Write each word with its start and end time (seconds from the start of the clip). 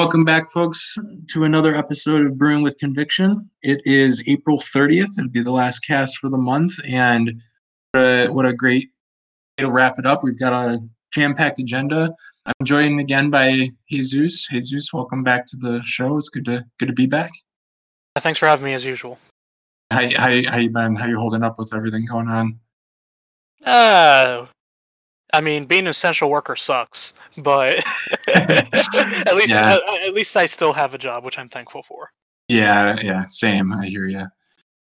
welcome 0.00 0.24
back, 0.24 0.50
folks, 0.50 0.96
to 1.28 1.44
another 1.44 1.76
episode 1.76 2.24
of 2.24 2.38
Brewing 2.38 2.62
with 2.62 2.78
Conviction. 2.78 3.50
It 3.60 3.82
is 3.84 4.26
April 4.26 4.56
30th. 4.56 5.18
It'll 5.18 5.28
be 5.28 5.42
the 5.42 5.50
last 5.50 5.80
cast 5.80 6.16
for 6.16 6.30
the 6.30 6.38
month, 6.38 6.72
and 6.88 7.38
what 7.92 8.00
a, 8.00 8.28
what 8.28 8.46
a 8.46 8.54
great 8.54 8.88
way 9.58 9.64
to 9.64 9.70
wrap 9.70 9.98
it 9.98 10.06
up. 10.06 10.24
We've 10.24 10.38
got 10.38 10.54
a 10.54 10.80
jam-packed 11.12 11.58
agenda. 11.58 12.14
I'm 12.46 12.54
joined 12.64 12.98
again 12.98 13.28
by 13.28 13.68
Jesus. 13.90 14.48
Jesus, 14.50 14.90
welcome 14.90 15.22
back 15.22 15.44
to 15.48 15.58
the 15.58 15.82
show. 15.84 16.16
It's 16.16 16.30
good 16.30 16.46
to 16.46 16.64
good 16.78 16.86
to 16.86 16.94
be 16.94 17.04
back. 17.04 17.32
Thanks 18.16 18.40
for 18.40 18.46
having 18.46 18.64
me, 18.64 18.72
as 18.72 18.86
usual. 18.86 19.18
How 19.90 20.08
how 20.16 20.30
how 20.50 20.56
you 20.56 20.70
been? 20.70 20.96
How 20.96 21.08
you 21.08 21.18
holding 21.18 21.42
up 21.42 21.58
with 21.58 21.74
everything 21.74 22.06
going 22.06 22.28
on? 22.28 22.58
Uh, 23.66 24.46
I 25.34 25.40
mean, 25.42 25.66
being 25.66 25.82
an 25.82 25.88
essential 25.88 26.30
worker 26.30 26.56
sucks, 26.56 27.12
but 27.38 27.82
at 28.34 29.34
least 29.34 29.50
Yeah. 29.50 29.74
at, 29.76 30.02
at 30.08 30.14
least 30.14 30.36
I 30.36 30.46
still 30.46 30.72
have 30.72 30.94
a 30.94 30.98
job, 30.98 31.24
which 31.24 31.38
I'm 31.38 31.48
thankful 31.48 31.82
for. 31.82 32.10
Yeah, 32.48 32.96
yeah, 33.00 33.24
same. 33.26 33.72
I 33.72 33.86
hear 33.86 34.08
you. 34.08 34.26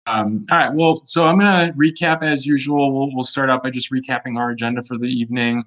Um, 0.08 0.44
all 0.52 0.58
right, 0.59 0.71
well, 0.73 1.02
so 1.05 1.26
I'm 1.26 1.40
gonna 1.40 1.73
recap 1.73 2.21
as 2.21 2.45
usual. 2.45 2.94
We'll 2.94 3.16
we'll 3.16 3.23
start 3.23 3.49
out 3.49 3.63
by 3.63 3.71
just 3.71 3.91
recapping 3.91 4.38
our 4.38 4.52
agenda 4.52 4.84
for 4.84 4.98
the 4.99 5.08
evening, 5.08 5.63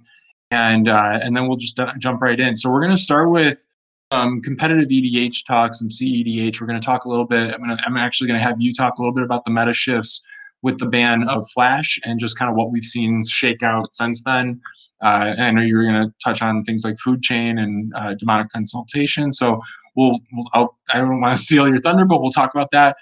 and 0.53 0.89
uh, 0.89 1.19
and 1.23 1.37
then 1.37 1.49
we'll 1.49 1.57
just 1.57 1.81
uh, 1.81 1.93
jump 1.99 2.23
right 2.23 2.39
in. 2.39 2.55
So 2.57 2.71
we're 2.71 2.81
gonna 2.83 2.97
start 2.97 3.31
with 3.31 3.67
um, 4.13 4.41
competitive 4.43 4.89
EDH 4.89 5.45
talks 5.45 5.81
and 5.81 5.91
CEDH. 5.91 6.61
We're 6.61 6.69
gonna 6.69 6.81
talk 6.81 7.05
a 7.05 7.09
little 7.09 7.25
bit. 7.27 7.53
I'm 7.53 7.61
gonna 7.61 7.79
I'm 7.85 7.97
actually 7.97 8.29
gonna 8.29 8.43
have 8.43 8.61
you 8.61 8.73
talk 8.73 8.99
a 8.99 9.01
little 9.03 9.13
bit 9.15 9.25
about 9.25 9.45
the 9.45 9.51
meta 9.51 9.75
shifts 9.75 10.23
with 10.63 10.79
the 10.79 10.87
ban 10.87 11.29
of 11.29 11.49
Flash 11.51 11.99
and 12.05 12.19
just 12.19 12.39
kind 12.39 12.51
of 12.51 12.57
what 12.57 12.71
we've 12.71 12.83
seen 12.83 13.23
shake 13.27 13.63
out 13.63 13.95
since 13.95 14.23
then. 14.25 14.61
Uh, 15.03 15.35
and 15.37 15.43
I 15.43 15.51
know 15.53 15.63
you 15.63 15.77
were 15.77 15.85
gonna 15.85 16.13
touch 16.23 16.43
on 16.43 16.65
things 16.65 16.85
like 16.85 16.99
food 16.99 17.23
chain 17.23 17.59
and 17.59 17.93
uh, 17.95 18.15
demonic 18.15 18.51
consultation. 18.51 19.31
So 19.33 19.61
we'll, 19.97 20.19
we'll 20.33 20.47
I'll, 20.55 20.79
I 20.93 20.99
don't 20.99 21.21
want 21.21 21.37
to 21.37 21.43
steal 21.49 21.69
your 21.69 21.81
thunder, 21.81 22.05
but 22.05 22.21
we'll 22.21 22.33
talk 22.33 22.55
about 22.55 22.71
that. 22.73 22.97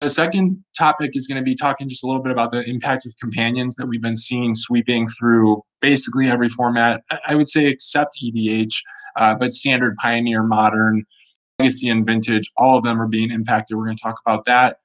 The 0.00 0.10
second 0.10 0.62
topic 0.76 1.12
is 1.14 1.28
going 1.28 1.36
to 1.36 1.44
be 1.44 1.54
talking 1.54 1.88
just 1.88 2.02
a 2.02 2.08
little 2.08 2.22
bit 2.22 2.32
about 2.32 2.50
the 2.50 2.68
impact 2.68 3.06
of 3.06 3.14
companions 3.20 3.76
that 3.76 3.86
we've 3.86 4.02
been 4.02 4.16
seeing 4.16 4.52
sweeping 4.52 5.06
through 5.08 5.62
basically 5.80 6.28
every 6.28 6.48
format. 6.48 7.02
I- 7.10 7.18
I 7.28 7.34
would 7.36 7.48
say 7.48 7.66
except 7.66 8.18
EDH, 8.20 8.74
uh, 9.16 9.36
but 9.36 9.54
standard, 9.54 9.96
pioneer, 9.98 10.42
modern, 10.42 11.04
legacy, 11.60 11.88
and 11.88 12.04
vintage, 12.04 12.50
all 12.56 12.76
of 12.76 12.82
them 12.82 13.00
are 13.00 13.06
being 13.06 13.30
impacted. 13.30 13.76
We're 13.76 13.84
going 13.84 13.96
to 13.96 14.02
talk 14.02 14.20
about 14.26 14.44
that. 14.46 14.78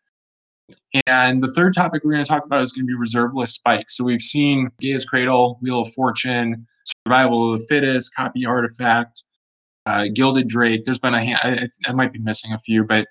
And 1.05 1.43
the 1.43 1.51
third 1.51 1.73
topic 1.73 2.03
we're 2.03 2.13
going 2.13 2.23
to 2.23 2.27
talk 2.27 2.45
about 2.45 2.61
is 2.61 2.73
going 2.73 2.85
to 2.85 2.87
be 2.87 2.95
reserve 2.95 3.31
list 3.33 3.55
spikes. 3.55 3.97
So 3.97 4.03
we've 4.03 4.21
seen 4.21 4.69
Gaea's 4.79 5.05
Cradle, 5.05 5.59
Wheel 5.61 5.81
of 5.81 5.93
Fortune, 5.93 6.65
Survival 7.05 7.53
of 7.53 7.59
the 7.59 7.65
Fittest, 7.67 8.15
Copy 8.15 8.45
Artifact, 8.45 9.23
uh, 9.85 10.05
Gilded 10.13 10.47
Drake. 10.47 10.83
There's 10.85 10.99
been 10.99 11.13
a 11.13 11.23
hand, 11.23 11.39
I, 11.43 11.89
I 11.89 11.93
might 11.93 12.13
be 12.13 12.19
missing 12.19 12.53
a 12.53 12.59
few, 12.59 12.83
but 12.83 13.05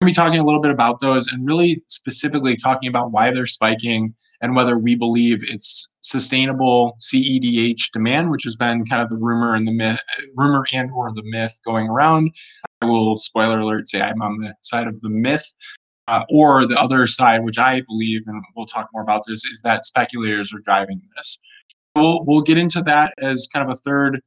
we're 0.00 0.06
going 0.06 0.14
to 0.14 0.20
be 0.20 0.24
talking 0.24 0.40
a 0.40 0.44
little 0.44 0.60
bit 0.60 0.70
about 0.70 1.00
those 1.00 1.26
and 1.28 1.46
really 1.46 1.82
specifically 1.88 2.56
talking 2.56 2.88
about 2.88 3.10
why 3.10 3.30
they're 3.30 3.46
spiking 3.46 4.14
and 4.40 4.54
whether 4.54 4.78
we 4.78 4.94
believe 4.94 5.42
it's 5.42 5.88
sustainable 6.02 6.96
CEDH 7.00 7.90
demand, 7.92 8.30
which 8.30 8.44
has 8.44 8.54
been 8.54 8.84
kind 8.84 9.02
of 9.02 9.08
the 9.08 9.16
rumor 9.16 9.54
and 9.54 9.66
the 9.66 9.72
myth, 9.72 9.98
rumor 10.36 10.64
and 10.72 10.90
or 10.92 11.12
the 11.12 11.24
myth 11.24 11.58
going 11.64 11.88
around. 11.88 12.30
I 12.80 12.86
will 12.86 13.16
spoiler 13.16 13.58
alert 13.58 13.88
say 13.88 14.00
I'm 14.00 14.22
on 14.22 14.38
the 14.38 14.54
side 14.60 14.86
of 14.86 15.00
the 15.00 15.08
myth. 15.08 15.44
Uh, 16.08 16.24
or 16.30 16.66
the 16.66 16.80
other 16.80 17.06
side, 17.06 17.44
which 17.44 17.58
I 17.58 17.82
believe, 17.82 18.22
and 18.26 18.42
we'll 18.56 18.64
talk 18.64 18.88
more 18.94 19.02
about 19.02 19.24
this, 19.26 19.44
is 19.44 19.60
that 19.62 19.84
speculators 19.84 20.54
are 20.54 20.60
driving 20.60 21.02
this. 21.14 21.38
We'll 21.94 22.24
we'll 22.24 22.40
get 22.40 22.56
into 22.56 22.80
that 22.82 23.12
as 23.18 23.46
kind 23.52 23.68
of 23.68 23.70
a 23.70 23.76
third 23.76 24.22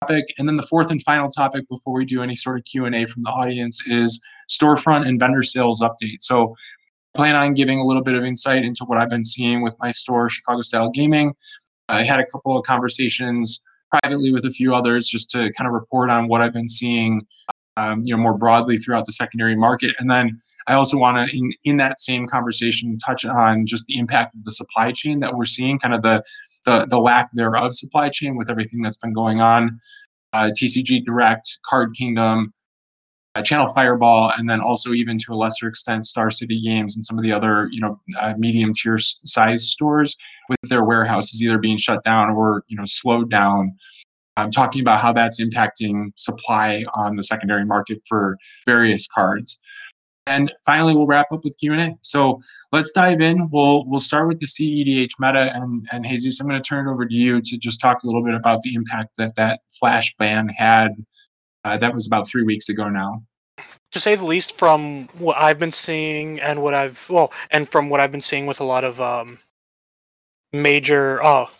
topic, 0.00 0.34
and 0.38 0.48
then 0.48 0.56
the 0.56 0.66
fourth 0.66 0.90
and 0.90 1.00
final 1.02 1.28
topic 1.28 1.68
before 1.68 1.94
we 1.94 2.04
do 2.04 2.22
any 2.22 2.34
sort 2.34 2.58
of 2.58 2.64
Q 2.64 2.84
and 2.86 2.96
A 2.96 3.06
from 3.06 3.22
the 3.22 3.30
audience 3.30 3.80
is 3.86 4.20
storefront 4.50 5.06
and 5.06 5.20
vendor 5.20 5.44
sales 5.44 5.80
update. 5.82 6.20
So, 6.20 6.54
plan 7.14 7.36
on 7.36 7.54
giving 7.54 7.78
a 7.78 7.86
little 7.86 8.02
bit 8.02 8.14
of 8.14 8.24
insight 8.24 8.64
into 8.64 8.84
what 8.84 8.98
I've 8.98 9.08
been 9.08 9.24
seeing 9.24 9.62
with 9.62 9.76
my 9.78 9.92
store, 9.92 10.28
Chicago 10.28 10.62
Style 10.62 10.90
Gaming. 10.90 11.32
I 11.88 12.02
had 12.02 12.18
a 12.18 12.26
couple 12.26 12.58
of 12.58 12.64
conversations 12.64 13.62
privately 14.02 14.32
with 14.32 14.44
a 14.44 14.50
few 14.50 14.74
others 14.74 15.06
just 15.06 15.30
to 15.30 15.52
kind 15.52 15.68
of 15.68 15.74
report 15.74 16.10
on 16.10 16.26
what 16.28 16.40
I've 16.40 16.52
been 16.52 16.68
seeing, 16.68 17.20
um, 17.76 18.02
you 18.04 18.16
know, 18.16 18.22
more 18.22 18.36
broadly 18.36 18.78
throughout 18.78 19.06
the 19.06 19.12
secondary 19.12 19.56
market, 19.56 19.94
and 19.98 20.10
then 20.10 20.40
I 20.66 20.74
also 20.74 20.96
want 20.96 21.28
to, 21.28 21.36
in, 21.36 21.50
in 21.64 21.76
that 21.78 22.00
same 22.00 22.26
conversation, 22.26 22.98
touch 22.98 23.24
on 23.24 23.66
just 23.66 23.86
the 23.86 23.98
impact 23.98 24.34
of 24.34 24.44
the 24.44 24.52
supply 24.52 24.92
chain 24.92 25.20
that 25.20 25.34
we're 25.34 25.44
seeing, 25.44 25.78
kind 25.78 25.94
of 25.94 26.02
the 26.02 26.22
the, 26.64 26.86
the 26.86 26.98
lack 26.98 27.28
thereof 27.34 27.74
supply 27.74 28.08
chain 28.08 28.36
with 28.36 28.48
everything 28.48 28.80
that's 28.80 28.96
been 28.96 29.12
going 29.12 29.42
on, 29.42 29.78
uh, 30.32 30.50
TCG 30.58 31.04
Direct, 31.04 31.58
Card 31.68 31.94
Kingdom, 31.94 32.54
uh, 33.34 33.42
Channel 33.42 33.68
Fireball, 33.74 34.32
and 34.38 34.48
then 34.48 34.60
also 34.60 34.92
even 34.92 35.18
to 35.18 35.32
a 35.32 35.36
lesser 35.36 35.68
extent 35.68 36.06
Star 36.06 36.30
City 36.30 36.60
Games 36.62 36.96
and 36.96 37.04
some 37.04 37.18
of 37.18 37.22
the 37.22 37.32
other 37.32 37.68
you 37.70 37.80
know 37.80 38.00
uh, 38.18 38.34
medium 38.38 38.72
tier 38.72 38.98
size 38.98 39.68
stores 39.68 40.16
with 40.48 40.58
their 40.70 40.84
warehouses 40.84 41.42
either 41.42 41.58
being 41.58 41.76
shut 41.76 42.02
down 42.04 42.30
or 42.30 42.64
you 42.68 42.76
know 42.76 42.84
slowed 42.86 43.30
down. 43.30 43.76
I'm 44.36 44.50
talking 44.50 44.80
about 44.80 45.00
how 45.00 45.12
that's 45.12 45.40
impacting 45.40 46.12
supply 46.16 46.84
on 46.94 47.14
the 47.14 47.22
secondary 47.22 47.64
market 47.64 47.98
for 48.08 48.36
various 48.66 49.06
cards. 49.06 49.60
And 50.26 50.52
finally, 50.64 50.94
we'll 50.94 51.06
wrap 51.06 51.26
up 51.32 51.44
with 51.44 51.56
Q 51.58 51.74
and 51.74 51.82
A. 51.82 51.98
So 52.02 52.40
let's 52.72 52.92
dive 52.92 53.20
in. 53.20 53.48
We'll 53.50 53.84
we'll 53.86 54.00
start 54.00 54.26
with 54.26 54.40
the 54.40 54.46
CEDH 54.46 55.10
meta, 55.20 55.54
and 55.54 55.86
and 55.92 56.04
Jesus, 56.06 56.40
I'm 56.40 56.48
going 56.48 56.60
to 56.60 56.66
turn 56.66 56.88
it 56.88 56.90
over 56.90 57.04
to 57.06 57.14
you 57.14 57.42
to 57.42 57.58
just 57.58 57.80
talk 57.80 58.02
a 58.02 58.06
little 58.06 58.24
bit 58.24 58.34
about 58.34 58.62
the 58.62 58.74
impact 58.74 59.16
that 59.18 59.34
that 59.36 59.60
flash 59.78 60.14
ban 60.16 60.48
had. 60.48 60.92
Uh, 61.64 61.76
that 61.76 61.94
was 61.94 62.06
about 62.06 62.26
three 62.26 62.42
weeks 62.42 62.68
ago 62.70 62.88
now. 62.88 63.22
To 63.92 64.00
say 64.00 64.14
the 64.16 64.24
least, 64.24 64.56
from 64.56 65.08
what 65.18 65.36
I've 65.38 65.58
been 65.58 65.72
seeing 65.72 66.40
and 66.40 66.62
what 66.62 66.72
I've 66.72 67.06
well, 67.10 67.30
and 67.50 67.68
from 67.68 67.90
what 67.90 68.00
I've 68.00 68.12
been 68.12 68.22
seeing 68.22 68.46
with 68.46 68.60
a 68.60 68.64
lot 68.64 68.82
of 68.82 69.00
um, 69.02 69.38
major 70.54 71.22
oh, 71.22 71.50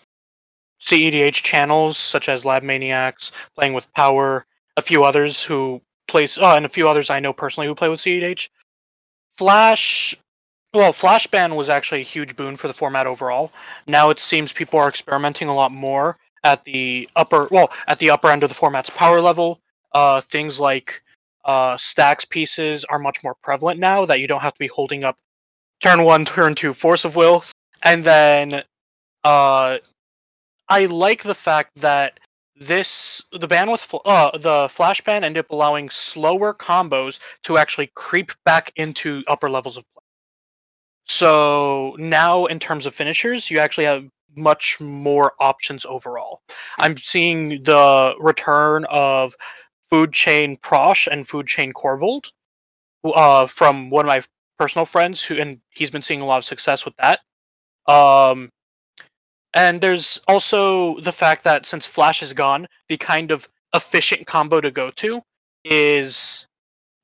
CEDH 0.84 1.42
channels 1.42 1.96
such 1.96 2.28
as 2.28 2.44
Lab 2.44 2.62
Maniacs, 2.62 3.32
playing 3.54 3.72
with 3.72 3.92
Power, 3.94 4.44
a 4.76 4.82
few 4.82 5.02
others 5.02 5.42
who 5.42 5.80
plays, 6.08 6.36
oh, 6.38 6.54
and 6.56 6.66
a 6.66 6.68
few 6.68 6.88
others 6.88 7.08
I 7.08 7.20
know 7.20 7.32
personally 7.32 7.66
who 7.66 7.74
play 7.74 7.88
with 7.88 8.00
CEDH. 8.00 8.50
Flash, 9.32 10.14
well, 10.74 10.92
Flash 10.92 11.26
ban 11.26 11.54
was 11.54 11.68
actually 11.68 12.02
a 12.02 12.04
huge 12.04 12.36
boon 12.36 12.56
for 12.56 12.68
the 12.68 12.74
format 12.74 13.06
overall. 13.06 13.50
Now 13.86 14.10
it 14.10 14.18
seems 14.18 14.52
people 14.52 14.78
are 14.78 14.88
experimenting 14.88 15.48
a 15.48 15.54
lot 15.54 15.72
more 15.72 16.18
at 16.42 16.64
the 16.64 17.08
upper, 17.16 17.48
well, 17.50 17.72
at 17.88 17.98
the 17.98 18.10
upper 18.10 18.30
end 18.30 18.42
of 18.42 18.50
the 18.50 18.54
format's 18.54 18.90
power 18.90 19.20
level. 19.20 19.60
Uh, 19.92 20.20
things 20.20 20.60
like 20.60 21.02
uh, 21.44 21.76
stacks 21.76 22.24
pieces 22.24 22.84
are 22.84 22.98
much 22.98 23.22
more 23.24 23.36
prevalent 23.42 23.80
now 23.80 24.04
that 24.04 24.20
you 24.20 24.26
don't 24.26 24.42
have 24.42 24.52
to 24.52 24.58
be 24.58 24.66
holding 24.66 25.04
up 25.04 25.16
turn 25.80 26.04
one, 26.04 26.24
turn 26.24 26.54
two, 26.54 26.72
force 26.72 27.04
of 27.04 27.16
will, 27.16 27.44
and 27.82 28.04
then 28.04 28.62
uh, 29.24 29.78
I 30.68 30.86
like 30.86 31.22
the 31.22 31.34
fact 31.34 31.70
that 31.76 32.20
this 32.56 33.22
the 33.32 33.48
bandwidth 33.48 34.00
uh, 34.04 34.38
the 34.38 34.68
flash 34.70 35.00
ban 35.00 35.24
ended 35.24 35.44
up 35.44 35.50
allowing 35.50 35.90
slower 35.90 36.54
combos 36.54 37.20
to 37.42 37.58
actually 37.58 37.90
creep 37.94 38.30
back 38.44 38.72
into 38.76 39.22
upper 39.26 39.50
levels 39.50 39.76
of 39.76 39.84
play. 39.92 40.02
So 41.04 41.96
now, 41.98 42.46
in 42.46 42.58
terms 42.58 42.86
of 42.86 42.94
finishers, 42.94 43.50
you 43.50 43.58
actually 43.58 43.84
have 43.84 44.06
much 44.36 44.80
more 44.80 45.32
options 45.40 45.84
overall. 45.84 46.40
I'm 46.78 46.96
seeing 46.96 47.62
the 47.62 48.14
return 48.18 48.84
of 48.86 49.34
Food 49.90 50.12
Chain 50.12 50.56
Prosh 50.56 51.06
and 51.06 51.28
Food 51.28 51.46
Chain 51.46 51.72
Korvold 51.72 52.32
uh, 53.04 53.46
from 53.46 53.90
one 53.90 54.06
of 54.06 54.08
my 54.08 54.22
personal 54.58 54.86
friends, 54.86 55.22
who 55.22 55.36
and 55.36 55.60
he's 55.70 55.90
been 55.90 56.02
seeing 56.02 56.20
a 56.20 56.26
lot 56.26 56.38
of 56.38 56.44
success 56.44 56.84
with 56.84 56.94
that. 56.96 57.20
Um, 57.86 58.50
and 59.54 59.80
there's 59.80 60.20
also 60.26 60.98
the 61.00 61.12
fact 61.12 61.44
that 61.44 61.64
since 61.64 61.86
Flash 61.86 62.22
is 62.22 62.32
gone, 62.32 62.66
the 62.88 62.96
kind 62.96 63.30
of 63.30 63.48
efficient 63.74 64.26
combo 64.26 64.60
to 64.60 64.70
go 64.70 64.90
to 64.90 65.22
is 65.64 66.46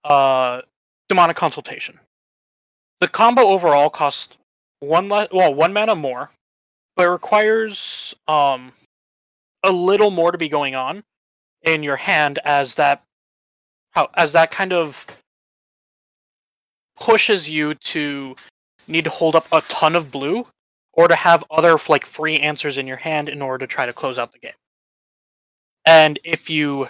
uh, 0.05 0.61
Demonic 1.09 1.37
Consultation. 1.37 1.99
The 3.01 3.09
combo 3.09 3.43
overall 3.43 3.89
costs 3.89 4.37
one 4.81 5.09
le- 5.09 5.29
well 5.33 5.55
one 5.55 5.73
mana 5.73 5.95
more, 5.95 6.31
but 6.97 7.07
it 7.07 7.11
requires 7.11 8.15
um, 8.29 8.73
a 9.63 9.71
little 9.71 10.11
more 10.11 10.33
to 10.33 10.39
be 10.39 10.49
going 10.49 10.75
on 10.75 11.03
in 11.63 11.83
your 11.83 11.97
hand 11.97 12.39
as 12.45 12.75
that 12.75 13.03
how 13.93 14.09
as 14.15 14.33
that 14.33 14.51
kind 14.51 14.73
of 14.73 15.07
pushes 16.99 17.49
you 17.49 17.75
to 17.75 18.35
need 18.89 19.05
to 19.05 19.11
hold 19.11 19.35
up 19.35 19.47
a 19.53 19.61
ton 19.63 19.95
of 19.95 20.11
blue 20.11 20.47
or 20.93 21.09
to 21.09 21.15
have 21.15 21.45
other 21.51 21.77
like 21.89 22.05
free 22.05 22.39
answers 22.39 22.79
in 22.79 22.87
your 22.87 22.97
hand 22.97 23.29
in 23.29 23.43
order 23.43 23.67
to 23.67 23.73
try 23.73 23.87
to 23.87 23.93
close 23.93 24.19
out 24.19 24.33
the 24.33 24.39
game. 24.39 24.53
And 25.87 26.19
if 26.25 26.51
you 26.51 26.89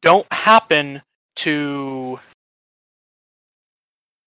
don't 0.00 0.30
happen 0.32 1.02
to 1.36 2.18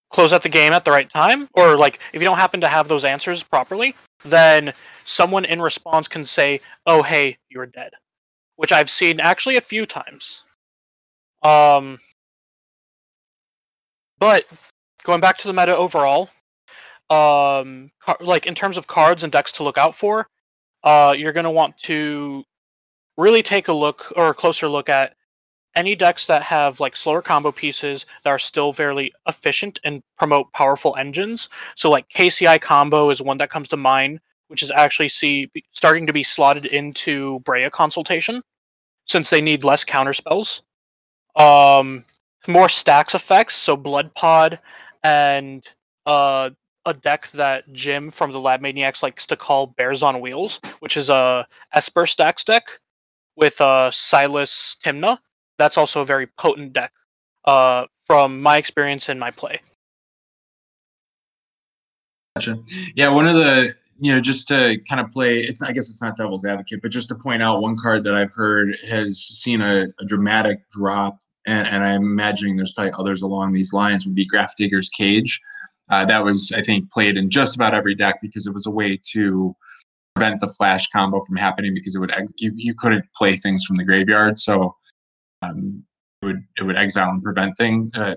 close 0.10 0.34
out 0.34 0.44
the 0.44 0.50
game 0.50 0.74
at 0.74 0.86
the 0.86 0.92
right 0.92 1.10
time, 1.10 1.48
or 1.54 1.76
like 1.76 2.00
if 2.14 2.22
you 2.22 2.26
don't 2.26 2.38
happen 2.38 2.62
to 2.62 2.68
have 2.68 2.88
those 2.88 3.06
answers 3.06 3.44
properly, 3.44 3.96
then 4.26 4.74
someone 5.06 5.46
in 5.46 5.62
response 5.62 6.08
can 6.08 6.26
say, 6.26 6.60
"Oh, 6.86 7.04
hey, 7.04 7.38
you're 7.50 7.66
dead," 7.66 7.94
which 8.56 8.72
I've 8.72 8.90
seen 8.90 9.20
actually 9.20 9.58
a 9.58 9.62
few 9.62 9.86
times. 9.86 10.44
Um, 11.44 11.98
but 14.20 14.46
going 15.04 15.22
back 15.22 15.38
to 15.40 15.48
the 15.48 15.54
meta 15.54 15.76
overall, 15.76 16.30
um, 17.10 17.92
car- 18.00 18.18
like 18.20 18.46
in 18.46 18.56
terms 18.56 18.78
of 18.78 18.88
cards 18.88 19.24
and 19.24 19.32
decks 19.32 19.52
to 19.54 19.64
look 19.64 19.78
out 19.78 19.96
for, 19.96 20.30
uh, 20.84 21.16
you're 21.18 21.34
going 21.34 21.46
to 21.46 21.52
want 21.52 21.78
to 21.80 22.44
really 23.18 23.44
take 23.44 23.68
a 23.68 23.74
look 23.74 24.14
or 24.16 24.30
a 24.30 24.34
closer 24.34 24.68
look 24.68 24.90
at 24.90 25.16
any 25.76 25.96
decks 25.96 26.28
that 26.28 26.42
have 26.44 26.80
like 26.80 26.96
slower 26.96 27.22
combo 27.22 27.52
pieces 27.52 28.06
that 28.24 28.30
are 28.32 28.40
still 28.40 28.74
fairly 28.74 29.14
efficient 29.28 29.80
and 29.84 30.02
promote 30.18 30.52
powerful 30.54 30.96
engines. 30.98 31.50
So 31.76 31.90
like 31.90 32.10
KCI 32.10 32.60
combo 32.62 33.10
is 33.10 33.22
one 33.22 33.38
that 33.38 33.50
comes 33.50 33.68
to 33.70 33.78
mind, 33.78 34.20
which 34.48 34.64
is 34.64 34.72
actually 34.72 35.10
see 35.10 35.52
starting 35.72 36.08
to 36.08 36.14
be 36.14 36.24
slotted 36.24 36.66
into 36.66 37.40
breya 37.42 37.70
consultation 37.72 38.42
since 39.06 39.30
they 39.30 39.42
need 39.42 39.64
less 39.64 39.84
counter 39.84 40.14
spells. 40.14 40.64
Um, 41.36 42.04
more 42.48 42.70
stacks 42.70 43.16
effects, 43.16 43.56
so 43.56 43.78
Blood 43.78 44.14
Pod 44.16 44.60
and 45.04 45.64
uh, 46.06 46.50
a 46.90 46.94
deck 46.94 47.28
that 47.32 47.72
Jim 47.72 48.12
from 48.12 48.32
the 48.32 48.40
Lab 48.40 48.62
Maniacs 48.62 49.02
likes 49.04 49.26
to 49.28 49.36
call 49.36 49.68
Bears 49.68 50.04
on 50.04 50.20
Wheels, 50.20 50.60
which 50.80 50.98
is 50.98 51.10
a 51.10 51.48
Esper 51.74 52.06
stacks 52.06 52.44
deck 52.44 52.80
with 53.36 53.62
uh, 53.62 53.90
Silas 53.92 54.76
Tymna. 54.84 55.20
That's 55.58 55.78
also 55.78 56.02
a 56.02 56.06
very 56.06 56.28
potent 56.28 56.74
deck 56.74 56.92
uh, 57.46 57.86
from 58.06 58.42
my 58.42 58.58
experience 58.58 59.10
in 59.10 59.20
my 59.20 59.32
play. 59.32 59.60
Gotcha. 62.36 62.60
Yeah, 62.96 63.10
one 63.10 63.28
of 63.28 63.36
the 63.36 63.74
you 63.98 64.14
know 64.14 64.22
just 64.22 64.48
to 64.50 64.78
kind 64.88 65.02
of 65.02 65.12
play. 65.12 65.40
It's 65.40 65.62
I 65.62 65.72
guess 65.72 65.90
it's 65.90 66.02
not 66.02 66.18
devil's 66.18 66.46
advocate, 66.46 66.82
but 66.82 66.92
just 66.92 67.10
to 67.10 67.16
point 67.16 67.44
out 67.44 67.62
one 67.62 67.78
card 67.78 68.04
that 68.06 68.16
I've 68.16 68.32
heard 68.32 68.76
has 68.90 69.18
seen 69.18 69.62
a, 69.62 69.88
a 70.00 70.06
dramatic 70.06 70.70
drop, 70.72 71.20
and, 71.46 71.68
and 71.68 71.84
I'm 71.84 72.04
imagining 72.04 72.56
there's 72.56 72.74
probably 72.74 72.94
others 72.98 73.22
along 73.22 73.54
these 73.54 73.74
lines. 73.74 74.06
Would 74.06 74.16
be 74.16 74.28
Grafdigger's 74.28 74.90
Cage. 74.90 75.42
Uh, 75.90 76.06
that 76.06 76.24
was 76.24 76.52
I 76.56 76.64
think 76.64 76.92
played 76.92 77.18
in 77.18 77.30
just 77.30 77.56
about 77.56 77.74
every 77.74 77.96
deck 77.96 78.20
because 78.22 78.46
it 78.46 78.54
was 78.54 78.68
a 78.68 78.72
way 78.72 79.00
to 79.12 79.56
prevent 80.16 80.40
the 80.40 80.48
flash 80.48 80.88
combo 80.90 81.22
from 81.22 81.36
happening 81.36 81.74
because 81.74 81.96
it 81.96 82.00
would 82.00 82.14
you, 82.38 82.52
you 82.56 82.74
couldn't 82.76 83.06
play 83.16 83.38
things 83.38 83.64
from 83.64 83.76
the 83.76 83.84
graveyard. 83.84 84.38
So 84.38 84.76
um, 85.42 85.84
it 86.22 86.26
would 86.26 86.44
it 86.58 86.64
would 86.64 86.78
exile 86.78 87.10
and 87.10 87.24
prevent 87.24 87.58
things 87.58 87.92
uh, 87.96 88.16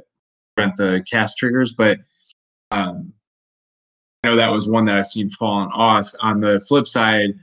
prevent 0.57 0.77
the 0.77 1.05
cast 1.11 1.39
triggers. 1.39 1.73
But 1.73 1.99
um, 2.71 3.13
I 4.23 4.29
know 4.29 4.37
that 4.37 4.53
was 4.53 4.69
one 4.69 4.85
that 4.87 4.99
I've 4.99 5.07
seen 5.07 5.31
fallen 5.31 5.71
off. 5.73 6.13
On 6.21 6.41
the 6.41 6.61
flip 6.69 6.87
side 6.87 7.35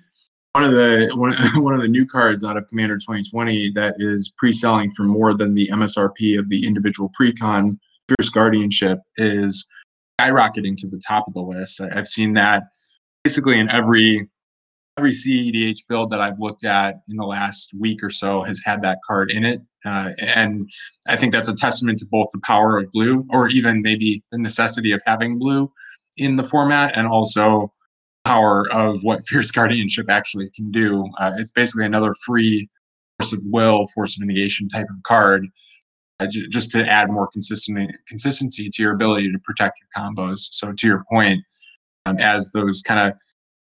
one 0.54 0.64
of 0.64 0.72
the 0.72 1.12
one, 1.16 1.34
one 1.64 1.74
of 1.74 1.81
the 1.81 1.88
new 1.88 2.06
cards 2.06 2.44
out 2.44 2.58
of 2.58 2.68
Commander 2.68 2.98
2020 2.98 3.72
that 3.72 3.96
is 3.98 4.34
pre-selling 4.38 4.92
for 4.92 5.04
more 5.04 5.34
than 5.34 5.54
the 5.54 5.70
MSRP 5.72 6.38
of 6.40 6.50
the 6.50 6.66
individual 6.66 7.12
precon 7.20 7.78
Fierce 8.08 8.30
Guardianship 8.30 9.00
is 9.18 9.68
skyrocketing 10.19 10.75
to 10.77 10.88
the 10.88 11.01
top 11.07 11.27
of 11.27 11.33
the 11.33 11.42
list. 11.42 11.81
I've 11.81 12.07
seen 12.07 12.33
that 12.33 12.63
basically 13.24 13.60
in 13.60 13.69
every 13.69 14.27
every 14.98 15.12
CEDH 15.12 15.80
build 15.88 16.12
that 16.12 16.19
I've 16.19 16.39
looked 16.39 16.66
at 16.66 16.95
in 17.07 17.16
the 17.16 17.25
last 17.25 17.71
week 17.80 18.04
or 18.04 18.10
so 18.10 18.44
has 18.44 18.60
had 18.66 18.81
that 18.81 18.98
card 19.07 19.31
in 19.31 19.45
it. 19.45 19.62
Uh, 19.86 20.10
and 20.19 20.69
I 21.07 21.16
think 21.16 21.31
that's 21.31 21.48
a 21.48 21.56
testament 21.56 22.00
to 22.00 22.06
both 22.06 22.27
the 22.33 22.42
power 22.44 22.77
of 22.77 22.92
blue 22.92 23.25
or 23.30 23.48
even 23.48 23.81
maybe 23.81 24.21
the 24.33 24.38
necessity 24.38 24.92
of 24.92 25.01
having 25.06 25.39
blue 25.39 25.71
in 26.18 26.36
the 26.36 26.44
format 26.44 26.98
and 26.98 27.07
also 27.07 27.71
power 28.25 28.69
of 28.74 29.01
what 29.04 29.24
Fierce 29.27 29.51
Guardianship 29.51 30.10
actually 30.10 30.50
can 30.54 30.69
do. 30.69 31.07
Uh, 31.18 31.31
it's 31.38 31.51
basically 31.51 31.86
another 31.86 32.13
free 32.25 32.69
force 33.19 33.31
of 33.31 33.39
will, 33.45 33.86
force 33.95 34.19
of 34.19 34.27
negation 34.27 34.68
type 34.68 34.88
of 34.89 35.01
card. 35.04 35.48
Uh, 36.21 36.27
just 36.50 36.69
to 36.69 36.86
add 36.86 37.10
more 37.10 37.27
consistent 37.27 37.95
consistency 38.06 38.69
to 38.69 38.83
your 38.83 38.92
ability 38.92 39.31
to 39.31 39.39
protect 39.39 39.80
your 39.80 40.04
combos. 40.04 40.50
So 40.51 40.74
to 40.74 40.88
your 40.88 41.06
point, 41.10 41.42
um, 42.06 42.18
as 42.19 42.51
those 42.51 42.81
kind 42.81 43.07
of 43.07 43.18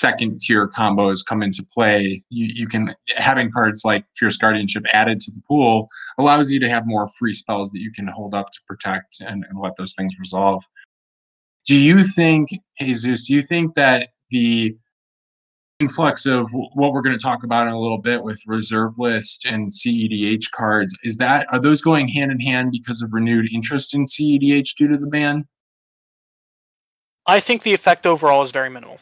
second 0.02 0.42
tier 0.42 0.68
combos 0.68 1.24
come 1.24 1.44
into 1.44 1.64
play, 1.72 2.24
you, 2.30 2.48
you 2.52 2.68
can 2.68 2.96
having 3.16 3.52
cards 3.52 3.84
like 3.86 4.06
Fierce 4.18 4.38
Guardianship 4.38 4.84
added 4.92 5.20
to 5.20 5.32
the 5.32 5.42
pool 5.48 5.88
allows 6.18 6.52
you 6.52 6.60
to 6.62 6.70
have 6.70 6.88
more 6.88 7.08
free 7.20 7.34
spells 7.34 7.70
that 7.74 7.80
you 7.80 7.92
can 7.92 8.08
hold 8.08 8.34
up 8.34 8.48
to 8.52 8.60
protect 8.68 9.22
and, 9.22 9.46
and 9.48 9.60
let 9.60 9.76
those 9.76 9.94
things 9.94 10.14
resolve. 10.18 10.64
Do 11.66 11.76
you 11.76 12.04
think, 12.04 12.50
Jesus, 12.80 13.28
do 13.28 13.36
you 13.36 13.44
think 13.44 13.76
that 13.76 14.10
the 14.32 14.76
influx 15.82 16.26
of 16.26 16.48
what 16.52 16.94
we're 16.94 17.02
going 17.02 17.18
to 17.18 17.22
talk 17.22 17.44
about 17.44 17.68
in 17.68 17.74
a 17.74 17.80
little 17.80 17.98
bit 17.98 18.24
with 18.24 18.40
reserve 18.46 18.98
list 18.98 19.46
and 19.46 19.70
CEDH 19.70 20.52
cards 20.52 20.96
is 21.04 21.18
that 21.18 21.48
are 21.52 21.60
those 21.60 21.82
going 21.82 22.08
hand 22.08 22.32
in 22.32 22.40
hand 22.40 22.72
because 22.72 23.02
of 23.02 23.12
renewed 23.12 23.52
interest 23.52 23.94
in 23.94 24.06
CEDH 24.06 24.76
due 24.76 24.88
to 24.88 24.98
the 24.98 25.08
ban? 25.08 25.46
I 27.26 27.40
think 27.40 27.64
the 27.64 27.74
effect 27.74 28.06
overall 28.06 28.44
is 28.44 28.52
very 28.52 28.70
minimal. 28.70 29.00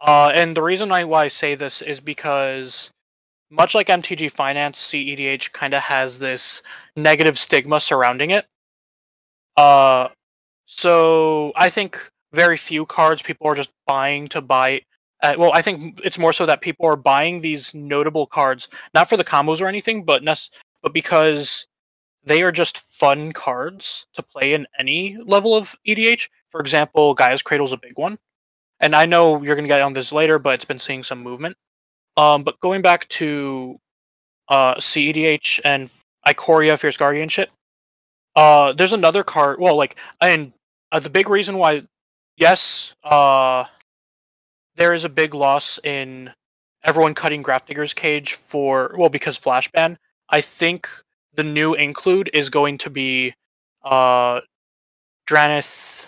Uh, 0.00 0.32
and 0.34 0.56
the 0.56 0.62
reason 0.62 0.92
I, 0.92 1.04
why 1.04 1.24
I 1.24 1.28
say 1.28 1.54
this 1.54 1.82
is 1.82 2.00
because, 2.00 2.90
much 3.50 3.74
like 3.74 3.88
MTG 3.88 4.30
Finance, 4.30 4.80
CEDH 4.90 5.52
kind 5.52 5.74
of 5.74 5.82
has 5.82 6.18
this 6.18 6.62
negative 6.96 7.38
stigma 7.38 7.80
surrounding 7.80 8.30
it. 8.30 8.46
Uh, 9.56 10.08
so 10.66 11.52
I 11.56 11.68
think 11.68 12.00
very 12.32 12.56
few 12.56 12.86
cards 12.86 13.22
people 13.22 13.46
are 13.48 13.54
just 13.54 13.70
buying 13.86 14.28
to 14.28 14.40
buy. 14.40 14.82
Uh, 15.22 15.34
well, 15.38 15.52
I 15.54 15.62
think 15.62 16.00
it's 16.02 16.18
more 16.18 16.32
so 16.32 16.46
that 16.46 16.62
people 16.62 16.86
are 16.86 16.96
buying 16.96 17.40
these 17.40 17.74
notable 17.74 18.26
cards 18.26 18.68
not 18.94 19.08
for 19.08 19.16
the 19.16 19.24
combos 19.24 19.60
or 19.60 19.66
anything, 19.66 20.04
but 20.04 20.22
but 20.82 20.94
because 20.94 21.66
they 22.24 22.42
are 22.42 22.52
just 22.52 22.78
fun 22.78 23.32
cards 23.32 24.06
to 24.14 24.22
play 24.22 24.54
in 24.54 24.66
any 24.78 25.18
level 25.26 25.54
of 25.54 25.76
EDH. 25.86 26.28
For 26.50 26.60
example, 26.60 27.14
Gaea's 27.14 27.42
Cradle 27.42 27.66
is 27.66 27.72
a 27.72 27.78
big 27.78 27.96
one 27.96 28.18
and 28.80 28.96
I 28.96 29.06
know 29.06 29.42
you're 29.42 29.54
going 29.54 29.64
to 29.64 29.68
get 29.68 29.82
on 29.82 29.92
this 29.92 30.12
later, 30.12 30.38
but 30.38 30.54
it's 30.54 30.64
been 30.64 30.78
seeing 30.78 31.02
some 31.02 31.22
movement. 31.22 31.56
Um, 32.16 32.42
but 32.42 32.58
going 32.60 32.82
back 32.82 33.08
to 33.10 33.78
uh, 34.48 34.74
CEDH 34.76 35.60
and 35.64 35.90
Ikoria 36.26 36.78
Fierce 36.78 36.96
Guardianship, 36.96 37.50
uh, 38.36 38.72
there's 38.72 38.92
another 38.92 39.22
card. 39.22 39.60
Well, 39.60 39.76
like, 39.76 39.96
and 40.20 40.52
uh, 40.92 41.00
the 41.00 41.10
big 41.10 41.28
reason 41.28 41.58
why, 41.58 41.82
yes, 42.36 42.94
uh, 43.04 43.64
there 44.80 44.94
is 44.94 45.04
a 45.04 45.10
big 45.10 45.34
loss 45.34 45.78
in 45.84 46.32
everyone 46.84 47.12
cutting 47.14 47.42
Grafdigger's 47.42 47.92
Cage 47.92 48.32
for, 48.32 48.94
well, 48.98 49.10
because 49.10 49.36
Flash 49.36 49.70
ban. 49.70 49.98
I 50.30 50.40
think 50.40 50.88
the 51.34 51.44
new 51.44 51.74
include 51.74 52.30
is 52.32 52.48
going 52.48 52.78
to 52.78 52.90
be 52.90 53.34
uh, 53.84 54.40
Drannith 55.28 56.06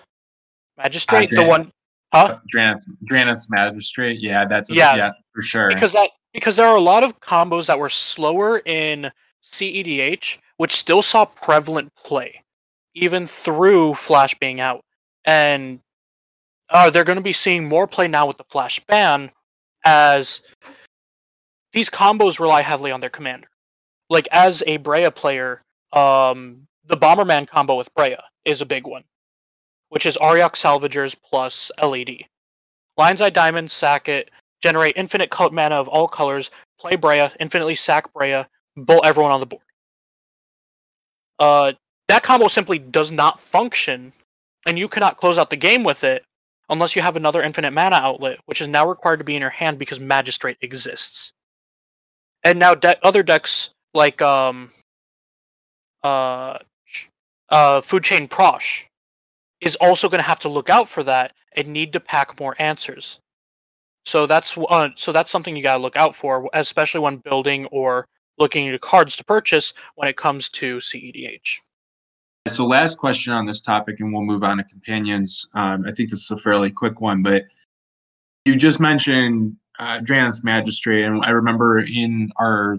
Magistrate, 0.79 1.31
the 1.31 1.45
one 1.45 1.71
Huh? 2.14 2.38
Drannith, 2.55 2.85
Drannith's 3.11 3.50
Magistrate. 3.50 4.21
Yeah, 4.21 4.47
that's 4.47 4.71
a, 4.71 4.75
yeah. 4.75 4.95
yeah, 4.95 5.11
for 5.35 5.43
sure. 5.43 5.69
Because 5.69 5.93
that 5.93 6.11
because 6.33 6.57
there 6.57 6.67
are 6.67 6.76
a 6.76 6.81
lot 6.81 7.05
of 7.05 7.21
combos 7.21 7.67
that 7.67 7.79
were 7.79 7.88
slower 7.88 8.62
in 8.64 9.11
CEDH, 9.43 10.38
which 10.57 10.73
still 10.76 11.02
saw 11.02 11.25
prevalent 11.25 11.95
play, 11.95 12.43
even 12.95 13.26
through 13.26 13.95
Flash 13.95 14.35
being 14.38 14.61
out. 14.61 14.83
And 15.25 15.81
uh, 16.73 16.91
they're 16.91 17.05
going 17.05 17.19
to 17.19 17.23
be 17.23 17.33
seeing 17.33 17.69
more 17.69 17.87
play 17.87 18.09
now 18.09 18.26
with 18.26 18.38
the 18.38 18.45
Flash 18.45 18.81
ban, 18.81 19.31
as 19.85 20.43
these 21.73 21.88
combos 21.88 22.41
rely 22.41 22.62
heavily 22.62 22.91
on 22.91 23.00
their 23.00 23.11
commander. 23.11 23.49
Like 24.11 24.29
as 24.33 24.62
a 24.67 24.79
Breya 24.79 25.14
player, 25.14 25.62
um, 25.93 26.67
the 26.87 26.97
Bomberman 26.97 27.47
combo 27.47 27.76
with 27.76 27.95
Breya 27.95 28.21
is 28.45 28.61
a 28.61 28.67
big 28.67 28.87
one 28.87 29.05
which 29.93 30.07
is 30.07 30.17
Auriok 30.23 30.52
Salvagers 30.52 31.14
plus 31.23 31.71
LED. 31.83 32.25
Lion's 32.97 33.21
Eye 33.21 33.29
Diamond, 33.29 33.71
sack 33.71 34.09
it, 34.09 34.31
generate 34.62 34.95
infinite 34.97 35.29
cult 35.29 35.52
mana 35.52 35.75
of 35.75 35.87
all 35.87 36.09
colors, 36.09 36.50
play 36.81 36.93
Breya, 36.93 37.31
infinitely 37.41 37.75
sack 37.75 38.11
Breya, 38.14 38.47
bolt 38.75 39.05
everyone 39.05 39.33
on 39.33 39.41
the 39.41 39.45
board. 39.45 39.62
Uh, 41.38 41.73
that 42.09 42.23
combo 42.23 42.49
simply 42.49 42.79
does 42.79 43.12
not 43.12 43.38
function, 43.38 44.14
and 44.67 44.79
you 44.79 44.88
cannot 44.88 45.19
close 45.19 45.37
out 45.37 45.50
the 45.50 45.57
game 45.57 45.85
with 45.85 46.05
it 46.05 46.25
unless 46.69 46.97
you 46.97 47.02
have 47.02 47.16
another 47.16 47.42
infinite 47.42 47.73
mana 47.73 47.97
outlet, 47.97 48.38
which 48.47 48.61
is 48.61 48.69
now 48.69 48.88
required 48.88 49.19
to 49.19 49.25
be 49.25 49.37
in 49.37 49.40
your 49.40 49.50
hand 49.50 49.78
because 49.78 50.00
Magistrate 50.00 50.57
exists. 50.61 51.33
And 52.45 52.59
now 52.59 52.75
de- 52.75 53.04
other 53.07 53.23
decks 53.23 53.71
like 53.95 54.21
um, 54.23 54.71
uh, 56.02 56.59
uh, 57.49 57.81
Food 57.81 58.04
Chain 58.04 58.28
Prosh 58.28 58.85
is 59.61 59.76
also 59.76 60.09
going 60.09 60.21
to 60.21 60.28
have 60.28 60.40
to 60.40 60.49
look 60.49 60.71
out 60.71 60.88
for 60.88 61.02
that 61.04 61.33
and 61.57 61.69
need 61.69 61.92
to 61.92 62.00
pack 62.00 62.40
more 62.40 62.57
answers. 62.59 63.21
So 64.04 64.26
that's 64.26 64.57
uh, 64.59 64.88
so 64.97 65.12
that's 65.12 65.31
something 65.31 65.54
you 65.54 65.62
got 65.62 65.76
to 65.76 65.83
look 65.83 65.97
out 65.97 66.16
for, 66.16 66.50
especially 66.54 67.00
when 67.00 67.19
building 67.19 67.66
or 67.66 68.07
looking 68.38 68.69
at 68.69 68.81
cards 68.81 69.14
to 69.16 69.25
purchase 69.25 69.75
when 69.95 70.09
it 70.09 70.16
comes 70.16 70.49
to 70.49 70.78
CEDH. 70.78 71.59
So, 72.49 72.67
last 72.67 72.99
question 72.99 73.33
on 73.33 73.47
this 73.47 73.63
topic, 73.63 74.01
and 74.01 74.13
we'll 74.13 74.23
move 74.23 74.43
on 74.43 74.59
to 74.59 74.65
companions. 74.65 75.47
Um, 75.55 75.85
I 75.87 75.93
think 75.93 76.11
this 76.11 76.25
is 76.25 76.31
a 76.31 76.39
fairly 76.39 76.71
quick 76.71 77.01
one, 77.01 77.23
but 77.23 77.45
you 78.45 78.57
just 78.57 78.81
mentioned 78.81 79.57
uh, 79.79 80.01
Magistrate, 80.43 81.05
and 81.05 81.25
I 81.25 81.31
remember 81.31 81.79
in 81.81 82.31
our 82.39 82.79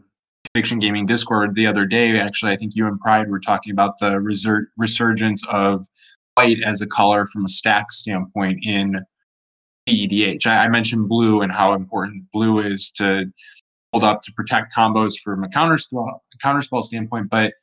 Conviction 0.54 0.80
Gaming 0.80 1.06
Discord 1.06 1.56
the 1.56 1.66
other 1.66 1.86
day. 1.86 2.20
Actually, 2.20 2.52
I 2.52 2.58
think 2.58 2.76
you 2.76 2.88
and 2.88 3.00
Pride 3.00 3.30
were 3.30 3.40
talking 3.40 3.72
about 3.72 3.98
the 4.00 4.18
resur- 4.18 4.66
resurgence 4.78 5.46
of 5.48 5.88
white 6.36 6.62
as 6.64 6.82
a 6.82 6.88
color 6.88 7.26
from 7.26 7.46
a 7.46 7.50
stack 7.50 7.92
standpoint 7.92 8.60
in 8.66 9.02
CEDH. 9.88 10.46
I, 10.46 10.66
I 10.66 10.68
mentioned 10.68 11.08
blue 11.08 11.42
and 11.42 11.52
how 11.52 11.74
important 11.74 12.26
blue 12.34 12.60
is 12.60 12.92
to 12.98 13.32
hold 13.94 14.04
up 14.04 14.22
to 14.24 14.34
protect 14.34 14.76
combos 14.76 15.14
from 15.24 15.44
a 15.44 15.48
counterspell 15.48 16.20
counterspell 16.44 16.84
standpoint, 16.84 17.30
but 17.30 17.54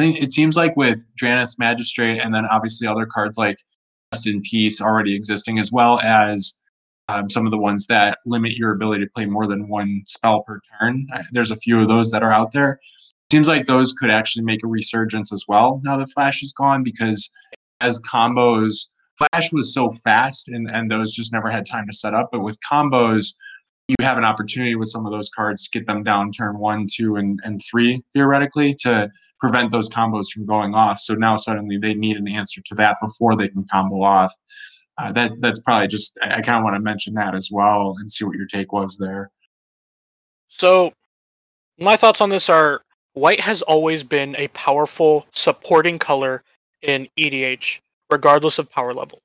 it 0.00 0.32
seems 0.32 0.56
like 0.56 0.76
with 0.76 1.06
Drannith's 1.20 1.58
Magistrate 1.58 2.20
and 2.20 2.34
then 2.34 2.46
obviously 2.46 2.86
other 2.86 3.06
cards 3.06 3.36
like 3.36 3.58
Rest 4.12 4.26
in 4.26 4.42
Peace 4.42 4.80
already 4.80 5.14
existing, 5.14 5.58
as 5.58 5.70
well 5.72 6.00
as 6.00 6.58
um, 7.08 7.28
some 7.28 7.46
of 7.46 7.50
the 7.50 7.58
ones 7.58 7.86
that 7.88 8.18
limit 8.26 8.52
your 8.52 8.72
ability 8.72 9.04
to 9.04 9.10
play 9.10 9.26
more 9.26 9.46
than 9.46 9.68
one 9.68 10.02
spell 10.06 10.42
per 10.42 10.60
turn. 10.80 11.06
There's 11.32 11.50
a 11.50 11.56
few 11.56 11.80
of 11.80 11.88
those 11.88 12.10
that 12.10 12.22
are 12.22 12.32
out 12.32 12.52
there. 12.52 12.80
Seems 13.32 13.48
like 13.48 13.66
those 13.66 13.92
could 13.92 14.10
actually 14.10 14.44
make 14.44 14.64
a 14.64 14.68
resurgence 14.68 15.32
as 15.32 15.44
well 15.46 15.80
now 15.84 15.96
that 15.96 16.10
Flash 16.10 16.42
is 16.42 16.52
gone 16.52 16.82
because 16.82 17.30
as 17.80 18.00
combos, 18.02 18.88
Flash 19.18 19.52
was 19.52 19.72
so 19.74 19.94
fast 20.04 20.48
and, 20.48 20.68
and 20.68 20.90
those 20.90 21.12
just 21.12 21.32
never 21.32 21.50
had 21.50 21.66
time 21.66 21.86
to 21.86 21.92
set 21.92 22.14
up. 22.14 22.30
But 22.32 22.40
with 22.40 22.58
combos, 22.60 23.34
you 23.88 23.96
have 24.00 24.18
an 24.18 24.24
opportunity 24.24 24.76
with 24.76 24.88
some 24.88 25.04
of 25.04 25.12
those 25.12 25.30
cards 25.34 25.64
to 25.64 25.78
get 25.78 25.86
them 25.86 26.02
down 26.02 26.30
turn 26.32 26.58
one, 26.58 26.86
two, 26.92 27.16
and, 27.16 27.40
and 27.42 27.60
three 27.68 28.02
theoretically 28.12 28.74
to 28.80 29.10
prevent 29.40 29.70
those 29.70 29.88
combos 29.88 30.30
from 30.32 30.46
going 30.46 30.74
off. 30.74 31.00
So 31.00 31.14
now 31.14 31.36
suddenly 31.36 31.78
they 31.78 31.94
need 31.94 32.16
an 32.16 32.28
answer 32.28 32.60
to 32.66 32.74
that 32.76 32.96
before 33.00 33.36
they 33.36 33.48
can 33.48 33.64
combo 33.70 34.02
off. 34.02 34.32
Uh, 34.98 35.10
that 35.12 35.32
that's 35.40 35.60
probably 35.60 35.88
just 35.88 36.18
I, 36.22 36.36
I 36.36 36.40
kind 36.42 36.58
of 36.58 36.64
want 36.64 36.76
to 36.76 36.80
mention 36.80 37.14
that 37.14 37.34
as 37.34 37.48
well 37.50 37.96
and 37.98 38.10
see 38.10 38.24
what 38.24 38.36
your 38.36 38.46
take 38.46 38.72
was 38.72 38.98
there. 38.98 39.30
So 40.48 40.92
my 41.78 41.96
thoughts 41.96 42.20
on 42.20 42.28
this 42.28 42.48
are 42.50 42.82
white 43.14 43.40
has 43.40 43.62
always 43.62 44.04
been 44.04 44.36
a 44.36 44.48
powerful 44.48 45.26
supporting 45.32 45.98
color 45.98 46.42
in 46.82 47.08
EDH, 47.18 47.80
regardless 48.10 48.58
of 48.58 48.70
power 48.70 48.92
level. 48.92 49.20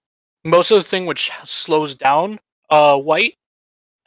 Most 0.46 0.72
of 0.72 0.78
the 0.78 0.88
thing 0.88 1.06
which 1.06 1.32
slows 1.44 1.96
down 1.96 2.40
uh, 2.70 2.98
white 2.98 3.36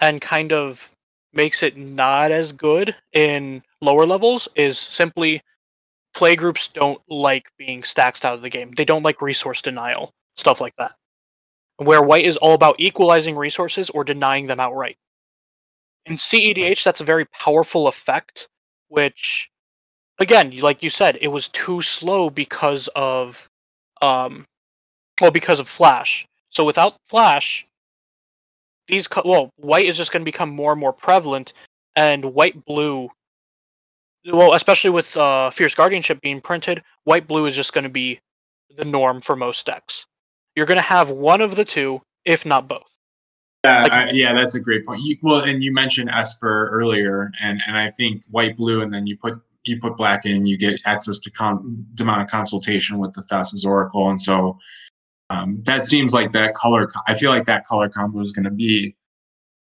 and 0.00 0.20
kind 0.20 0.52
of 0.52 0.92
makes 1.32 1.62
it 1.62 1.76
not 1.76 2.30
as 2.30 2.52
good 2.52 2.94
in 3.12 3.62
lower 3.80 4.06
levels 4.06 4.48
is 4.54 4.78
simply 4.78 5.42
play 6.18 6.34
groups 6.34 6.66
don't 6.66 7.00
like 7.08 7.48
being 7.58 7.84
stacked 7.84 8.24
out 8.24 8.34
of 8.34 8.42
the 8.42 8.50
game. 8.50 8.72
They 8.76 8.84
don't 8.84 9.04
like 9.04 9.22
resource 9.22 9.62
denial, 9.62 10.10
stuff 10.36 10.60
like 10.60 10.74
that. 10.76 10.96
Where 11.76 12.02
white 12.02 12.24
is 12.24 12.36
all 12.36 12.54
about 12.54 12.74
equalizing 12.80 13.36
resources 13.36 13.88
or 13.88 14.02
denying 14.02 14.48
them 14.48 14.58
outright. 14.58 14.96
In 16.06 16.16
CEDH, 16.16 16.82
that's 16.82 17.00
a 17.00 17.04
very 17.04 17.24
powerful 17.26 17.86
effect, 17.86 18.48
which, 18.88 19.48
again, 20.18 20.58
like 20.58 20.82
you 20.82 20.90
said, 20.90 21.18
it 21.20 21.28
was 21.28 21.46
too 21.46 21.82
slow 21.82 22.30
because 22.30 22.88
of, 22.96 23.48
um, 24.02 24.44
well, 25.20 25.30
because 25.30 25.60
of 25.60 25.68
Flash. 25.68 26.26
So 26.48 26.64
without 26.64 26.96
Flash, 27.08 27.64
these 28.88 29.06
co- 29.06 29.22
well, 29.24 29.50
white 29.54 29.86
is 29.86 29.96
just 29.96 30.10
going 30.10 30.22
to 30.22 30.32
become 30.32 30.50
more 30.50 30.72
and 30.72 30.80
more 30.80 30.92
prevalent, 30.92 31.52
and 31.94 32.24
white 32.24 32.64
blue 32.64 33.08
well, 34.26 34.54
especially 34.54 34.90
with 34.90 35.16
uh, 35.16 35.50
Fierce 35.50 35.74
Guardianship 35.74 36.20
being 36.20 36.40
printed, 36.40 36.82
white 37.04 37.26
blue 37.26 37.46
is 37.46 37.54
just 37.56 37.72
going 37.72 37.84
to 37.84 37.90
be 37.90 38.20
the 38.76 38.84
norm 38.84 39.20
for 39.20 39.36
most 39.36 39.66
decks. 39.66 40.06
You're 40.54 40.66
going 40.66 40.78
to 40.78 40.82
have 40.82 41.10
one 41.10 41.40
of 41.40 41.56
the 41.56 41.64
two, 41.64 42.02
if 42.24 42.44
not 42.44 42.68
both. 42.68 42.92
Yeah, 43.64 43.82
like, 43.82 43.92
I, 43.92 44.10
yeah, 44.10 44.32
that's 44.34 44.54
a 44.54 44.60
great 44.60 44.86
point. 44.86 45.02
You, 45.02 45.16
well, 45.22 45.40
and 45.40 45.62
you 45.62 45.72
mentioned 45.72 46.10
Esper 46.10 46.68
earlier, 46.70 47.32
and 47.40 47.60
and 47.66 47.76
I 47.76 47.90
think 47.90 48.22
white 48.30 48.56
blue, 48.56 48.82
and 48.82 48.90
then 48.90 49.06
you 49.06 49.16
put 49.16 49.40
you 49.64 49.80
put 49.80 49.96
black 49.96 50.24
in, 50.26 50.46
you 50.46 50.56
get 50.56 50.80
access 50.84 51.18
to 51.18 51.30
con- 51.30 51.86
demonic 51.94 52.28
consultation 52.28 52.98
with 52.98 53.12
the 53.14 53.22
Thassa's 53.22 53.64
Oracle, 53.64 54.10
and 54.10 54.20
so 54.20 54.58
um, 55.30 55.60
that 55.64 55.86
seems 55.86 56.14
like 56.14 56.32
that 56.32 56.54
color. 56.54 56.88
I 57.06 57.14
feel 57.14 57.30
like 57.30 57.44
that 57.46 57.66
color 57.66 57.88
combo 57.88 58.20
is 58.22 58.32
going 58.32 58.44
to 58.44 58.50
be 58.50 58.96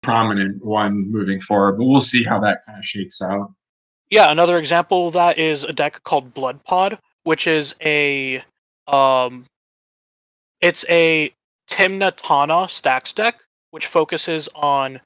prominent 0.03 0.63
one 0.63 1.09
moving 1.11 1.41
forward, 1.41 1.77
but 1.77 1.85
we'll 1.85 2.01
see 2.01 2.23
how 2.23 2.39
that 2.39 2.65
kind 2.65 2.79
of 2.79 2.85
shakes 2.85 3.21
out. 3.21 3.53
Yeah, 4.09 4.31
another 4.31 4.57
example 4.57 5.07
of 5.07 5.13
that 5.13 5.37
is 5.37 5.63
a 5.63 5.73
deck 5.73 6.03
called 6.03 6.33
Blood 6.33 6.63
Pod, 6.63 6.97
which 7.23 7.47
is 7.47 7.75
a 7.81 8.43
um 8.87 9.45
it's 10.61 10.83
a 10.89 11.33
Tymna 11.69 12.13
Tana 12.15 12.67
stacks 12.67 13.13
deck, 13.13 13.39
which 13.71 13.85
focuses 13.85 14.49
on 14.55 14.99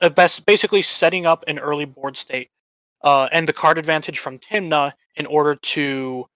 uh, 0.00 0.08
best 0.08 0.44
basically 0.46 0.82
setting 0.82 1.26
up 1.26 1.44
an 1.46 1.58
early 1.58 1.84
board 1.84 2.16
state 2.16 2.50
uh, 3.02 3.28
and 3.32 3.48
the 3.48 3.52
card 3.52 3.78
advantage 3.78 4.18
from 4.18 4.38
Tymna 4.38 4.92
in 5.16 5.26
order 5.26 5.54
to 5.54 6.26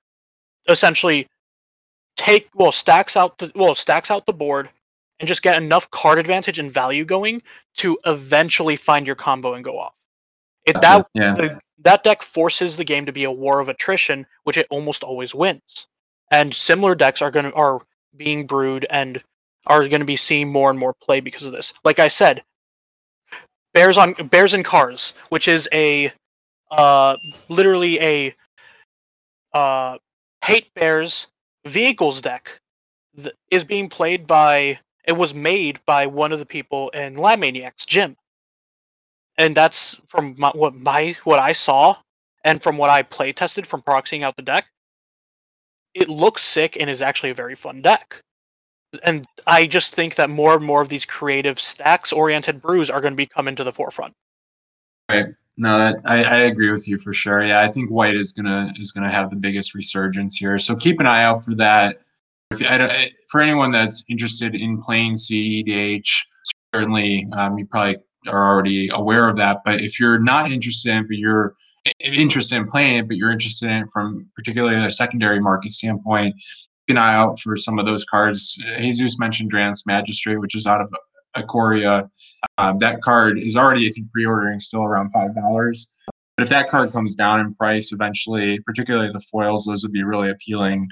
essentially 0.68 1.28
take 2.16 2.48
well 2.54 2.72
stacks 2.72 3.16
out 3.16 3.38
the 3.38 3.50
well 3.54 3.74
stacks 3.74 4.10
out 4.10 4.26
the 4.26 4.32
board 4.32 4.68
and 5.18 5.28
just 5.28 5.42
get 5.42 5.60
enough 5.60 5.90
card 5.90 6.18
advantage 6.18 6.58
and 6.58 6.70
value 6.70 7.04
going 7.04 7.42
to 7.76 7.98
eventually 8.06 8.76
find 8.76 9.06
your 9.06 9.16
combo 9.16 9.54
and 9.54 9.64
go 9.64 9.78
off. 9.78 9.98
It 10.66 10.80
that 10.80 11.06
yeah. 11.14 11.34
the, 11.34 11.60
that 11.84 12.04
deck 12.04 12.22
forces 12.22 12.76
the 12.76 12.84
game 12.84 13.06
to 13.06 13.12
be 13.12 13.24
a 13.24 13.32
war 13.32 13.60
of 13.60 13.68
attrition, 13.68 14.26
which 14.44 14.56
it 14.56 14.66
almost 14.70 15.02
always 15.02 15.34
wins. 15.34 15.86
And 16.30 16.54
similar 16.54 16.94
decks 16.94 17.22
are 17.22 17.30
going 17.30 17.46
to 17.46 17.54
are 17.54 17.80
being 18.16 18.46
brewed 18.46 18.86
and 18.90 19.22
are 19.66 19.86
going 19.88 20.00
to 20.00 20.06
be 20.06 20.16
seeing 20.16 20.50
more 20.50 20.70
and 20.70 20.78
more 20.78 20.94
play 20.94 21.20
because 21.20 21.44
of 21.44 21.52
this. 21.52 21.72
Like 21.84 21.98
I 21.98 22.08
said, 22.08 22.42
Bears 23.74 23.98
on 23.98 24.14
Bears 24.30 24.54
and 24.54 24.64
Cars, 24.64 25.14
which 25.28 25.48
is 25.48 25.68
a 25.72 26.12
uh, 26.70 27.16
literally 27.48 28.00
a 28.00 28.34
uh, 29.52 29.98
hate 30.44 30.72
bears 30.74 31.26
vehicles 31.66 32.20
deck, 32.20 32.60
th- 33.16 33.34
is 33.50 33.64
being 33.64 33.88
played 33.88 34.26
by. 34.26 34.78
It 35.04 35.12
was 35.12 35.34
made 35.34 35.80
by 35.84 36.06
one 36.06 36.30
of 36.30 36.38
the 36.38 36.46
people 36.46 36.88
in 36.90 37.16
Lab 37.16 37.40
Maniacs, 37.40 37.84
Jim 37.84 38.16
and 39.42 39.56
that's 39.56 40.00
from 40.06 40.36
my, 40.38 40.50
what 40.54 40.74
my 40.74 41.16
what 41.24 41.40
I 41.40 41.52
saw 41.52 41.96
and 42.44 42.62
from 42.62 42.78
what 42.78 42.90
I 42.90 43.02
play 43.02 43.32
tested 43.32 43.66
from 43.66 43.82
proxying 43.82 44.22
out 44.22 44.36
the 44.36 44.42
deck. 44.42 44.66
It 45.94 46.08
looks 46.08 46.42
sick 46.42 46.76
and 46.80 46.88
is 46.88 47.02
actually 47.02 47.30
a 47.30 47.34
very 47.34 47.56
fun 47.56 47.82
deck. 47.82 48.20
And 49.02 49.26
I 49.46 49.66
just 49.66 49.94
think 49.94 50.14
that 50.14 50.30
more 50.30 50.54
and 50.54 50.64
more 50.64 50.80
of 50.80 50.88
these 50.88 51.04
creative 51.04 51.58
stacks 51.58 52.12
oriented 52.12 52.62
brews 52.62 52.88
are 52.88 53.00
going 53.00 53.12
to 53.12 53.16
be 53.16 53.26
coming 53.26 53.56
to 53.56 53.64
the 53.64 53.72
forefront. 53.72 54.14
Right. 55.10 55.26
No, 55.56 55.78
that 55.78 55.96
I, 56.04 56.22
I 56.22 56.36
agree 56.44 56.70
with 56.70 56.86
you 56.86 56.98
for 56.98 57.12
sure. 57.12 57.42
Yeah, 57.44 57.60
I 57.60 57.70
think 57.70 57.90
white 57.90 58.14
is 58.14 58.32
gonna 58.32 58.72
is 58.76 58.92
gonna 58.92 59.10
have 59.10 59.28
the 59.28 59.36
biggest 59.36 59.74
resurgence 59.74 60.36
here. 60.36 60.58
So 60.58 60.76
keep 60.76 61.00
an 61.00 61.06
eye 61.06 61.24
out 61.24 61.44
for 61.44 61.54
that. 61.56 61.96
If 62.52 62.62
I, 62.62 63.10
for 63.30 63.40
anyone 63.40 63.70
that's 63.70 64.04
interested 64.08 64.54
in 64.54 64.80
playing 64.80 65.14
CEDH, 65.14 66.08
certainly 66.74 67.26
um, 67.32 67.58
you 67.58 67.66
probably 67.66 67.96
are 68.26 68.48
already 68.48 68.88
aware 68.92 69.28
of 69.28 69.36
that. 69.36 69.62
But 69.64 69.80
if 69.80 69.98
you're 69.98 70.18
not 70.18 70.50
interested 70.50 70.92
in, 70.94 71.06
but 71.06 71.16
you're 71.16 71.54
interested 72.00 72.56
in 72.56 72.68
playing 72.68 72.96
it, 72.96 73.08
but 73.08 73.16
you're 73.16 73.32
interested 73.32 73.68
in 73.68 73.82
it 73.82 73.88
from 73.92 74.26
particularly 74.36 74.76
a 74.84 74.90
secondary 74.90 75.40
market 75.40 75.72
standpoint, 75.72 76.34
keep 76.34 76.96
an 76.96 76.98
eye 76.98 77.14
out 77.14 77.40
for 77.40 77.56
some 77.56 77.78
of 77.78 77.86
those 77.86 78.04
cards. 78.04 78.56
Jesus 78.78 79.18
mentioned 79.18 79.50
Drannith's 79.52 79.86
Magistrate, 79.86 80.36
which 80.36 80.54
is 80.54 80.66
out 80.66 80.80
of 80.80 80.92
Ikoria. 81.36 82.06
Um, 82.58 82.78
that 82.78 83.02
card 83.02 83.38
is 83.38 83.56
already, 83.56 83.86
if 83.86 83.96
you're 83.96 84.06
pre-ordering, 84.12 84.60
still 84.60 84.84
around 84.84 85.10
five 85.12 85.34
dollars. 85.34 85.94
But 86.36 86.44
if 86.44 86.50
that 86.50 86.70
card 86.70 86.92
comes 86.92 87.14
down 87.14 87.40
in 87.40 87.54
price 87.54 87.92
eventually, 87.92 88.58
particularly 88.60 89.10
the 89.10 89.20
foils, 89.20 89.66
those 89.66 89.82
would 89.82 89.92
be 89.92 90.02
really 90.02 90.30
appealing. 90.30 90.88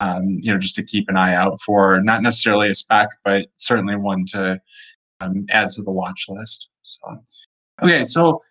Um, 0.00 0.38
you 0.40 0.52
know, 0.52 0.58
just 0.58 0.76
to 0.76 0.84
keep 0.84 1.08
an 1.08 1.16
eye 1.16 1.34
out 1.34 1.58
for 1.66 2.00
not 2.00 2.22
necessarily 2.22 2.70
a 2.70 2.74
spec, 2.74 3.08
but 3.24 3.48
certainly 3.56 3.96
one 3.96 4.24
to 4.26 4.60
um, 5.20 5.46
add 5.50 5.70
to 5.70 5.82
the 5.82 5.90
watch 5.90 6.26
list. 6.28 6.68
So, 6.82 7.22
okay, 7.82 8.04
so 8.04 8.42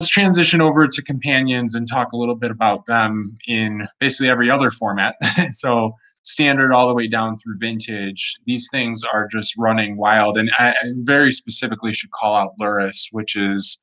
let's 0.00 0.10
transition 0.10 0.60
over 0.60 0.86
to 0.86 1.02
companions 1.02 1.74
and 1.74 1.88
talk 1.88 2.12
a 2.12 2.16
little 2.16 2.34
bit 2.34 2.50
about 2.50 2.86
them 2.86 3.36
in 3.48 3.88
basically 4.00 4.28
every 4.28 4.50
other 4.50 4.70
format. 4.70 5.16
so, 5.50 5.94
standard 6.22 6.72
all 6.72 6.88
the 6.88 6.94
way 6.94 7.06
down 7.06 7.36
through 7.36 7.56
vintage, 7.58 8.34
these 8.46 8.68
things 8.72 9.02
are 9.12 9.28
just 9.28 9.54
running 9.56 9.96
wild. 9.96 10.36
And 10.36 10.50
I, 10.58 10.74
very 11.04 11.30
specifically 11.30 11.92
should 11.92 12.10
call 12.10 12.34
out 12.34 12.58
Lurrus, 12.60 13.06
which 13.12 13.36
is 13.36 13.78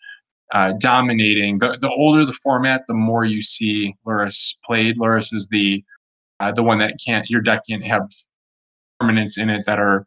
uh, 0.52 0.74
dominating. 0.80 1.60
The, 1.60 1.78
the 1.80 1.90
older 1.90 2.26
the 2.26 2.34
format, 2.34 2.84
the 2.88 2.94
more 2.94 3.24
you 3.26 3.42
see 3.42 3.96
Lurrus 4.06 4.56
played. 4.66 4.98
Lurrus 4.98 5.34
is 5.34 5.48
the 5.50 5.84
uh, 6.40 6.52
the 6.52 6.64
one 6.64 6.80
that 6.80 6.96
can't 7.04 7.30
your 7.30 7.42
deck 7.42 7.62
can't 7.70 7.86
have 7.86 8.10
permanents 9.02 9.38
in 9.38 9.50
it 9.50 9.66
that 9.66 9.80
are 9.80 10.06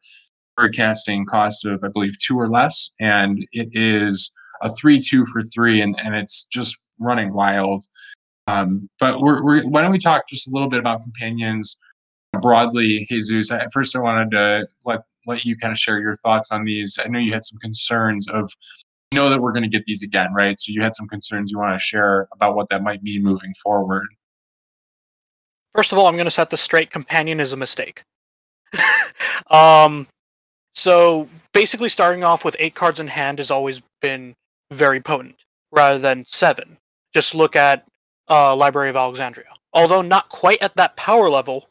casting 0.72 1.26
cost 1.26 1.64
of 1.64 1.82
I 1.84 1.88
believe 1.88 2.18
two 2.18 2.38
or 2.38 2.48
less, 2.48 2.90
and 3.00 3.38
it 3.52 3.68
is 3.72 4.32
a 4.62 4.70
three 4.70 5.00
two 5.00 5.26
for 5.26 5.42
three, 5.42 5.80
and 5.80 5.98
and 6.00 6.14
it's 6.14 6.46
just 6.46 6.76
running 6.98 7.32
wild. 7.32 7.84
Um, 8.48 8.88
but 9.00 9.20
we're, 9.20 9.42
we're, 9.42 9.62
why 9.64 9.82
don't 9.82 9.90
we 9.90 9.98
talk 9.98 10.28
just 10.28 10.48
a 10.48 10.52
little 10.52 10.68
bit 10.68 10.78
about 10.78 11.02
companions 11.02 11.78
broadly, 12.40 13.06
Jesus? 13.08 13.50
At 13.50 13.72
first, 13.72 13.96
I 13.96 14.00
wanted 14.00 14.30
to 14.32 14.66
let 14.84 15.00
let 15.26 15.44
you 15.44 15.56
kind 15.56 15.72
of 15.72 15.78
share 15.78 15.98
your 15.98 16.14
thoughts 16.16 16.52
on 16.52 16.64
these. 16.64 16.98
I 17.04 17.08
know 17.08 17.18
you 17.18 17.32
had 17.32 17.44
some 17.44 17.58
concerns 17.58 18.28
of 18.28 18.50
you 19.10 19.16
know 19.16 19.28
that 19.28 19.40
we're 19.40 19.52
going 19.52 19.62
to 19.62 19.68
get 19.68 19.84
these 19.84 20.02
again, 20.02 20.32
right? 20.32 20.58
So 20.58 20.72
you 20.72 20.82
had 20.82 20.94
some 20.94 21.08
concerns 21.08 21.50
you 21.50 21.58
want 21.58 21.74
to 21.74 21.78
share 21.78 22.28
about 22.32 22.56
what 22.56 22.68
that 22.70 22.82
might 22.82 23.02
mean 23.02 23.22
moving 23.22 23.54
forward. 23.62 24.06
First 25.72 25.92
of 25.92 25.98
all, 25.98 26.06
I'm 26.06 26.14
going 26.14 26.24
to 26.24 26.30
set 26.30 26.50
the 26.50 26.56
straight. 26.56 26.90
Companion 26.90 27.38
is 27.38 27.52
a 27.52 27.56
mistake. 27.56 28.02
um, 29.50 30.06
so 30.76 31.26
basically, 31.54 31.88
starting 31.88 32.22
off 32.22 32.44
with 32.44 32.54
eight 32.58 32.74
cards 32.74 33.00
in 33.00 33.08
hand 33.08 33.38
has 33.38 33.50
always 33.50 33.80
been 34.02 34.34
very 34.70 35.00
potent, 35.00 35.36
rather 35.72 35.98
than 35.98 36.24
seven. 36.26 36.76
Just 37.14 37.34
look 37.34 37.56
at 37.56 37.86
uh, 38.28 38.54
Library 38.54 38.90
of 38.90 38.96
Alexandria. 38.96 39.48
Although 39.72 40.02
not 40.02 40.28
quite 40.28 40.60
at 40.60 40.76
that 40.76 40.94
power 40.96 41.30
level, 41.30 41.68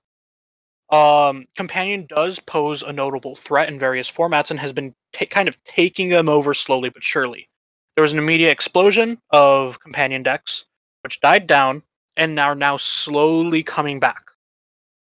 um, 0.90 1.46
Companion 1.56 2.08
does 2.10 2.40
pose 2.40 2.82
a 2.82 2.92
notable 2.92 3.36
threat 3.36 3.70
in 3.70 3.78
various 3.78 4.12
formats 4.12 4.50
and 4.50 4.60
has 4.60 4.74
been 4.74 4.96
t- 5.14 5.28
kind 5.28 5.48
of 5.48 5.64
taking 5.64 6.10
them 6.10 6.28
over 6.28 6.56
slowly 6.56 6.90
but 6.90 7.04
surely. 7.04 7.48
There 7.96 8.02
was 8.02 8.12
an 8.12 8.18
immediate 8.18 8.52
explosion 8.52 9.20
of 9.30 9.80
Companion 9.80 10.24
decks, 10.24 10.66
which 11.04 11.22
died 11.22 11.46
down 11.46 11.84
and 12.18 12.40
are 12.40 12.56
now 12.56 12.78
slowly 12.78 13.62
coming 13.62 14.00
back. 14.00 14.32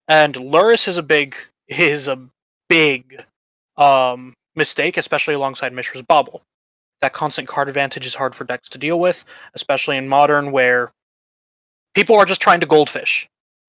And 0.08 0.36
Lurrus 0.36 0.88
is 0.88 0.98
a 0.98 1.04
big 1.04 1.36
is 1.68 2.08
a 2.08 2.20
big 2.68 3.24
um, 3.80 4.34
mistake, 4.56 4.98
especially 4.98 5.34
alongside 5.34 5.74
Mishra's 5.74 6.04
Bauble. 6.04 6.44
That 7.02 7.14
constant 7.14 7.48
card 7.48 7.70
advantage 7.70 8.06
is 8.06 8.14
hard 8.14 8.36
for 8.36 8.44
decks 8.44 8.70
to 8.70 8.78
deal 8.78 9.00
with, 9.00 9.24
especially 9.56 9.98
in 9.98 10.08
modern 10.08 10.52
where 10.52 10.92
people 11.96 12.16
are 12.16 12.26
just 12.26 12.42
trying 12.42 12.60
to 12.60 12.66
goldfish. 12.66 13.28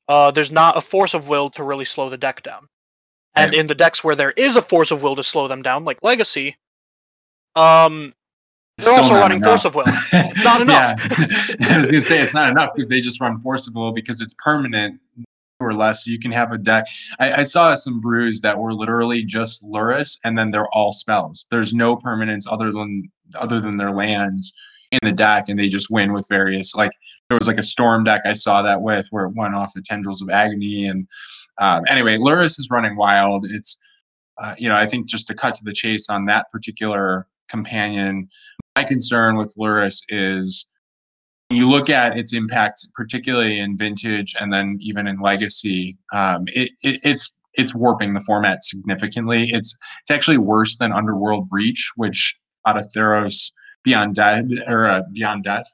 Uh, 0.08 0.32
there's 0.32 0.50
not 0.50 0.76
a 0.76 0.80
force 0.80 1.14
of 1.14 1.28
will 1.28 1.48
to 1.50 1.62
really 1.62 1.84
slow 1.84 2.10
the 2.10 2.18
deck 2.18 2.42
down. 2.42 2.66
And 3.36 3.54
in 3.54 3.68
the 3.68 3.76
decks 3.76 4.02
where 4.02 4.16
there 4.16 4.32
is 4.32 4.56
a 4.56 4.62
force 4.62 4.90
of 4.90 5.04
will 5.04 5.14
to 5.14 5.22
slow 5.22 5.46
them 5.46 5.62
down, 5.62 5.84
like 5.84 6.02
Legacy, 6.02 6.56
um, 7.54 8.12
they're 8.76 8.94
also 8.94 9.14
running 9.14 9.38
enough. 9.38 9.50
force 9.50 9.64
of 9.64 9.74
will. 9.74 9.84
It's 9.86 10.44
not 10.44 10.60
enough. 10.62 11.00
I 11.70 11.76
was 11.76 11.86
gonna 11.86 12.00
say 12.00 12.20
it's 12.20 12.34
not 12.34 12.50
enough 12.50 12.74
because 12.74 12.88
they 12.88 13.00
just 13.00 13.20
run 13.20 13.40
force 13.40 13.68
of 13.68 13.74
will 13.74 13.92
because 13.92 14.20
it's 14.20 14.34
permanent 14.34 15.00
or 15.60 15.74
less. 15.74 16.06
You 16.06 16.18
can 16.18 16.32
have 16.32 16.52
a 16.52 16.58
deck. 16.58 16.86
I, 17.18 17.32
I 17.32 17.42
saw 17.42 17.74
some 17.74 18.00
brews 18.00 18.40
that 18.40 18.58
were 18.58 18.74
literally 18.74 19.24
just 19.24 19.62
Lurrus, 19.62 20.18
and 20.24 20.36
then 20.36 20.50
they're 20.50 20.68
all 20.68 20.92
spells. 20.92 21.46
There's 21.50 21.74
no 21.74 21.96
permanence 21.96 22.46
other 22.50 22.72
than 22.72 23.10
other 23.38 23.60
than 23.60 23.76
their 23.76 23.92
lands 23.92 24.54
in 24.90 24.98
the 25.02 25.12
deck, 25.12 25.48
and 25.48 25.58
they 25.58 25.68
just 25.68 25.90
win 25.90 26.12
with 26.12 26.26
various 26.28 26.74
like 26.74 26.92
there 27.28 27.38
was 27.38 27.46
like 27.46 27.58
a 27.58 27.62
storm 27.62 28.02
deck 28.02 28.22
I 28.24 28.32
saw 28.32 28.62
that 28.62 28.82
with 28.82 29.06
where 29.10 29.26
it 29.26 29.36
went 29.36 29.54
off 29.54 29.72
the 29.74 29.82
tendrils 29.82 30.20
of 30.20 30.30
agony 30.30 30.86
and 30.86 31.06
um, 31.60 31.84
anyway, 31.88 32.16
Lurrus 32.16 32.58
is 32.58 32.68
running 32.70 32.96
wild. 32.96 33.44
It's 33.44 33.78
uh, 34.38 34.54
you 34.58 34.68
know 34.68 34.76
I 34.76 34.86
think 34.86 35.06
just 35.06 35.26
to 35.28 35.34
cut 35.34 35.54
to 35.56 35.64
the 35.64 35.72
chase 35.72 36.08
on 36.08 36.24
that 36.24 36.50
particular 36.50 37.26
companion, 37.48 38.28
my 38.74 38.84
concern 38.84 39.36
with 39.36 39.54
Lurrus 39.56 40.00
is 40.08 40.68
you 41.50 41.68
look 41.68 41.90
at 41.90 42.16
its 42.16 42.32
impact, 42.32 42.86
particularly 42.94 43.58
in 43.58 43.76
vintage 43.76 44.36
and 44.40 44.52
then 44.52 44.78
even 44.80 45.06
in 45.06 45.20
legacy, 45.20 45.98
um, 46.12 46.44
it, 46.46 46.70
it, 46.82 47.00
it's 47.02 47.34
it's 47.54 47.74
warping 47.74 48.14
the 48.14 48.20
format 48.20 48.62
significantly. 48.62 49.50
It's 49.50 49.76
it's 50.02 50.10
actually 50.10 50.38
worse 50.38 50.78
than 50.78 50.92
Underworld 50.92 51.48
Breach, 51.48 51.90
which 51.96 52.36
out 52.66 52.78
of 52.78 52.86
Theros 52.94 53.52
Beyond 53.82 54.14
Dead 54.14 54.48
or 54.68 54.86
uh, 54.86 55.02
Beyond 55.12 55.44
Death 55.44 55.66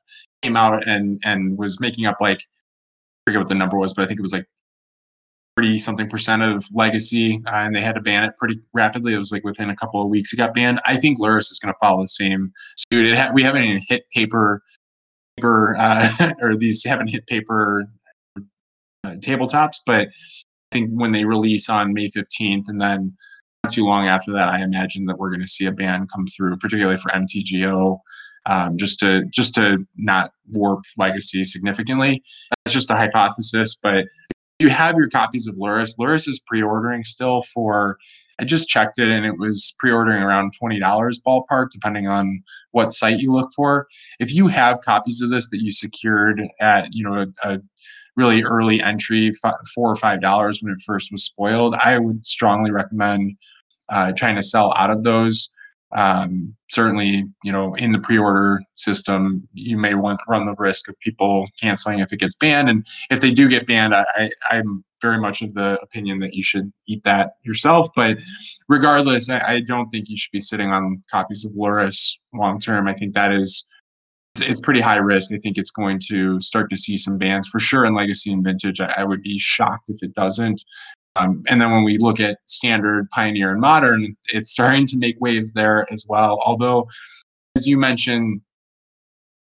came 0.43 0.57
out 0.57 0.87
and 0.89 1.21
and 1.25 1.59
was 1.59 1.79
making 1.79 2.07
up 2.07 2.17
like 2.21 2.39
I 2.41 3.31
forget 3.31 3.41
what 3.41 3.49
the 3.49 3.55
number 3.55 3.79
was, 3.79 3.93
but 3.93 4.03
I 4.03 4.07
think 4.07 4.19
it 4.19 4.23
was 4.23 4.33
like 4.33 4.47
30 5.57 5.79
something 5.79 6.09
percent 6.09 6.43
of 6.43 6.65
legacy 6.73 7.43
uh, 7.47 7.57
and 7.57 7.75
they 7.75 7.83
had 7.83 7.95
to 7.97 8.01
ban 8.01 8.25
it 8.25 8.37
pretty 8.39 8.61
rapidly. 8.73 9.13
It 9.13 9.19
was 9.19 9.33
like 9.33 9.45
within 9.45 9.71
a 9.71 9.77
couple 9.77 10.03
of 10.03 10.09
weeks 10.09 10.33
it 10.33 10.37
got 10.37 10.55
banned. 10.55 10.81
I 10.87 10.97
think 10.97 11.19
Lurrus 11.19 11.51
is 11.51 11.59
going 11.59 11.73
to 11.73 11.79
follow 11.81 12.03
the 12.03 12.09
same 12.09 12.53
suit. 12.91 13.05
It 13.05 13.17
ha- 13.17 13.31
we 13.35 13.43
haven't 13.43 13.65
even 13.65 13.83
hit 13.89 14.09
paper 14.11 14.63
paper 15.37 15.77
uh, 15.79 16.33
or 16.43 16.57
these 16.57 16.85
haven't 16.85 17.09
hit 17.09 17.27
paper 17.27 17.85
uh, 18.37 19.11
tabletops 19.17 19.77
but 19.85 20.09
i 20.09 20.73
think 20.73 20.91
when 20.93 21.13
they 21.13 21.25
release 21.25 21.69
on 21.69 21.93
may 21.93 22.09
15th 22.09 22.69
and 22.69 22.81
then 22.81 23.15
not 23.65 23.73
too 23.73 23.85
long 23.85 24.07
after 24.07 24.33
that 24.33 24.49
i 24.49 24.63
imagine 24.63 25.05
that 25.07 25.19
we're 25.19 25.31
going 25.31 25.41
to 25.41 25.47
see 25.47 25.67
a 25.67 25.73
ban 25.73 26.07
come 26.13 26.27
through 26.27 26.57
particularly 26.59 26.97
for 26.97 27.11
mtgo 27.11 27.99
um, 28.47 28.77
just 28.79 29.01
to 29.01 29.25
just 29.33 29.55
to 29.57 29.79
not 29.97 30.31
warp 30.53 30.85
legacy 30.97 31.45
significantly 31.45 32.23
that's 32.65 32.75
just 32.75 32.91
a 32.91 32.97
hypothesis 32.97 33.77
but 33.83 34.05
you 34.59 34.71
have 34.71 34.97
your 34.97 35.09
copies 35.09 35.47
of 35.47 35.57
Lurrus. 35.57 35.99
Lurrus 35.99 36.29
is 36.29 36.41
pre-ordering 36.47 37.05
still 37.05 37.43
for. 37.55 37.99
I 38.39 38.45
just 38.45 38.69
checked 38.69 38.99
it, 38.99 39.09
and 39.09 39.25
it 39.25 39.39
was 39.39 39.75
pre-ordering 39.79 40.23
around 40.23 40.53
twenty 40.53 40.79
dollars 40.79 41.23
ballpark, 41.27 41.69
depending 41.73 42.07
on 42.09 42.43
what 42.73 42.93
site 42.93 43.19
you 43.19 43.33
look 43.33 43.51
for. 43.55 43.87
If 44.19 44.33
you 44.33 44.49
have 44.49 44.81
copies 44.83 45.23
of 45.23 45.31
this 45.31 45.49
that 45.51 45.63
you 45.63 45.73
secured 45.73 46.43
at 46.61 46.93
you 46.93 47.05
know 47.05 47.27
a, 47.45 47.55
a 47.55 47.59
really 48.17 48.43
early 48.43 48.83
entry, 48.83 49.33
four 49.75 49.91
or 49.91 49.97
five 49.97 50.21
dollars 50.21 50.63
when 50.63 50.73
it 50.73 50.81
first 50.85 51.11
was 51.13 51.25
spoiled, 51.25 51.75
I 51.75 51.99
would 51.99 52.27
strongly 52.27 52.71
recommend 52.71 53.37
uh, 53.89 54.13
trying 54.13 54.37
to 54.37 54.43
sell 54.43 54.75
out 54.77 54.91
of 54.91 55.03
those 55.03 55.51
um, 55.95 56.55
certainly, 56.69 57.25
you 57.45 57.53
know, 57.53 57.75
in 57.75 57.93
the 57.93 57.99
pre-order 57.99 58.61
system, 58.75 59.47
you 59.53 59.79
may 59.79 59.95
want 59.95 60.21
run 60.29 60.45
the 60.45 60.55
risk 60.59 60.89
of 60.89 60.99
people 61.01 61.49
canceling 61.61 62.01
if 62.01 62.13
it 62.13 62.19
gets 62.19 62.37
banned. 62.37 62.69
And 62.69 62.85
if 63.11 63.21
they 63.21 63.31
do 63.31 63.49
get 63.49 63.67
banned, 63.67 63.95
I, 63.95 64.31
I'm 64.51 64.85
very 65.01 65.19
much 65.19 65.43
of 65.43 65.55
the 65.55 65.79
opinion 65.83 66.19
that 66.21 66.35
you 66.35 66.43
should 66.43 66.73
eat 66.89 67.03
that 67.05 67.35
yourself. 67.45 67.89
But 67.95 68.19
regardless, 68.69 69.31
I, 69.31 69.39
I 69.39 69.61
don't 69.61 69.89
think 69.91 70.09
you 70.09 70.19
should 70.19 70.33
be 70.33 70.41
sitting 70.41 70.71
on 70.71 71.03
copies 71.11 71.45
of 71.45 71.53
lurrus 71.53 72.13
long 72.35 72.59
term. 72.59 72.89
I 72.89 72.95
think 72.95 73.15
that 73.15 73.33
is 73.33 73.67
it's 74.39 74.61
pretty 74.61 74.81
high 74.81 74.97
risk. 74.97 75.33
I 75.33 75.39
think 75.39 75.57
it's 75.57 75.71
going 75.71 76.01
to 76.09 76.41
start 76.41 76.69
to 76.71 76.77
see 76.77 76.99
some 76.99 77.17
bans 77.17 77.49
for 77.49 77.59
sure 77.59 77.87
in 77.87 77.95
legacy 77.95 78.33
and 78.33 78.45
vintage. 78.45 78.81
I, 78.81 78.93
I 78.97 79.05
would 79.05 79.23
be 79.23 79.39
shocked 79.39 79.85
if 79.89 80.03
it 80.03 80.15
doesn't. 80.15 80.63
Um, 81.17 81.43
and 81.49 81.61
then 81.61 81.73
when 81.73 81.83
we 81.83 81.99
look 81.99 82.21
at 82.21 82.39
standard, 82.45 83.09
pioneer, 83.11 83.53
and 83.53 83.61
modern, 83.61 84.17
it's 84.29 84.51
starting 84.51 84.87
to 84.89 84.99
make 84.99 85.17
waves 85.19 85.53
there 85.53 85.91
as 85.93 86.05
well. 86.09 86.41
Although, 86.45 86.89
as 87.57 87.67
you 87.67 87.79
mentioned, 87.79 88.43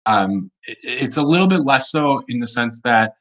um, 0.06 0.50
it, 0.66 0.78
it's 0.82 1.16
a 1.16 1.22
little 1.22 1.46
bit 1.48 1.64
less 1.64 1.90
so 1.90 2.22
in 2.28 2.36
the 2.38 2.46
sense 2.46 2.80
that 2.82 3.14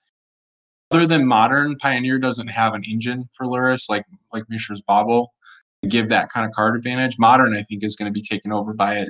other 0.91 1.07
than 1.07 1.25
modern, 1.25 1.75
Pioneer 1.77 2.19
doesn't 2.19 2.47
have 2.49 2.75
an 2.75 2.83
engine 2.83 3.27
for 3.33 3.47
Lurrus 3.47 3.89
like 3.89 4.05
like 4.31 4.43
Mishra's 4.49 4.81
Bauble 4.81 5.33
to 5.81 5.89
give 5.89 6.09
that 6.09 6.29
kind 6.29 6.45
of 6.45 6.51
card 6.51 6.75
advantage. 6.75 7.17
Modern, 7.17 7.55
I 7.55 7.63
think, 7.63 7.83
is 7.83 7.95
going 7.95 8.11
to 8.11 8.13
be 8.13 8.21
taken 8.21 8.51
over 8.51 8.73
by 8.73 8.97
it 8.97 9.09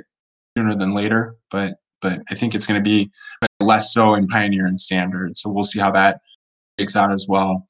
sooner 0.56 0.76
than 0.76 0.94
later, 0.94 1.36
but 1.50 1.74
but 2.00 2.20
I 2.30 2.34
think 2.34 2.54
it's 2.54 2.66
going 2.66 2.82
to 2.82 2.84
be 2.84 3.10
less 3.60 3.92
so 3.92 4.14
in 4.14 4.26
Pioneer 4.28 4.66
and 4.66 4.80
Standard. 4.80 5.36
So 5.36 5.50
we'll 5.50 5.64
see 5.64 5.80
how 5.80 5.90
that 5.92 6.20
shakes 6.78 6.96
out 6.96 7.12
as 7.12 7.26
well. 7.28 7.66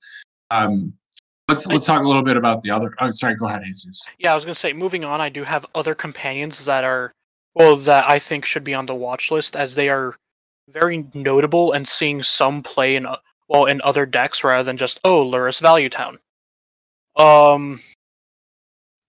Um, 0.50 0.92
Let's 1.48 1.66
let's 1.66 1.84
talk 1.84 2.02
a 2.02 2.06
little 2.06 2.22
bit 2.22 2.38
about 2.38 2.62
the 2.62 2.70
other. 2.70 2.94
Oh, 3.00 3.10
sorry. 3.10 3.34
Go 3.36 3.46
ahead, 3.46 3.62
Jesus. 3.64 4.06
Yeah, 4.18 4.32
I 4.32 4.34
was 4.34 4.44
gonna 4.44 4.54
say. 4.54 4.72
Moving 4.72 5.04
on, 5.04 5.20
I 5.20 5.28
do 5.28 5.44
have 5.44 5.66
other 5.74 5.94
companions 5.94 6.64
that 6.64 6.84
are 6.84 7.12
well 7.54 7.76
that 7.76 8.08
I 8.08 8.18
think 8.18 8.46
should 8.46 8.64
be 8.64 8.72
on 8.72 8.86
the 8.86 8.94
watch 8.94 9.30
list 9.30 9.54
as 9.54 9.74
they 9.74 9.90
are 9.90 10.16
very 10.70 11.06
notable 11.12 11.72
and 11.72 11.86
seeing 11.86 12.22
some 12.22 12.62
play 12.62 12.96
in 12.96 13.04
uh, 13.04 13.16
well 13.48 13.66
in 13.66 13.82
other 13.84 14.06
decks 14.06 14.42
rather 14.42 14.62
than 14.62 14.78
just 14.78 15.00
oh 15.04 15.22
Lurrus 15.22 15.60
Value 15.60 15.90
Town. 15.90 16.18
Um, 17.16 17.78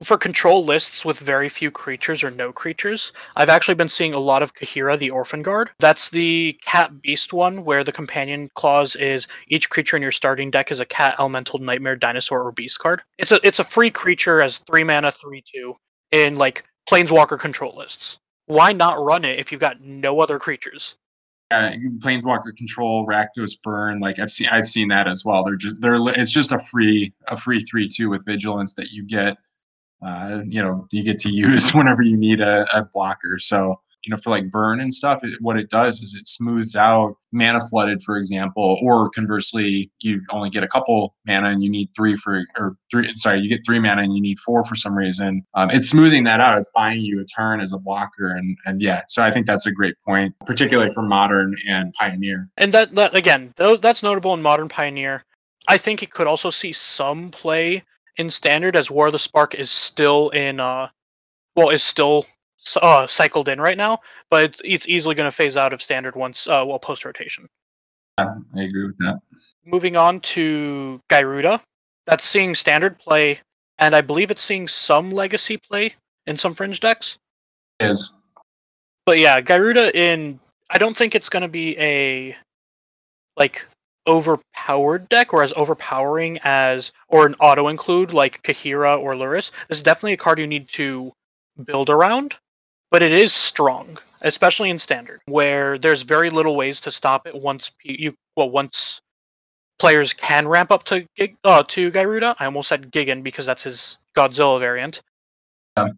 for 0.04 0.18
control 0.18 0.66
lists 0.66 1.06
with 1.06 1.20
very 1.20 1.50
few 1.50 1.72
creatures 1.72 2.24
or 2.24 2.32
no 2.32 2.52
creatures, 2.52 3.14
I've 3.36 3.50
actually 3.50 3.76
been 3.76 3.90
seeing 3.90 4.14
a 4.14 4.20
lot 4.20 4.44
of 4.44 4.54
Kaheera 4.54 4.98
the 5.00 5.10
Orphan 5.10 5.42
Guard. 5.42 5.70
That's 5.80 6.10
the 6.10 6.58
cat 6.62 7.02
beast 7.02 7.34
one 7.34 7.64
where 7.64 7.84
the 7.84 7.92
companion 7.92 8.50
clause 8.56 8.96
is 8.96 9.28
each 9.48 9.70
creature 9.70 9.96
in 9.96 10.02
your 10.02 10.12
starting 10.12 10.52
deck 10.52 10.72
is 10.72 10.80
a 10.80 10.86
cat, 10.86 11.16
elemental, 11.20 11.60
nightmare, 11.60 11.96
dinosaur, 11.96 12.44
or 12.44 12.52
beast 12.52 12.80
card. 12.80 13.02
It's 13.18 13.32
a 13.32 13.40
it's 13.44 13.60
a 13.60 13.64
free 13.64 13.92
creature 13.92 14.42
as 14.42 14.58
three 14.60 14.84
mana, 14.84 15.12
three 15.12 15.44
two 15.54 15.76
in 16.12 16.36
like 16.36 16.66
planeswalker 16.90 17.40
control 17.40 17.76
lists. 17.78 18.18
Why 18.48 18.74
not 18.74 19.04
run 19.04 19.26
it 19.26 19.40
if 19.40 19.52
you've 19.52 19.62
got 19.62 19.82
no 19.82 20.20
other 20.20 20.40
creatures? 20.40 20.96
Uh, 21.52 21.72
planeswalker 22.00 22.58
control 22.58 23.06
rakdos 23.06 23.52
burn 23.62 24.00
like 24.00 24.18
i've 24.18 24.32
seen 24.32 24.48
i've 24.52 24.68
seen 24.68 24.88
that 24.88 25.08
as 25.08 25.24
well 25.24 25.44
they're 25.44 25.56
just 25.56 25.80
they're 25.80 26.00
it's 26.20 26.32
just 26.32 26.52
a 26.52 26.60
free 26.72 27.14
a 27.28 27.38
free 27.38 27.62
three 27.62 27.88
two 27.88 28.10
with 28.10 28.26
vigilance 28.26 28.74
that 28.74 28.90
you 28.90 29.04
get 29.04 29.38
uh, 30.06 30.42
you 30.48 30.62
know 30.62 30.88
you 30.92 31.04
get 31.04 31.20
to 31.20 31.30
use 31.32 31.74
whenever 31.74 32.02
you 32.02 32.18
need 32.18 32.42
a, 32.42 32.66
a 32.78 32.86
blocker. 32.94 33.40
So 33.40 33.80
you 34.06 34.12
know 34.12 34.18
for 34.18 34.30
like 34.30 34.50
burn 34.50 34.80
and 34.80 34.94
stuff 34.94 35.20
it, 35.24 35.34
what 35.42 35.58
it 35.58 35.70
does 35.70 36.02
is 36.02 36.16
it 36.16 36.28
smooths 36.28 36.76
out 36.76 37.16
mana 37.32 37.60
flooded 37.68 38.02
for 38.04 38.18
example 38.18 38.78
or 38.82 39.10
conversely 39.10 39.92
you 40.00 40.22
only 40.30 40.50
get 40.50 40.64
a 40.64 40.68
couple 40.68 41.16
mana 41.28 41.50
and 41.50 41.64
you 41.64 41.70
need 41.70 41.90
three 41.96 42.16
for 42.16 42.44
or 42.58 42.78
three 42.90 43.12
sorry 43.16 43.40
you 43.40 43.50
get 43.50 43.66
three 43.66 43.80
mana 43.80 44.04
and 44.04 44.16
you 44.16 44.22
need 44.22 44.40
four 44.40 44.64
for 44.64 44.76
some 44.76 44.96
reason. 44.96 45.46
Um, 45.56 45.70
it's 45.72 45.90
smoothing 45.90 46.24
that 46.26 46.40
out. 46.40 46.58
It's 46.58 46.70
buying 46.74 47.02
you 47.02 47.20
a 47.20 47.26
turn 47.26 47.60
as 47.60 47.74
a 47.74 47.80
blocker. 47.80 48.30
And 48.30 48.56
and 48.66 48.82
yeah 48.82 49.02
so 49.08 49.24
i 49.24 49.32
think 49.32 49.46
that's 49.46 49.66
a 49.66 49.72
great 49.72 49.96
point 50.06 50.36
particularly 50.46 50.94
for 50.94 51.02
modern 51.02 51.56
and 51.68 51.94
pioneer. 51.94 52.50
And 52.58 52.74
that, 52.74 52.94
that 52.96 53.16
again 53.16 53.54
that's 53.58 54.04
notable 54.04 54.34
in 54.34 54.42
modern 54.42 54.70
pioneer. 54.70 55.24
I 55.68 55.78
think 55.78 56.04
it 56.04 56.12
could 56.12 56.28
also 56.28 56.52
see 56.52 56.72
some 56.72 57.32
play 57.32 57.84
in 58.18 58.30
standard 58.30 58.76
as 58.76 58.90
War 58.90 59.08
of 59.08 59.14
the 59.14 59.20
Spark 59.20 59.56
is 59.56 59.72
still 59.72 60.30
in 60.30 60.60
uh 60.60 60.90
well 61.56 61.70
is 61.70 61.84
still 61.84 62.26
uh, 62.82 63.08
cycled 63.08 63.48
in 63.48 63.62
right 63.62 63.78
now, 63.78 64.00
but 64.30 64.44
it's, 64.44 64.62
it's 64.64 64.88
easily 64.88 65.16
going 65.16 65.28
to 65.28 65.36
phase 65.36 65.56
out 65.58 65.74
of 65.74 65.82
standard 65.82 66.16
once 66.16 66.48
uh, 66.48 66.64
well 66.66 66.80
post 66.80 67.06
rotation. 67.06 67.48
Yeah, 68.18 68.34
I 68.56 68.64
agree 68.64 68.88
with 68.88 68.98
that. 69.00 69.20
Moving 69.66 69.98
on 69.98 70.20
to 70.22 71.02
Gyruda, 71.10 71.62
that's 72.06 72.26
seeing 72.26 72.56
standard 72.56 72.98
play, 72.98 73.40
and 73.80 73.96
I 73.96 74.02
believe 74.02 74.32
it's 74.32 74.44
seeing 74.44 74.68
some 74.68 75.12
legacy 75.12 75.58
play 75.58 75.96
in 76.28 76.38
some 76.38 76.54
fringe 76.54 76.80
decks. 76.80 77.18
It 77.80 77.90
is. 77.90 78.16
But 79.06 79.20
yeah, 79.20 79.42
Gyruda 79.42 79.94
in 79.94 80.40
I 80.70 80.78
don't 80.78 80.98
think 80.98 81.14
it's 81.14 81.30
going 81.30 81.42
to 81.44 81.50
be 81.50 81.78
a 81.78 82.36
like 83.38 83.66
overpowered 84.08 85.10
deck 85.10 85.34
or 85.34 85.44
as 85.44 85.54
overpowering 85.56 86.40
as 86.44 86.92
or 87.08 87.26
an 87.26 87.36
auto 87.40 87.68
include 87.68 88.14
like 88.14 88.44
Kaheera 88.44 89.00
or 89.00 89.14
Lurrus. 89.14 89.52
This 89.68 89.78
is 89.78 89.84
definitely 89.84 90.14
a 90.14 90.18
card 90.18 90.40
you 90.40 90.48
need 90.48 90.68
to 90.70 91.14
build 91.64 91.90
around, 91.90 92.36
but 92.92 93.02
it 93.02 93.12
is 93.12 93.34
strong, 93.34 93.98
especially 94.22 94.70
in 94.70 94.80
standard, 94.80 95.22
where 95.26 95.78
there's 95.78 96.04
very 96.04 96.30
little 96.30 96.56
ways 96.56 96.80
to 96.82 96.92
stop 96.92 97.28
it 97.28 97.36
once 97.36 97.72
you 97.84 98.16
well 98.36 98.50
once 98.50 99.02
players 99.80 100.14
can 100.14 100.48
ramp 100.48 100.72
up 100.72 100.84
to 100.86 101.08
uh, 101.44 101.64
to 101.64 101.92
Gyruda. 101.92 102.36
I 102.40 102.46
almost 102.46 102.70
said 102.70 102.92
Gigan 102.92 103.24
because 103.24 103.46
that's 103.46 103.64
his 103.64 103.98
Godzilla 104.16 104.60
variant. 104.60 105.02
Um. 105.78 105.98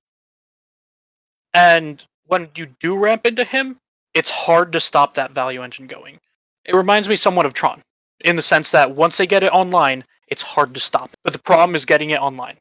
And 1.54 2.06
when 2.26 2.50
you 2.56 2.67
do 2.80 2.98
ramp 2.98 3.26
into 3.26 3.43
him, 3.43 3.80
it's 4.13 4.30
hard 4.30 4.72
to 4.74 4.80
stop 4.80 5.15
that 5.15 5.32
value 5.32 5.63
engine 5.63 5.88
going. 5.88 6.20
It 6.65 6.76
reminds 6.76 7.08
me 7.08 7.15
somewhat 7.15 7.46
of 7.46 7.54
Tron 7.54 7.82
in 8.21 8.36
the 8.36 8.41
sense 8.41 8.71
that 8.71 8.95
once 8.95 9.17
they 9.17 9.27
get 9.27 9.43
it 9.43 9.51
online, 9.51 10.03
it's 10.27 10.41
hard 10.41 10.73
to 10.73 10.80
stop. 10.80 11.12
But 11.23 11.34
the 11.34 11.39
problem 11.39 11.75
is 11.75 11.86
getting 11.86 12.10
it 12.10 12.19
online. 12.19 12.58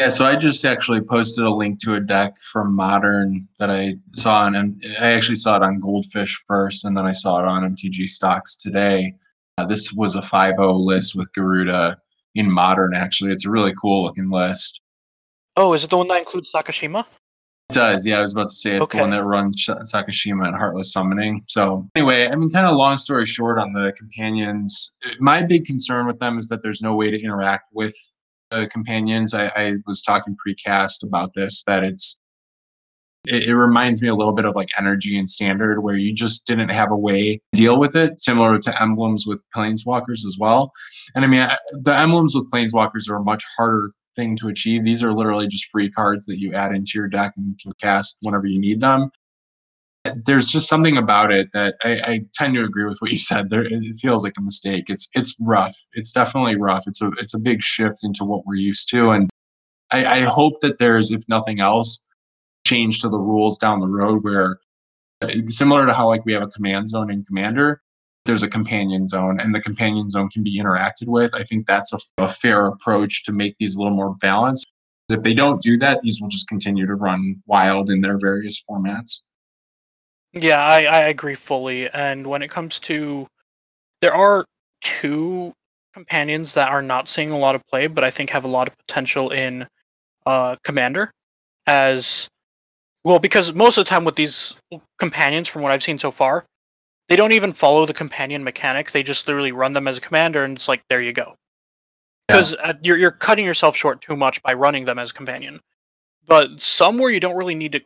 Yeah, 0.00 0.08
so 0.08 0.26
I 0.26 0.34
just 0.34 0.64
actually 0.64 1.00
posted 1.00 1.44
a 1.44 1.50
link 1.50 1.78
to 1.82 1.94
a 1.94 2.00
deck 2.00 2.36
from 2.38 2.74
Modern 2.74 3.46
that 3.60 3.70
I 3.70 3.94
saw 4.14 4.40
on, 4.40 4.56
and 4.56 4.82
I 5.00 5.12
actually 5.12 5.36
saw 5.36 5.56
it 5.56 5.62
on 5.62 5.78
Goldfish 5.78 6.42
first, 6.48 6.84
and 6.84 6.96
then 6.96 7.06
I 7.06 7.12
saw 7.12 7.38
it 7.38 7.44
on 7.44 7.76
MTG 7.76 8.08
Stocks 8.08 8.56
today. 8.56 9.14
Uh, 9.58 9.66
this 9.66 9.92
was 9.92 10.16
a 10.16 10.20
5-0 10.20 10.84
list 10.84 11.14
with 11.14 11.28
Gyruda 11.38 11.96
in 12.34 12.50
Modern. 12.50 12.94
Actually, 12.94 13.32
it's 13.32 13.46
a 13.46 13.50
really 13.50 13.74
cool 13.80 14.02
looking 14.02 14.28
list. 14.28 14.80
Oh, 15.56 15.74
is 15.74 15.84
it 15.84 15.90
the 15.90 15.98
one 15.98 16.08
that 16.08 16.18
includes 16.18 16.50
Sakashima? 16.50 17.04
It 17.72 17.74
does. 17.74 18.06
Yeah, 18.06 18.18
I 18.18 18.20
was 18.20 18.32
about 18.32 18.48
to 18.50 18.54
say 18.56 18.74
it's 18.76 18.84
Okay. 18.84 18.98
the 18.98 19.02
one 19.04 19.10
that 19.10 19.24
runs 19.24 19.56
Sh- 19.58 19.70
Sakashima 19.70 20.46
and 20.46 20.54
Heartless 20.56 20.92
Summoning. 20.92 21.42
So 21.48 21.88
anyway, 21.94 22.28
I 22.28 22.34
mean, 22.36 22.50
kind 22.50 22.66
of 22.66 22.76
long 22.76 22.98
story 22.98 23.24
short 23.24 23.58
on 23.58 23.72
the 23.72 23.92
companions, 23.96 24.92
uh, 25.06 25.10
my 25.20 25.42
big 25.42 25.64
concern 25.64 26.06
with 26.06 26.18
them 26.18 26.38
is 26.38 26.48
that 26.48 26.62
there's 26.62 26.82
no 26.82 26.94
way 26.94 27.10
to 27.10 27.20
interact 27.20 27.68
with 27.72 27.94
the 28.50 28.66
companions. 28.66 29.32
I, 29.32 29.46
I 29.56 29.74
was 29.86 30.02
talking 30.02 30.36
precast 30.46 31.02
about 31.02 31.32
this 31.34 31.62
that 31.66 31.82
it's 31.82 32.18
it, 33.26 33.44
it 33.48 33.56
reminds 33.56 34.02
me 34.02 34.08
a 34.08 34.14
little 34.14 34.34
bit 34.34 34.44
of 34.44 34.54
like 34.56 34.68
energy 34.78 35.16
and 35.16 35.28
standard 35.28 35.80
where 35.80 35.96
you 35.96 36.12
just 36.12 36.44
didn't 36.46 36.68
have 36.70 36.90
a 36.90 36.96
way 36.96 37.36
to 37.36 37.40
deal 37.60 37.78
with 37.78 37.94
it 37.96 38.20
similar 38.20 38.58
to 38.58 38.82
emblems 38.82 39.26
with 39.28 39.40
planeswalkers 39.56 40.26
as 40.26 40.36
well 40.40 40.72
and 41.14 41.24
i 41.24 41.28
mean 41.28 41.42
I- 41.42 41.56
the 41.72 41.96
emblems 41.96 42.34
with 42.34 42.50
planeswalkers 42.50 43.08
are 43.08 43.16
a 43.16 43.22
much 43.22 43.44
harder 43.56 43.92
thing 44.14 44.36
to 44.36 44.48
achieve 44.48 44.84
these 44.84 45.02
are 45.02 45.12
literally 45.12 45.46
just 45.46 45.66
free 45.66 45.90
cards 45.90 46.26
that 46.26 46.38
you 46.38 46.54
add 46.54 46.74
into 46.74 46.92
your 46.94 47.08
deck 47.08 47.32
and 47.36 47.46
you 47.46 47.54
can 47.62 47.72
cast 47.80 48.18
whenever 48.20 48.46
you 48.46 48.60
need 48.60 48.80
them 48.80 49.10
there's 50.24 50.48
just 50.48 50.68
something 50.68 50.96
about 50.96 51.30
it 51.30 51.48
that 51.52 51.76
I, 51.84 51.92
I 51.92 52.20
tend 52.34 52.54
to 52.54 52.64
agree 52.64 52.84
with 52.84 52.98
what 52.98 53.12
you 53.12 53.18
said. 53.18 53.50
There, 53.50 53.62
it 53.62 53.96
feels 53.98 54.24
like 54.24 54.34
a 54.36 54.42
mistake. 54.42 54.86
It's 54.88 55.08
it's 55.14 55.36
rough. 55.38 55.76
It's 55.92 56.10
definitely 56.10 56.56
rough. 56.56 56.88
It's 56.88 57.00
a 57.00 57.12
it's 57.18 57.34
a 57.34 57.38
big 57.38 57.62
shift 57.62 58.02
into 58.02 58.24
what 58.24 58.44
we're 58.44 58.56
used 58.56 58.88
to, 58.90 59.10
and 59.10 59.30
I, 59.92 60.04
I 60.04 60.20
hope 60.22 60.60
that 60.60 60.78
there's, 60.78 61.12
if 61.12 61.22
nothing 61.28 61.60
else, 61.60 62.02
change 62.66 63.00
to 63.02 63.08
the 63.08 63.18
rules 63.18 63.58
down 63.58 63.78
the 63.78 63.88
road 63.88 64.24
where, 64.24 64.58
uh, 65.20 65.28
similar 65.46 65.86
to 65.86 65.92
how 65.92 66.08
like 66.08 66.24
we 66.24 66.32
have 66.32 66.42
a 66.42 66.48
command 66.48 66.88
zone 66.88 67.10
in 67.10 67.24
Commander, 67.24 67.82
there's 68.24 68.42
a 68.42 68.48
companion 68.48 69.06
zone, 69.06 69.40
and 69.40 69.54
the 69.54 69.60
companion 69.60 70.08
zone 70.08 70.28
can 70.28 70.42
be 70.42 70.58
interacted 70.58 71.08
with. 71.08 71.34
I 71.34 71.42
think 71.42 71.66
that's 71.66 71.92
a, 71.92 71.98
a 72.18 72.28
fair 72.28 72.66
approach 72.66 73.24
to 73.24 73.32
make 73.32 73.56
these 73.58 73.76
a 73.76 73.82
little 73.82 73.96
more 73.96 74.14
balanced. 74.16 74.72
If 75.08 75.22
they 75.22 75.34
don't 75.34 75.60
do 75.60 75.76
that, 75.78 76.00
these 76.00 76.20
will 76.20 76.28
just 76.28 76.48
continue 76.48 76.86
to 76.86 76.94
run 76.94 77.42
wild 77.46 77.90
in 77.90 78.00
their 78.00 78.18
various 78.18 78.62
formats. 78.68 79.22
Yeah, 80.32 80.64
I, 80.64 80.84
I 80.84 81.00
agree 81.08 81.34
fully. 81.34 81.90
And 81.90 82.26
when 82.26 82.42
it 82.42 82.48
comes 82.48 82.78
to, 82.80 83.26
there 84.00 84.14
are 84.14 84.46
two 84.80 85.52
companions 85.92 86.54
that 86.54 86.70
are 86.70 86.80
not 86.80 87.08
seeing 87.08 87.30
a 87.30 87.38
lot 87.38 87.54
of 87.54 87.62
play, 87.66 87.86
but 87.86 88.04
I 88.04 88.10
think 88.10 88.30
have 88.30 88.44
a 88.44 88.48
lot 88.48 88.68
of 88.68 88.74
potential 88.86 89.30
in 89.30 89.66
uh, 90.24 90.56
Commander. 90.64 91.10
As 91.68 92.28
well, 93.04 93.20
because 93.20 93.54
most 93.54 93.78
of 93.78 93.84
the 93.84 93.88
time 93.88 94.04
with 94.04 94.16
these 94.16 94.56
companions, 94.98 95.46
from 95.46 95.62
what 95.62 95.70
I've 95.70 95.82
seen 95.82 95.96
so 95.96 96.10
far, 96.10 96.44
they 97.12 97.16
don't 97.16 97.32
even 97.32 97.52
follow 97.52 97.84
the 97.84 97.92
companion 97.92 98.42
mechanic. 98.42 98.90
They 98.90 99.02
just 99.02 99.28
literally 99.28 99.52
run 99.52 99.74
them 99.74 99.86
as 99.86 99.98
a 99.98 100.00
commander, 100.00 100.44
and 100.44 100.56
it's 100.56 100.66
like 100.66 100.82
there 100.88 101.02
you 101.02 101.12
go. 101.12 101.36
Yeah. 102.30 102.36
Because 102.36 102.54
uh, 102.54 102.72
you're 102.80 102.96
you're 102.96 103.10
cutting 103.10 103.44
yourself 103.44 103.76
short 103.76 104.00
too 104.00 104.16
much 104.16 104.42
by 104.42 104.54
running 104.54 104.86
them 104.86 104.98
as 104.98 105.12
companion. 105.12 105.60
But 106.26 106.62
somewhere 106.62 107.10
you 107.10 107.20
don't 107.20 107.36
really 107.36 107.54
need 107.54 107.72
to 107.72 107.82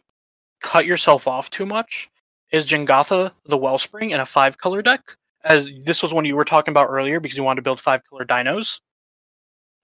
cut 0.61 0.87
yourself 0.87 1.27
off 1.27 1.51
too 1.51 1.67
much 1.67 2.09
is 2.53 2.67
Jegantha 2.67 3.33
the 3.47 3.57
Wellspring 3.57 4.11
in 4.11 4.21
a 4.21 4.27
five 4.27 4.59
color 4.59 4.81
deck. 4.81 5.17
As 5.43 5.73
this 5.83 6.05
was 6.05 6.15
one 6.15 6.25
you 6.25 6.37
were 6.37 6.45
talking 6.45 6.71
about 6.71 6.87
earlier 6.89 7.19
because 7.19 7.37
you 7.37 7.43
wanted 7.43 7.63
to 7.63 7.65
build 7.65 7.81
five 7.81 8.09
color 8.09 8.25
dinos. 8.25 8.79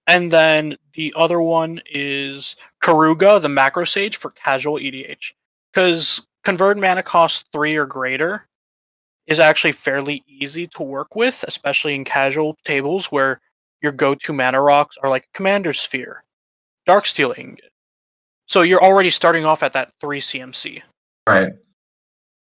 And 0.06 0.30
then 0.30 0.76
the 0.94 1.12
other 1.16 1.40
one 1.40 1.80
is 1.90 2.54
Keruga 2.80 3.42
the 3.42 3.48
Macro 3.48 3.82
Sage 3.86 4.18
for 4.18 4.30
casual 4.30 4.74
EDH. 4.74 5.32
Because 5.72 6.24
convert 6.44 6.78
mana 6.78 7.02
cost 7.02 7.48
three 7.50 7.74
or 7.74 7.86
greater 7.86 8.46
is 9.26 9.40
actually 9.40 9.72
fairly 9.72 10.24
easy 10.26 10.66
to 10.66 10.82
work 10.82 11.14
with, 11.14 11.44
especially 11.46 11.94
in 11.94 12.04
casual 12.04 12.56
tables 12.64 13.06
where 13.06 13.40
your 13.82 13.92
go 13.92 14.14
to 14.14 14.32
mana 14.32 14.60
rocks 14.60 14.96
are 15.02 15.10
like 15.10 15.28
Commander 15.32 15.72
Sphere, 15.72 16.24
Darksteel 16.86 17.36
Ingot. 17.38 17.70
So 18.46 18.62
you're 18.62 18.82
already 18.82 19.10
starting 19.10 19.44
off 19.44 19.62
at 19.62 19.72
that 19.72 19.92
three 20.00 20.20
CMC. 20.20 20.82
Right. 21.26 21.52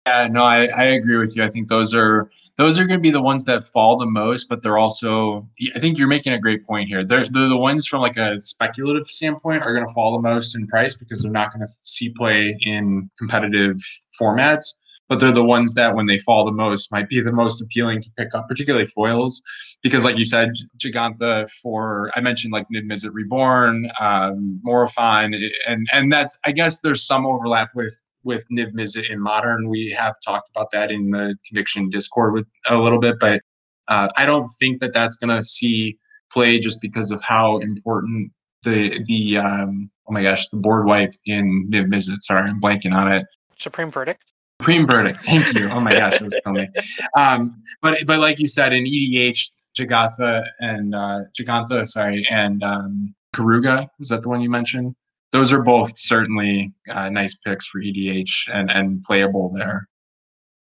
Yeah, 0.05 0.27
no, 0.27 0.43
I, 0.43 0.65
I 0.67 0.83
agree 0.83 1.17
with 1.17 1.35
you. 1.35 1.43
I 1.43 1.49
think 1.49 1.67
those 1.67 1.95
are 1.95 2.29
those 2.57 2.77
are 2.77 2.85
going 2.85 2.99
to 2.99 3.01
be 3.01 3.11
the 3.11 3.21
ones 3.21 3.43
that 3.45 3.63
fall 3.63 3.97
the 3.97 4.05
most, 4.05 4.47
but 4.47 4.61
they're 4.61 4.77
also. 4.77 5.47
I 5.75 5.79
think 5.79 5.97
you're 5.97 6.07
making 6.07 6.33
a 6.33 6.39
great 6.39 6.63
point 6.63 6.89
here. 6.89 7.03
They're 7.03 7.27
they're 7.27 7.49
the 7.49 7.57
ones 7.57 7.88
from 7.88 8.01
like 8.01 8.17
a 8.17 8.39
speculative 8.39 9.07
standpoint 9.07 9.63
are 9.63 9.73
going 9.73 9.85
to 9.85 9.93
fall 9.93 10.13
the 10.13 10.21
most 10.21 10.55
in 10.55 10.67
price 10.67 10.93
because 10.93 11.21
they're 11.21 11.31
not 11.31 11.51
going 11.51 11.65
to 11.65 11.73
see 11.81 12.09
play 12.09 12.55
in 12.61 13.09
competitive 13.17 13.77
formats. 14.19 14.75
But 15.07 15.19
they're 15.19 15.31
the 15.31 15.43
ones 15.43 15.75
that, 15.75 15.95
when 15.95 16.07
they 16.07 16.17
fall 16.17 16.45
the 16.45 16.51
most, 16.51 16.91
might 16.91 17.07
be 17.09 17.21
the 17.21 17.31
most 17.31 17.61
appealing 17.61 18.01
to 18.01 18.09
pick 18.17 18.33
up, 18.33 18.47
particularly 18.47 18.87
foils, 18.87 19.43
because, 19.83 20.03
like 20.03 20.17
you 20.17 20.25
said, 20.25 20.53
Jegantha 20.77 21.47
for 21.61 22.11
I 22.15 22.21
mentioned 22.21 22.53
like 22.53 22.65
Niv 22.73 22.85
Mizzet 22.85 23.11
Reborn, 23.13 23.91
um, 23.99 24.59
Morifine, 24.65 25.35
and 25.67 25.87
and 25.93 26.11
that's 26.11 26.39
I 26.43 26.51
guess 26.51 26.81
there's 26.81 27.05
some 27.05 27.25
overlap 27.25 27.69
with 27.75 27.95
with 28.23 28.45
Niv 28.51 28.73
Mizzet 28.73 29.09
in 29.09 29.19
modern. 29.19 29.69
We 29.69 29.91
have 29.91 30.15
talked 30.25 30.49
about 30.49 30.71
that 30.71 30.91
in 30.91 31.09
the 31.09 31.35
conviction 31.47 31.89
Discord 31.89 32.33
with 32.33 32.47
a 32.67 32.77
little 32.77 32.99
bit, 32.99 33.15
but 33.19 33.41
uh, 33.87 34.09
I 34.17 34.25
don't 34.25 34.47
think 34.59 34.81
that 34.81 34.93
that's 34.93 35.15
going 35.15 35.35
to 35.35 35.43
see 35.43 35.97
play 36.31 36.59
just 36.59 36.81
because 36.81 37.11
of 37.11 37.21
how 37.21 37.57
important 37.59 38.31
the 38.63 39.01
the 39.05 39.37
um, 39.37 39.89
oh 40.09 40.13
my 40.13 40.23
gosh 40.23 40.49
the 40.49 40.57
board 40.57 40.85
wipe 40.85 41.13
in 41.25 41.69
Niv 41.71 41.85
Mizzet. 41.85 42.21
Sorry, 42.21 42.49
I'm 42.49 42.59
blanking 42.59 42.93
on 42.93 43.11
it. 43.11 43.25
Supreme 43.57 43.91
Verdict. 43.91 44.23
Supreme 44.59 44.87
verdict. 44.87 45.19
Thank 45.19 45.59
you. 45.59 45.69
Oh 45.69 45.79
my 45.79 45.91
gosh, 45.91 46.21
it 46.21 46.25
was 46.25 46.39
coming. 46.43 46.71
Um, 47.15 47.61
but 47.81 47.97
but 48.05 48.19
like 48.19 48.39
you 48.39 48.47
said, 48.47 48.73
in 48.73 48.85
EDH, 48.85 49.49
Jegantha 49.77 50.45
and 50.59 50.95
uh, 50.95 51.21
Jegantha, 51.37 51.87
sorry, 51.87 52.25
and 52.29 52.63
um, 52.63 53.13
Keruga 53.35 53.87
was 53.99 54.09
that 54.09 54.21
the 54.21 54.29
one 54.29 54.41
you 54.41 54.49
mentioned? 54.49 54.95
Those 55.31 55.51
are 55.51 55.61
both 55.61 55.97
certainly 55.97 56.73
uh, 56.89 57.09
nice 57.09 57.35
picks 57.35 57.65
for 57.65 57.81
EDH 57.81 58.49
and 58.53 58.71
and 58.71 59.03
playable 59.03 59.51
there. 59.53 59.87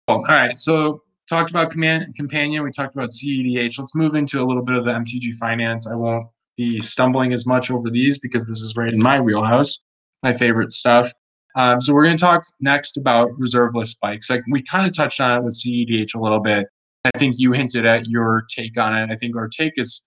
Well, 0.07 0.17
all 0.17 0.23
right, 0.23 0.57
so 0.57 1.01
talked 1.27 1.49
about 1.49 1.71
command 1.71 2.15
companion. 2.15 2.63
We 2.63 2.71
talked 2.71 2.95
about 2.95 3.09
CEDH. 3.09 3.79
Let's 3.79 3.95
move 3.95 4.15
into 4.15 4.41
a 4.41 4.45
little 4.45 4.63
bit 4.63 4.75
of 4.75 4.85
the 4.85 4.91
MTG 4.91 5.35
finance. 5.35 5.87
I 5.87 5.95
won't 5.95 6.27
be 6.57 6.81
stumbling 6.81 7.31
as 7.31 7.45
much 7.45 7.71
over 7.71 7.89
these 7.89 8.19
because 8.19 8.47
this 8.47 8.61
is 8.61 8.75
right 8.75 8.93
in 8.93 9.01
my 9.01 9.19
wheelhouse, 9.19 9.83
my 10.23 10.33
favorite 10.33 10.71
stuff. 10.71 11.11
Um, 11.59 11.81
so 11.81 11.93
we're 11.93 12.05
going 12.05 12.15
to 12.15 12.21
talk 12.21 12.45
next 12.61 12.95
about 12.95 13.37
reserve 13.37 13.75
list 13.75 13.95
spikes. 13.95 14.29
Like 14.29 14.43
we 14.49 14.61
kind 14.61 14.87
of 14.87 14.95
touched 14.95 15.19
on 15.19 15.37
it 15.37 15.43
with 15.43 15.53
CEDH 15.53 16.15
a 16.15 16.19
little 16.19 16.39
bit. 16.39 16.67
I 17.03 17.17
think 17.17 17.35
you 17.37 17.51
hinted 17.51 17.85
at 17.85 18.07
your 18.07 18.45
take 18.49 18.79
on 18.79 18.95
it. 18.95 19.11
I 19.11 19.17
think 19.17 19.35
our 19.35 19.49
take 19.49 19.73
is 19.75 20.05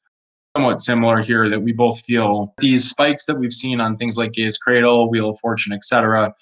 somewhat 0.57 0.81
similar 0.81 1.21
here 1.21 1.51
that 1.51 1.61
we 1.61 1.73
both 1.73 2.01
feel 2.01 2.55
these 2.57 2.89
spikes 2.89 3.27
that 3.27 3.39
we've 3.39 3.53
seen 3.53 3.83
on 3.83 3.99
things 3.99 4.17
like 4.17 4.33
Gaea's 4.33 4.57
Cradle, 4.57 5.11
Wheel 5.11 5.29
of 5.31 5.39
Fortune, 5.41 5.75
etc., 5.75 6.33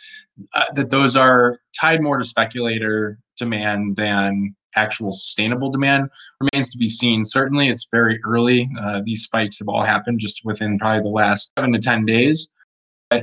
uh, 0.54 0.64
that 0.74 0.90
those 0.90 1.16
are 1.16 1.58
tied 1.78 2.00
more 2.02 2.16
to 2.16 2.24
speculator 2.24 3.18
demand 3.36 3.96
than 3.96 4.54
actual 4.76 5.10
sustainable 5.10 5.72
demand 5.72 6.08
remains 6.40 6.70
to 6.70 6.78
be 6.78 6.88
seen. 6.88 7.24
Certainly, 7.24 7.68
it's 7.68 7.88
very 7.90 8.20
early. 8.24 8.70
Uh, 8.80 9.02
these 9.04 9.24
spikes 9.24 9.58
have 9.58 9.68
all 9.68 9.82
happened 9.82 10.20
just 10.20 10.42
within 10.44 10.78
probably 10.78 11.00
the 11.00 11.08
last 11.08 11.52
seven 11.58 11.72
to 11.72 11.80
10 11.80 12.06
days. 12.06 12.54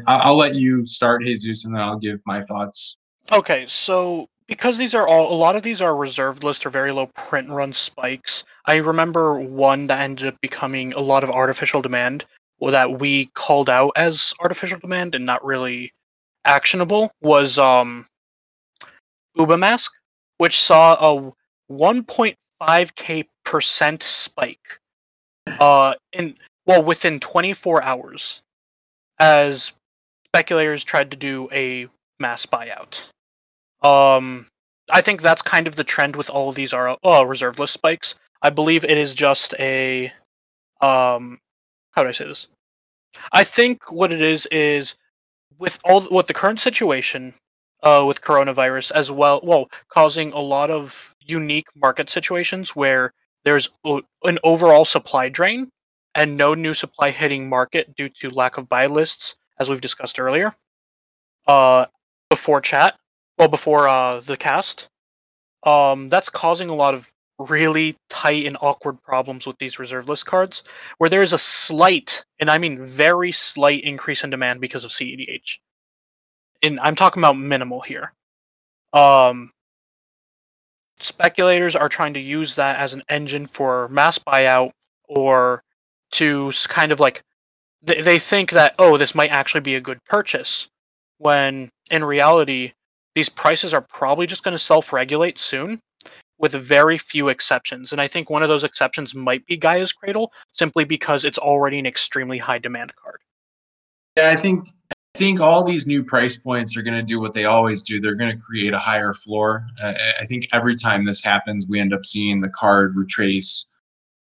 I'll 0.07 0.37
let 0.37 0.55
you 0.55 0.85
start, 0.85 1.23
Jesus, 1.23 1.65
and 1.65 1.73
then 1.73 1.81
I'll 1.81 1.99
give 1.99 2.19
my 2.25 2.41
thoughts. 2.41 2.97
Okay, 3.31 3.65
so 3.67 4.27
because 4.47 4.77
these 4.77 4.93
are 4.93 5.07
all 5.07 5.33
a 5.33 5.35
lot 5.35 5.55
of 5.55 5.63
these 5.63 5.81
are 5.81 5.95
reserved 5.95 6.43
list 6.43 6.65
or 6.65 6.69
very 6.69 6.91
low 6.91 7.07
print 7.07 7.49
run 7.49 7.73
spikes. 7.73 8.43
I 8.65 8.77
remember 8.77 9.39
one 9.39 9.87
that 9.87 10.01
ended 10.01 10.27
up 10.27 10.41
becoming 10.41 10.93
a 10.93 10.99
lot 10.99 11.23
of 11.23 11.29
artificial 11.29 11.81
demand, 11.81 12.25
or 12.59 12.71
that 12.71 12.99
we 12.99 13.27
called 13.27 13.69
out 13.69 13.91
as 13.95 14.33
artificial 14.39 14.79
demand 14.79 15.15
and 15.15 15.25
not 15.25 15.43
really 15.43 15.91
actionable 16.45 17.11
was 17.21 17.57
um 17.57 18.05
Uba 19.35 19.57
Mask, 19.57 19.91
which 20.37 20.59
saw 20.59 20.95
a 20.95 21.31
1.5k 21.71 23.25
percent 23.45 24.03
spike 24.03 24.79
uh 25.61 25.93
in 26.11 26.35
well 26.65 26.83
within 26.83 27.19
24 27.19 27.81
hours 27.83 28.41
as 29.19 29.71
speculators 30.25 30.83
tried 30.83 31.11
to 31.11 31.17
do 31.17 31.49
a 31.51 31.87
mass 32.19 32.45
buyout. 32.45 33.05
Um 33.81 34.47
i 34.91 35.01
think 35.01 35.21
that's 35.21 35.41
kind 35.41 35.67
of 35.67 35.75
the 35.75 35.83
trend 35.83 36.15
with 36.15 36.29
all 36.29 36.49
of 36.49 36.55
these 36.55 36.73
are 36.73 36.97
uh, 37.03 37.23
reserve 37.25 37.59
list 37.59 37.73
spikes. 37.73 38.15
I 38.41 38.49
believe 38.49 38.83
it 38.85 38.97
is 38.97 39.13
just 39.13 39.53
a 39.59 40.07
um 40.81 41.39
how 41.91 42.03
do 42.03 42.09
i 42.09 42.13
say 42.13 42.25
this? 42.27 42.47
I 43.33 43.43
think 43.43 43.91
what 43.91 44.11
it 44.11 44.21
is 44.21 44.47
is 44.47 44.95
with 45.59 45.79
all 45.85 46.07
with 46.11 46.27
the 46.27 46.33
current 46.33 46.59
situation 46.59 47.33
uh, 47.83 48.03
with 48.07 48.21
coronavirus 48.21 48.91
as 48.91 49.11
well 49.11 49.39
well 49.43 49.69
causing 49.89 50.31
a 50.33 50.39
lot 50.39 50.69
of 50.71 51.15
unique 51.21 51.67
market 51.75 52.09
situations 52.09 52.75
where 52.75 53.13
there's 53.45 53.69
o- 53.85 54.01
an 54.23 54.39
overall 54.43 54.85
supply 54.85 55.29
drain 55.29 55.69
and 56.17 56.35
no 56.35 56.55
new 56.55 56.73
supply 56.73 57.11
hitting 57.11 57.47
market 57.47 57.95
due 57.95 58.09
to 58.09 58.29
lack 58.31 58.57
of 58.57 58.67
buy 58.67 58.87
lists 58.87 59.37
as 59.59 59.69
we've 59.69 59.81
discussed 59.81 60.19
earlier. 60.19 60.53
Uh 61.47 61.85
before 62.29 62.59
chat 62.59 62.95
well 63.37 63.47
before 63.47 63.87
uh 63.87 64.19
the 64.21 64.35
cast. 64.37 64.89
Um 65.63 66.09
that's 66.09 66.29
causing 66.29 66.69
a 66.69 66.75
lot 66.75 66.93
of 66.95 67.11
really 67.39 67.95
tight 68.09 68.45
and 68.47 68.57
awkward 68.61 69.01
problems 69.03 69.45
with 69.47 69.57
these 69.59 69.79
reserve 69.79 70.09
list 70.09 70.25
cards 70.25 70.63
where 70.97 71.09
there 71.09 71.21
is 71.21 71.33
a 71.33 71.37
slight 71.37 72.25
and 72.39 72.49
i 72.49 72.57
mean 72.57 72.83
very 72.83 73.31
slight 73.31 73.83
increase 73.83 74.23
in 74.23 74.31
demand 74.31 74.59
because 74.59 74.83
of 74.83 74.89
cedh 74.91 75.59
and 76.63 76.79
i'm 76.81 76.95
talking 76.95 77.21
about 77.21 77.37
minimal 77.37 77.81
here. 77.81 78.13
Um 78.93 79.51
speculators 80.99 81.75
are 81.75 81.89
trying 81.89 82.13
to 82.15 82.19
use 82.19 82.55
that 82.55 82.77
as 82.77 82.93
an 82.93 83.03
engine 83.09 83.45
for 83.45 83.87
mass 83.89 84.17
buyout 84.17 84.71
or 85.07 85.63
to 86.11 86.51
kind 86.67 86.91
of 86.91 86.99
like 86.99 87.21
they, 87.81 88.01
they 88.01 88.19
think 88.19 88.51
that 88.51 88.75
oh 88.79 88.97
this 88.97 89.15
might 89.15 89.31
actually 89.31 89.61
be 89.61 89.75
a 89.75 89.81
good 89.81 90.03
purchase 90.05 90.67
when 91.17 91.69
in 91.91 92.03
reality 92.03 92.71
these 93.15 93.29
prices 93.29 93.73
are 93.73 93.81
probably 93.81 94.27
just 94.27 94.43
going 94.43 94.53
to 94.53 94.59
self-regulate 94.59 95.39
soon 95.39 95.79
with 96.39 96.51
very 96.53 96.97
few 96.97 97.29
exceptions 97.29 97.91
and 97.91 97.99
i 98.01 98.07
think 98.07 98.29
one 98.29 98.43
of 98.43 98.49
those 98.49 98.63
exceptions 98.63 99.15
might 99.15 99.45
be 99.47 99.57
gaea's 99.57 99.91
cradle 99.93 100.31
simply 100.53 100.83
because 100.85 101.25
it's 101.25 101.37
already 101.39 101.79
an 101.79 101.85
extremely 101.85 102.37
high 102.37 102.59
demand 102.59 102.93
card 102.95 103.19
Yeah, 104.15 104.29
I 104.31 104.35
think 104.35 104.67
I 105.15 105.17
think 105.17 105.39
all 105.41 105.63
these 105.63 105.87
new 105.87 106.03
price 106.03 106.35
points 106.35 106.77
are 106.77 106.83
going 106.83 106.97
to 106.97 107.01
do 107.01 107.19
what 107.19 107.33
they 107.33 107.45
always 107.45 107.83
do. 107.83 107.99
They're 107.99 108.13
going 108.13 108.29
to 108.37 108.37
create 108.37 108.71
a 108.71 108.77
higher 108.77 109.13
floor. 109.15 109.65
Uh, 109.81 109.93
I- 109.97 110.21
I 110.21 110.25
think 110.27 110.47
every 110.53 110.75
time 110.75 111.05
this 111.05 111.23
happens, 111.23 111.65
we 111.67 111.79
end 111.79 111.91
up 111.91 112.05
seeing 112.05 112.39
the 112.39 112.49
card 112.49 112.95
retrace 112.95 113.65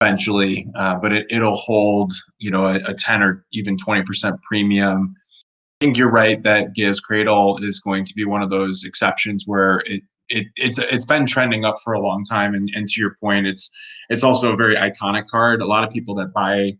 eventually, 0.03 0.67
uh, 0.75 0.95
but 0.95 1.13
it, 1.13 1.27
it'll 1.29 1.55
hold, 1.55 2.13
you 2.37 2.51
know, 2.51 2.65
a, 2.65 2.75
a 2.85 2.93
10 2.93 3.23
or 3.23 3.45
even 3.53 3.77
20% 3.77 4.37
premium. 4.41 5.15
I 5.81 5.85
think 5.85 5.97
you're 5.97 6.11
right 6.11 6.41
that 6.43 6.73
Gaea's 6.73 6.99
Cradle 6.99 7.57
is 7.63 7.79
going 7.79 8.05
to 8.05 8.13
be 8.13 8.25
one 8.25 8.41
of 8.41 8.49
those 8.49 8.83
exceptions 8.83 9.43
where 9.45 9.81
it 9.85 10.01
it 10.29 10.47
it's 10.55 10.79
it's 10.79 11.05
been 11.05 11.25
trending 11.25 11.65
up 11.65 11.75
for 11.83 11.93
a 11.93 11.99
long 11.99 12.23
time, 12.23 12.55
and, 12.55 12.69
and 12.73 12.87
to 12.87 13.01
your 13.01 13.17
point, 13.21 13.45
it's 13.45 13.69
it's 14.09 14.23
also 14.23 14.53
a 14.53 14.55
very 14.55 14.75
iconic 14.77 15.27
card. 15.27 15.61
A 15.61 15.65
lot 15.65 15.83
of 15.83 15.89
people 15.89 16.15
that 16.15 16.31
buy 16.33 16.73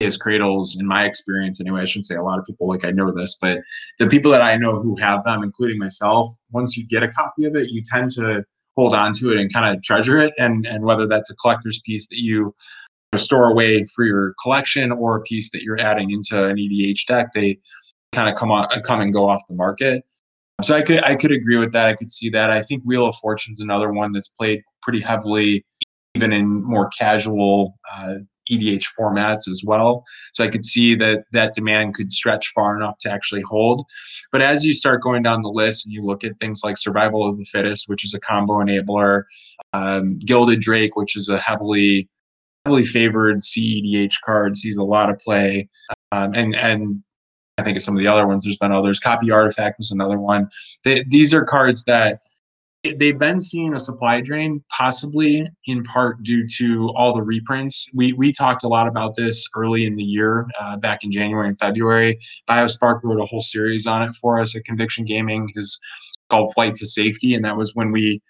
his 0.00 0.16
cradles 0.16 0.78
in 0.78 0.86
my 0.86 1.04
experience 1.04 1.60
anyway 1.60 1.80
i 1.80 1.84
shouldn't 1.84 2.06
say 2.06 2.14
a 2.14 2.22
lot 2.22 2.38
of 2.38 2.44
people 2.44 2.68
like 2.68 2.84
i 2.84 2.90
know 2.92 3.10
this 3.12 3.36
but 3.40 3.58
the 3.98 4.06
people 4.06 4.30
that 4.30 4.40
i 4.40 4.56
know 4.56 4.80
who 4.80 4.94
have 4.94 5.24
them 5.24 5.42
including 5.42 5.76
myself 5.76 6.32
once 6.52 6.76
you 6.76 6.86
get 6.86 7.02
a 7.02 7.08
copy 7.08 7.46
of 7.46 7.56
it 7.56 7.70
you 7.70 7.82
tend 7.82 8.12
to 8.12 8.44
hold 8.78 8.94
on 8.94 9.12
to 9.12 9.32
it 9.32 9.38
and 9.40 9.52
kind 9.52 9.76
of 9.76 9.82
treasure 9.82 10.18
it 10.20 10.32
and 10.38 10.64
and 10.64 10.84
whether 10.84 11.04
that's 11.04 11.30
a 11.30 11.34
collector's 11.34 11.80
piece 11.80 12.06
that 12.06 12.20
you 12.20 12.54
store 13.16 13.50
away 13.50 13.84
for 13.86 14.04
your 14.04 14.36
collection 14.40 14.92
or 14.92 15.16
a 15.16 15.20
piece 15.22 15.50
that 15.50 15.62
you're 15.62 15.80
adding 15.80 16.12
into 16.12 16.44
an 16.44 16.56
edh 16.56 16.94
deck 17.08 17.32
they 17.34 17.58
kind 18.12 18.28
of 18.28 18.36
come 18.36 18.52
on 18.52 18.68
come 18.82 19.00
and 19.00 19.12
go 19.12 19.28
off 19.28 19.42
the 19.48 19.54
market. 19.54 20.04
So 20.62 20.76
i 20.76 20.82
could 20.82 21.02
i 21.02 21.16
could 21.16 21.32
agree 21.32 21.56
with 21.56 21.72
that 21.72 21.86
i 21.86 21.94
could 21.94 22.08
see 22.08 22.30
that. 22.30 22.50
I 22.50 22.62
think 22.62 22.84
wheel 22.84 23.06
of 23.06 23.16
fortune's 23.16 23.60
another 23.60 23.92
one 23.92 24.12
that's 24.12 24.28
played 24.28 24.62
pretty 24.80 25.00
heavily 25.00 25.64
even 26.14 26.32
in 26.32 26.62
more 26.62 26.88
casual 26.96 27.76
uh, 27.92 28.14
EDH 28.50 28.86
formats 28.98 29.48
as 29.48 29.62
well. 29.64 30.04
So 30.32 30.44
I 30.44 30.48
could 30.48 30.64
see 30.64 30.94
that 30.96 31.24
that 31.32 31.54
demand 31.54 31.94
could 31.94 32.12
stretch 32.12 32.52
far 32.54 32.76
enough 32.76 32.98
to 33.00 33.10
actually 33.10 33.42
hold. 33.42 33.86
But 34.32 34.42
as 34.42 34.64
you 34.64 34.72
start 34.72 35.02
going 35.02 35.22
down 35.22 35.42
the 35.42 35.48
list 35.48 35.86
and 35.86 35.92
you 35.92 36.04
look 36.04 36.24
at 36.24 36.38
things 36.38 36.62
like 36.64 36.76
Survival 36.76 37.28
of 37.28 37.38
the 37.38 37.44
Fittest, 37.44 37.88
which 37.88 38.04
is 38.04 38.14
a 38.14 38.20
combo 38.20 38.54
enabler, 38.54 39.24
um, 39.72 40.18
Gilded 40.18 40.60
Drake, 40.60 40.96
which 40.96 41.16
is 41.16 41.28
a 41.28 41.38
heavily 41.38 42.08
heavily 42.64 42.84
favored 42.84 43.38
CEDH 43.38 44.20
card, 44.24 44.56
sees 44.56 44.76
a 44.76 44.82
lot 44.82 45.10
of 45.10 45.18
play, 45.18 45.68
um, 46.12 46.34
and 46.34 46.54
and 46.54 47.02
I 47.58 47.62
think 47.62 47.76
of 47.76 47.82
some 47.82 47.94
of 47.94 47.98
the 47.98 48.06
other 48.06 48.26
ones. 48.26 48.44
There's 48.44 48.56
been 48.56 48.72
others. 48.72 49.00
Copy 49.00 49.30
Artifact 49.30 49.78
was 49.78 49.90
another 49.90 50.18
one. 50.18 50.48
They, 50.84 51.02
these 51.04 51.34
are 51.34 51.44
cards 51.44 51.84
that 51.84 52.20
they've 52.84 53.18
been 53.18 53.40
seeing 53.40 53.74
a 53.74 53.80
supply 53.80 54.20
drain, 54.20 54.62
possibly 54.70 55.46
in 55.66 55.82
part 55.82 56.22
due 56.22 56.46
to 56.58 56.90
all 56.96 57.12
the 57.12 57.22
reprints. 57.22 57.86
We 57.94 58.12
we 58.12 58.32
talked 58.32 58.64
a 58.64 58.68
lot 58.68 58.86
about 58.86 59.16
this 59.16 59.46
early 59.56 59.84
in 59.84 59.96
the 59.96 60.02
year, 60.02 60.46
uh, 60.60 60.76
back 60.76 61.02
in 61.02 61.10
January 61.10 61.48
and 61.48 61.58
February. 61.58 62.18
BioSpark 62.48 63.00
wrote 63.02 63.20
a 63.20 63.26
whole 63.26 63.40
series 63.40 63.86
on 63.86 64.02
it 64.02 64.14
for 64.16 64.40
us 64.40 64.56
at 64.56 64.64
Conviction 64.64 65.04
Gaming, 65.04 65.50
is 65.56 65.78
called 66.30 66.52
Flight 66.54 66.74
to 66.76 66.86
Safety, 66.86 67.34
and 67.34 67.44
that 67.44 67.56
was 67.56 67.74
when 67.74 67.90
we, 67.90 68.22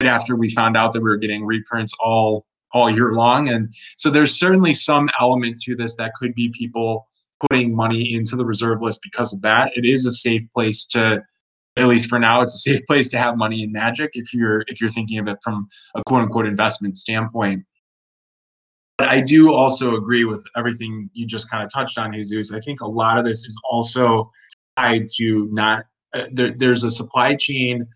after 0.00 0.36
we 0.36 0.50
found 0.50 0.76
out 0.76 0.92
that 0.92 1.00
we 1.00 1.10
were 1.10 1.16
getting 1.16 1.44
reprints 1.44 1.92
all 2.00 2.46
all 2.72 2.88
year 2.88 3.12
long, 3.12 3.48
and 3.48 3.68
so 3.96 4.10
there's 4.10 4.38
certainly 4.38 4.72
some 4.72 5.10
element 5.20 5.60
to 5.60 5.76
this 5.76 5.96
that 5.96 6.14
could 6.14 6.34
be 6.34 6.48
people 6.50 7.06
putting 7.48 7.74
money 7.74 8.14
into 8.14 8.36
the 8.36 8.44
reserve 8.44 8.82
list 8.82 9.00
because 9.02 9.32
of 9.32 9.40
that. 9.42 9.72
It 9.74 9.84
is 9.84 10.06
a 10.06 10.12
safe 10.12 10.42
place 10.54 10.86
to 10.86 11.22
at 11.76 11.86
least 11.86 12.08
for 12.08 12.18
now, 12.18 12.42
it's 12.42 12.54
a 12.54 12.58
safe 12.58 12.80
place 12.86 13.08
to 13.10 13.18
have 13.18 13.36
money 13.36 13.62
in 13.62 13.72
Magic 13.72 14.10
if 14.14 14.34
you're 14.34 14.64
if 14.68 14.80
you're 14.80 14.90
thinking 14.90 15.18
of 15.18 15.28
it 15.28 15.38
from 15.42 15.68
a 15.94 16.02
quote 16.04 16.22
unquote 16.22 16.46
investment 16.46 16.96
standpoint. 16.96 17.64
But 18.98 19.08
I 19.08 19.20
do 19.20 19.52
also 19.54 19.96
agree 19.96 20.24
with 20.24 20.44
everything 20.56 21.08
you 21.14 21.26
just 21.26 21.50
kind 21.50 21.64
of 21.64 21.72
touched 21.72 21.96
on, 21.96 22.12
Jesus. 22.12 22.52
I 22.52 22.60
think 22.60 22.80
a 22.80 22.86
lot 22.86 23.18
of 23.18 23.24
this 23.24 23.46
is 23.46 23.58
also 23.70 24.30
tied 24.76 25.08
to 25.16 25.48
not 25.52 25.84
uh, 26.12 26.26
there, 26.32 26.50
there's 26.50 26.84
a 26.84 26.90
supply 26.90 27.34
chain 27.36 27.86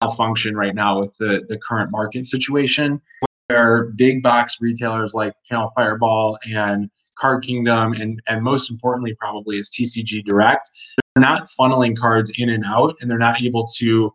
malfunction 0.00 0.54
right 0.54 0.74
now 0.74 0.98
with 1.00 1.16
the 1.18 1.44
the 1.48 1.58
current 1.58 1.90
market 1.90 2.26
situation 2.26 3.00
where 3.48 3.86
big 3.96 4.22
box 4.22 4.58
retailers 4.60 5.14
like 5.14 5.34
Channel 5.44 5.70
Fireball 5.74 6.38
and 6.50 6.90
Card 7.18 7.44
Kingdom 7.44 7.92
and 7.94 8.20
and 8.28 8.42
most 8.42 8.70
importantly 8.70 9.14
probably 9.18 9.58
is 9.58 9.70
TCG 9.70 10.24
Direct. 10.24 10.68
They're 11.14 11.22
not 11.22 11.48
funneling 11.58 11.96
cards 11.96 12.32
in 12.36 12.48
and 12.48 12.64
out 12.64 12.94
and 13.00 13.10
they're 13.10 13.18
not 13.18 13.42
able 13.42 13.66
to 13.78 14.12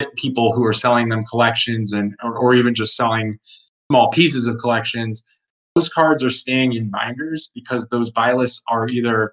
get 0.00 0.14
people 0.16 0.52
who 0.52 0.64
are 0.64 0.72
selling 0.72 1.08
them 1.08 1.24
collections 1.24 1.92
and 1.92 2.14
or, 2.22 2.36
or 2.36 2.54
even 2.54 2.74
just 2.74 2.96
selling 2.96 3.38
small 3.90 4.10
pieces 4.10 4.46
of 4.46 4.58
collections. 4.58 5.24
Those 5.74 5.88
cards 5.88 6.24
are 6.24 6.30
staying 6.30 6.74
in 6.74 6.90
binders 6.90 7.50
because 7.54 7.88
those 7.88 8.10
buy 8.10 8.32
lists 8.32 8.62
are 8.68 8.88
either 8.88 9.32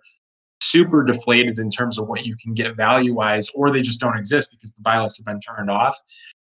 super 0.61 1.03
deflated 1.03 1.57
in 1.57 1.69
terms 1.69 1.97
of 1.97 2.07
what 2.07 2.25
you 2.25 2.35
can 2.35 2.53
get 2.53 2.75
value 2.75 3.13
wise 3.13 3.49
or 3.55 3.71
they 3.71 3.81
just 3.81 3.99
don't 3.99 4.17
exist 4.17 4.51
because 4.51 4.73
the 4.73 4.81
buy 4.81 5.01
lists 5.01 5.17
have 5.17 5.25
been 5.25 5.41
turned 5.41 5.69
off. 5.69 5.97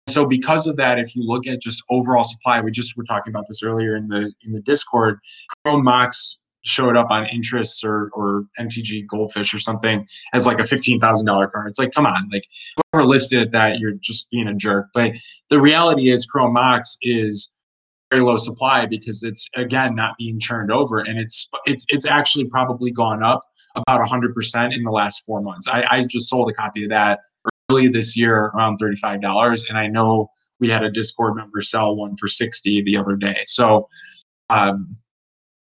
So 0.10 0.26
because 0.26 0.68
of 0.68 0.76
that 0.78 1.00
if 1.00 1.16
you 1.16 1.24
look 1.24 1.48
at 1.48 1.62
just 1.62 1.84
overall 1.90 2.24
supply 2.24 2.60
we 2.60 2.72
just 2.72 2.98
were 2.98 3.06
talking 3.06 3.32
about 3.32 3.46
this 3.48 3.64
earlier 3.64 3.96
in 3.96 4.08
the 4.08 4.34
in 4.46 4.52
the 4.52 4.62
discord 4.62 5.20
chrome 5.64 5.84
mox 5.84 6.41
showed 6.64 6.96
up 6.96 7.08
on 7.10 7.26
interests 7.28 7.84
or 7.84 8.10
or 8.14 8.46
MTG 8.60 9.08
Goldfish 9.08 9.54
or 9.54 9.60
something 9.60 10.06
as 10.34 10.46
like 10.46 10.60
a 10.60 10.66
fifteen 10.66 11.00
thousand 11.00 11.26
dollar 11.26 11.48
card. 11.48 11.68
It's 11.68 11.80
like, 11.80 11.94
come 11.94 12.06
on, 12.06 12.30
like 12.32 12.46
whoever 12.92 13.08
listed 13.08 13.52
that, 13.52 13.80
you're 13.80 13.94
just 13.94 14.30
being 14.30 14.48
a 14.48 14.54
jerk. 14.54 14.88
But 14.94 15.14
the 15.50 15.60
reality 15.60 16.10
is, 16.10 16.26
Chrome 16.26 16.54
Mox 16.54 16.98
is 17.02 17.52
very 18.12 18.24
low 18.24 18.38
supply 18.38 18.86
because 18.86 19.24
it's 19.24 19.48
again 19.56 19.96
not 19.96 20.18
being 20.18 20.40
churned 20.40 20.72
over, 20.72 21.00
and 21.00 21.18
it's 21.20 21.50
it's 21.66 21.86
it's 21.90 22.06
actually 22.06 22.46
probably 22.46 22.92
gone 22.92 23.24
up 23.24 23.42
about 23.76 24.08
hundred 24.08 24.34
percent 24.34 24.74
in 24.74 24.84
the 24.84 24.92
last 24.92 25.24
four 25.26 25.42
months. 25.42 25.68
I, 25.68 25.86
I 25.90 26.04
just 26.04 26.30
sold 26.30 26.50
a 26.50 26.54
copy 26.54 26.84
of 26.84 26.90
that 26.90 27.20
early 27.70 27.88
this 27.88 28.16
year 28.18 28.52
around 28.56 28.78
thirty 28.78 28.98
five 28.98 29.22
dollars, 29.22 29.66
and 29.68 29.78
I 29.78 29.88
know 29.88 30.30
we 30.60 30.70
had 30.70 30.84
a 30.84 30.92
Discord 30.92 31.36
member 31.36 31.62
sell 31.62 31.96
one 31.96 32.16
for 32.18 32.28
sixty 32.28 32.84
the 32.84 32.98
other 32.98 33.16
day. 33.16 33.42
So. 33.46 33.88
Um, 34.50 34.98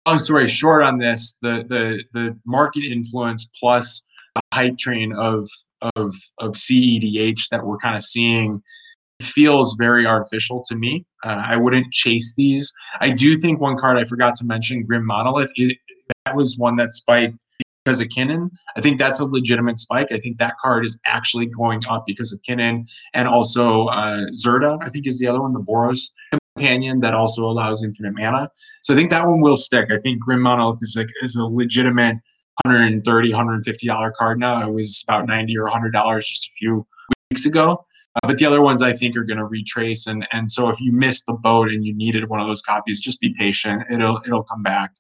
long 0.06 0.20
story 0.20 0.48
short 0.48 0.84
on 0.84 0.98
this, 0.98 1.38
the 1.42 1.64
the 1.68 2.04
the 2.14 2.38
market 2.46 2.84
influence 2.84 3.50
plus 3.60 4.04
a 4.36 4.42
hype 4.54 4.78
train 4.78 5.14
of 5.14 5.48
of 5.96 6.16
of 6.40 6.54
CEDH 6.54 7.50
that 7.52 7.66
we're 7.66 7.78
kind 7.78 7.96
of 7.96 8.04
seeing 8.04 8.62
feels 9.22 9.76
very 9.78 10.06
artificial 10.06 10.64
to 10.68 10.76
me. 10.76 11.06
Uh, 11.26 11.42
I 11.46 11.58
wouldn't 11.58 11.92
chase 11.92 12.34
these. 12.38 12.74
I 13.02 13.10
do 13.10 13.38
think 13.38 13.60
one 13.60 13.78
card 13.78 13.98
I 13.98 14.06
forgot 14.06 14.36
to 14.36 14.46
mention, 14.46 14.84
Grim 14.86 15.06
Monolith, 15.06 15.52
it, 15.56 15.78
that 16.26 16.36
was 16.36 16.58
one 16.58 16.78
that 16.78 16.94
spiked 16.94 17.36
because 17.84 18.00
of 18.00 18.08
Kinnan. 18.08 18.50
I 18.78 18.82
think 18.82 18.98
that's 18.98 19.20
a 19.20 19.26
legitimate 19.26 19.78
spike. 19.78 20.08
I 20.12 20.20
think 20.20 20.38
that 20.38 20.54
card 20.62 20.86
is 20.86 21.00
actually 21.06 21.48
going 21.48 21.82
up 21.90 22.06
because 22.06 22.32
of 22.32 22.42
Kinnan 22.48 22.90
and 23.14 23.28
also 23.28 23.88
uh, 23.88 24.26
Zirda. 24.32 24.78
I 24.82 24.90
think 24.90 25.08
is 25.08 25.20
the 25.20 25.28
other 25.28 25.42
one, 25.42 25.54
the 25.54 25.60
Boros 25.60 26.12
companion 26.60 27.00
that 27.00 27.14
also 27.14 27.46
allows 27.46 27.84
infinite 27.84 28.14
mana. 28.16 28.50
So 28.84 28.94
I 28.94 28.98
think 28.98 29.10
that 29.12 29.28
one 29.28 29.42
will 29.42 29.58
stick. 29.58 29.90
I 29.92 29.98
think 29.98 30.20
Grim 30.20 30.42
Monolith 30.42 30.80
is 30.82 30.96
like 30.98 31.10
is 31.22 31.36
a 31.36 31.46
legitimate 31.46 32.18
130 32.64 33.30
150 33.32 33.88
dollar 33.88 34.12
card 34.12 34.40
now. 34.40 34.68
It 34.68 34.74
was 34.74 35.04
about 35.08 35.28
90 35.28 35.58
or 35.58 35.64
100 35.64 35.92
dollars 35.92 36.28
just 36.28 36.48
a 36.48 36.52
few 36.58 36.86
weeks 37.32 37.46
ago. 37.46 37.86
Uh, 38.16 38.28
but 38.28 38.38
the 38.38 38.46
other 38.46 38.62
ones 38.62 38.82
I 38.82 38.94
think 38.94 39.16
are 39.16 39.24
going 39.24 39.38
to 39.38 39.46
retrace, 39.46 40.08
and 40.08 40.28
and 40.32 40.52
so 40.52 40.70
if 40.70 40.80
you 40.82 40.92
missed 40.92 41.26
the 41.28 41.34
boat 41.34 41.70
and 41.70 41.86
you 41.86 41.94
needed 41.94 42.28
one 42.28 42.40
of 42.40 42.48
those 42.48 42.62
copies, 42.62 43.00
just 43.00 43.22
be 43.22 43.34
patient. 43.38 43.84
It'll 43.92 44.20
it'll 44.26 44.44
come 44.44 44.64
back. 44.64 44.92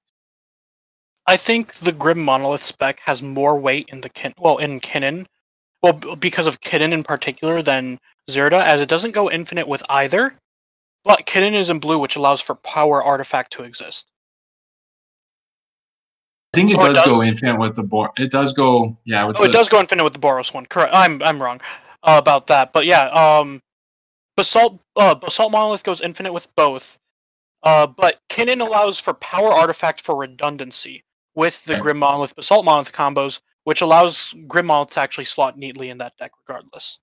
I 1.25 1.37
think 1.37 1.75
the 1.75 1.91
Grim 1.91 2.23
Monolith 2.23 2.63
spec 2.63 3.01
has 3.01 3.21
more 3.21 3.57
weight 3.57 3.89
in 3.89 4.01
the 4.01 4.09
kin 4.09 4.33
well 4.37 4.57
in 4.57 4.79
Kinnan, 4.79 5.25
well 5.81 5.93
because 5.93 6.47
of 6.47 6.61
Kinnan 6.61 6.91
in 6.91 7.03
particular 7.03 7.61
than 7.61 7.99
Zirda, 8.29 8.63
as 8.63 8.79
it 8.79 8.89
doesn't 8.89 9.11
go 9.11 9.29
infinite 9.29 9.67
with 9.67 9.83
either. 9.89 10.35
But 11.03 11.25
Kinnan 11.25 11.53
is 11.53 11.69
in 11.69 11.79
blue, 11.79 11.99
which 11.99 12.15
allows 12.15 12.41
for 12.41 12.55
power 12.55 13.01
artifact 13.01 13.53
to 13.53 13.63
exist. 13.63 14.11
I 16.53 16.57
think 16.57 16.71
it 16.71 16.77
does, 16.77 16.95
does, 16.95 17.05
go 17.05 17.23
infinite 17.23 17.59
with 17.59 17.75
the 17.75 17.83
Bor. 17.83 18.11
It 18.17 18.31
does 18.31 18.53
go, 18.53 18.97
yeah. 19.05 19.27
oh, 19.27 19.33
the, 19.33 19.43
it 19.43 19.51
does 19.51 19.69
go 19.69 19.79
infinite 19.79 20.03
with 20.03 20.13
the 20.13 20.19
Boros 20.19 20.53
one. 20.53 20.65
Correct. 20.65 20.91
I'm 20.93 21.21
I'm 21.21 21.41
wrong 21.41 21.61
uh, 22.03 22.15
about 22.19 22.47
that, 22.47 22.73
but 22.73 22.85
yeah. 22.85 23.07
Um, 23.09 23.61
Basalt 24.35 24.79
uh, 24.95 25.15
Basalt 25.15 25.51
Monolith 25.51 25.83
goes 25.83 26.01
infinite 26.01 26.33
with 26.33 26.47
both. 26.55 26.97
Uh, 27.61 27.85
but 27.85 28.21
Kinnan 28.29 28.65
allows 28.65 28.99
for 28.99 29.13
power 29.15 29.51
artifact 29.51 30.01
for 30.01 30.15
redundancy 30.15 31.03
with 31.35 31.63
the 31.65 31.77
Grim 31.77 31.99
Monolith 31.99 32.35
Basalt 32.35 32.65
Monolith 32.65 32.93
combos, 32.93 33.41
which 33.65 33.81
allows 33.81 34.33
Grim 34.47 34.67
Monolith 34.67 34.91
to 34.91 35.01
actually 35.01 35.25
slot 35.25 35.57
neatly 35.57 35.89
in 35.89 35.97
that 35.99 36.13
deck 36.17 36.31
regardless. 36.47 36.99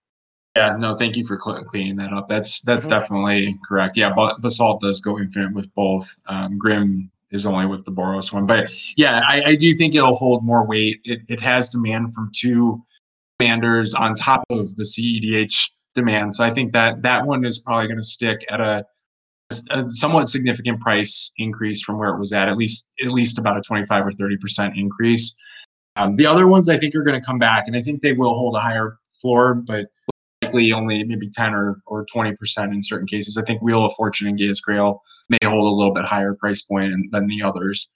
Yeah, 0.57 0.75
no, 0.79 0.97
thank 0.97 1.19
you 1.19 1.25
for 1.25 1.39
cl- 1.39 1.63
cleaning 1.65 1.97
that 1.97 2.15
up. 2.15 2.29
That's 2.29 2.63
that's 2.63 2.87
mm-hmm. 2.87 2.99
definitely 2.99 3.59
correct. 3.69 3.95
Yeah, 3.95 4.13
but 4.15 4.41
Basalt 4.41 4.81
does 4.81 5.01
go 5.01 5.19
infinite 5.19 5.53
with 5.53 5.73
both. 5.75 6.09
Um, 6.29 6.57
Grim 6.57 7.11
is 7.31 7.45
only 7.45 7.67
with 7.67 7.85
the 7.85 7.93
Boros 7.93 8.33
one, 8.33 8.47
but 8.47 8.73
yeah, 8.97 9.21
I, 9.27 9.43
I 9.51 9.55
do 9.55 9.75
think 9.75 9.95
it'll 9.95 10.15
hold 10.15 10.45
more 10.45 10.67
weight. 10.67 11.01
It, 11.05 11.21
it 11.29 11.41
has 11.41 11.69
demand 11.69 12.15
from 12.15 12.31
two 12.35 12.83
commanders 13.39 13.93
on 13.93 14.15
top 14.15 14.45
of 14.49 14.75
the 14.77 14.85
CEDH 14.85 15.73
demand, 15.95 16.35
so 16.35 16.43
I 16.43 16.51
think 16.51 16.73
that 16.73 17.03
that 17.03 17.27
one 17.27 17.45
is 17.45 17.59
probably 17.59 17.89
going 17.89 18.01
to 18.01 18.07
stick 18.07 18.43
at 18.51 18.63
a, 18.63 18.87
a, 19.73 19.87
somewhat 19.89 20.31
significant 20.31 20.81
price 20.81 21.31
increase 21.37 21.83
from 21.83 21.99
where 21.99 22.09
it 22.15 22.19
was 22.19 22.33
at, 22.33 22.49
at 22.49 22.57
least 22.57 22.87
at 23.05 23.13
least 23.13 23.37
about 23.37 23.59
a 23.59 23.61
twenty 23.61 23.85
five 23.85 24.07
or 24.07 24.13
thirty 24.13 24.39
percent 24.39 24.75
increase. 24.79 25.37
Um, 25.97 26.17
the 26.17 26.25
other 26.25 26.47
ones 26.49 26.71
I 26.71 26.79
think 26.79 26.95
are 26.95 27.03
going 27.03 27.21
to 27.21 27.27
come 27.27 27.39
back, 27.39 27.67
and 27.67 27.77
I 27.77 27.83
think 27.83 28.01
they 28.01 28.15
will 28.15 28.33
hold 28.33 28.55
a 28.57 28.61
higher 28.61 28.99
floor, 29.13 29.55
but 29.55 29.89
likely 30.47 30.73
only 30.73 31.05
maybe 31.05 31.31
10 31.31 31.55
or, 31.55 31.81
or 31.87 32.07
20% 32.15 32.37
in 32.73 32.83
certain 32.83 33.07
cases. 33.07 33.37
I 33.37 33.43
think 33.43 33.63
Wheel 33.63 33.85
of 33.85 33.95
Fortune 33.95 34.29
and 34.29 34.39
Gaea's 34.39 34.61
Cradle 34.61 35.03
may 35.29 35.39
hold 35.45 35.65
a 35.65 35.77
little 35.77 35.93
bit 35.93 36.05
higher 36.05 36.35
price 36.35 36.63
point 36.63 36.93
than 37.13 37.27
the 37.27 37.43
others. 37.43 37.91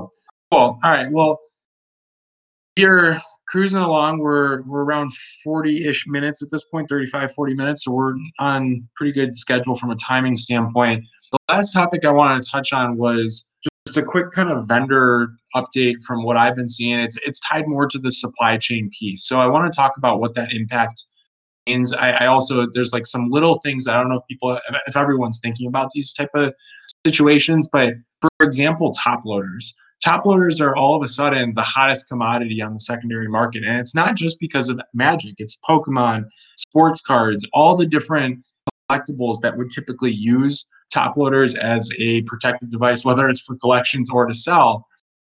Cool. 0.00 0.10
All 0.52 0.78
right. 0.84 1.10
Well, 1.10 1.38
you're 2.76 3.18
cruising 3.46 3.80
along. 3.80 4.18
We're 4.18 4.62
we're 4.62 4.84
around 4.84 5.12
40-ish 5.46 6.06
minutes 6.06 6.42
at 6.42 6.50
this 6.50 6.64
point, 6.64 6.88
35, 6.88 7.32
40 7.32 7.54
minutes. 7.54 7.84
So 7.84 7.92
we're 7.92 8.14
on 8.38 8.88
pretty 8.96 9.12
good 9.12 9.36
schedule 9.38 9.76
from 9.76 9.90
a 9.90 9.96
timing 9.96 10.36
standpoint. 10.36 11.04
The 11.32 11.38
last 11.48 11.72
topic 11.72 12.04
I 12.04 12.10
wanted 12.10 12.42
to 12.42 12.50
touch 12.50 12.72
on 12.72 12.96
was 12.96 13.44
just 13.86 13.96
a 13.96 14.02
quick 14.02 14.30
kind 14.32 14.50
of 14.50 14.66
vendor 14.66 15.28
update 15.54 16.02
from 16.02 16.24
what 16.24 16.36
I've 16.36 16.54
been 16.54 16.68
seeing. 16.68 16.98
It's 16.98 17.18
it's 17.24 17.40
tied 17.40 17.68
more 17.68 17.86
to 17.86 17.98
the 17.98 18.12
supply 18.12 18.56
chain 18.56 18.90
piece. 18.98 19.26
So 19.26 19.40
I 19.40 19.46
want 19.46 19.72
to 19.72 19.76
talk 19.76 19.96
about 19.96 20.20
what 20.20 20.34
that 20.34 20.52
impact. 20.52 21.04
I, 21.66 22.12
I 22.12 22.26
also 22.26 22.66
there's 22.74 22.92
like 22.92 23.06
some 23.06 23.30
little 23.30 23.58
things 23.60 23.88
I 23.88 23.94
don't 23.94 24.08
know 24.08 24.18
if 24.18 24.26
people 24.28 24.58
if 24.86 24.96
everyone's 24.96 25.40
thinking 25.40 25.66
about 25.66 25.90
these 25.92 26.12
type 26.12 26.30
of 26.34 26.52
situations, 27.06 27.68
but 27.72 27.94
for 28.20 28.46
example, 28.46 28.92
top 28.92 29.24
loaders. 29.24 29.74
Top 30.02 30.26
loaders 30.26 30.60
are 30.60 30.76
all 30.76 30.96
of 30.96 31.02
a 31.02 31.08
sudden 31.08 31.54
the 31.54 31.62
hottest 31.62 32.08
commodity 32.08 32.60
on 32.60 32.74
the 32.74 32.80
secondary 32.80 33.28
market. 33.28 33.64
And 33.64 33.78
it's 33.78 33.94
not 33.94 34.16
just 34.16 34.38
because 34.38 34.68
of 34.68 34.78
magic, 34.92 35.34
it's 35.38 35.58
Pokemon, 35.66 36.26
sports 36.56 37.00
cards, 37.00 37.46
all 37.54 37.74
the 37.76 37.86
different 37.86 38.46
collectibles 38.90 39.40
that 39.40 39.56
would 39.56 39.70
typically 39.70 40.12
use 40.12 40.68
top 40.92 41.16
loaders 41.16 41.54
as 41.54 41.90
a 41.98 42.22
protective 42.22 42.70
device, 42.70 43.04
whether 43.04 43.28
it's 43.28 43.40
for 43.40 43.56
collections 43.56 44.10
or 44.10 44.26
to 44.26 44.34
sell. 44.34 44.86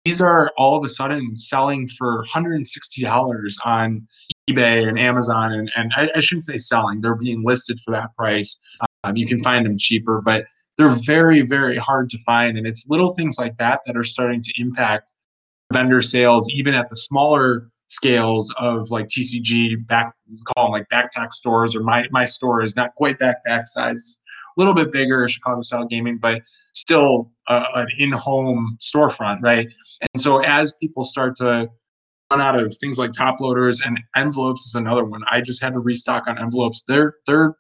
These 0.04 0.20
are 0.20 0.52
all 0.58 0.76
of 0.76 0.84
a 0.84 0.88
sudden 0.88 1.36
selling 1.36 1.88
for 1.88 2.24
$160 2.26 3.56
on 3.64 4.06
eBay 4.50 4.86
and 4.86 4.98
Amazon, 4.98 5.52
and, 5.52 5.70
and 5.76 5.92
I, 5.96 6.10
I, 6.16 6.20
shouldn't 6.20 6.44
say 6.44 6.58
selling, 6.58 7.00
they're 7.00 7.14
being 7.14 7.42
listed 7.42 7.80
for 7.82 7.90
that 7.92 8.14
price. 8.14 8.58
Um, 9.04 9.16
you 9.16 9.26
can 9.26 9.42
find 9.42 9.64
them 9.64 9.78
cheaper, 9.78 10.20
but 10.20 10.44
they're 10.76 10.90
very, 10.90 11.40
very 11.40 11.76
hard 11.76 12.10
to 12.10 12.18
find. 12.24 12.58
And 12.58 12.66
it's 12.66 12.86
little 12.90 13.14
things 13.14 13.38
like 13.38 13.56
that 13.56 13.80
that 13.86 13.96
are 13.96 14.04
starting 14.04 14.42
to 14.42 14.52
impact 14.58 15.12
vendor 15.72 16.02
sales, 16.02 16.50
even 16.52 16.74
at 16.74 16.90
the 16.90 16.96
smaller 16.96 17.70
scales 17.86 18.52
of 18.58 18.90
like 18.90 19.06
TCG, 19.06 19.86
back 19.86 20.14
call 20.54 20.66
them 20.66 20.72
like 20.72 20.88
backpack 20.92 21.32
stores, 21.32 21.74
or 21.74 21.82
my 21.82 22.06
my 22.10 22.24
store 22.24 22.62
is 22.62 22.76
not 22.76 22.94
quite 22.96 23.18
backpack 23.18 23.66
size, 23.66 24.20
little 24.56 24.74
bit 24.74 24.92
bigger, 24.92 25.26
Chicago 25.28 25.62
style 25.62 25.86
gaming, 25.86 26.18
but 26.18 26.42
still 26.72 27.30
uh, 27.48 27.66
an 27.74 27.88
in-home 27.98 28.76
storefront, 28.80 29.40
right? 29.42 29.68
And 30.12 30.20
so 30.20 30.38
as 30.38 30.76
people 30.80 31.04
start 31.04 31.36
to 31.36 31.68
run 32.30 32.40
out 32.40 32.58
of 32.58 32.76
things 32.78 32.98
like 32.98 33.12
top 33.12 33.40
loaders 33.40 33.80
and 33.80 34.00
envelopes 34.16 34.66
is 34.66 34.74
another 34.74 35.04
one. 35.04 35.22
I 35.30 35.40
just 35.40 35.62
had 35.62 35.72
to 35.74 35.78
restock 35.78 36.26
on 36.26 36.38
envelopes. 36.38 36.84
They're 36.86 37.14
they're 37.26 37.54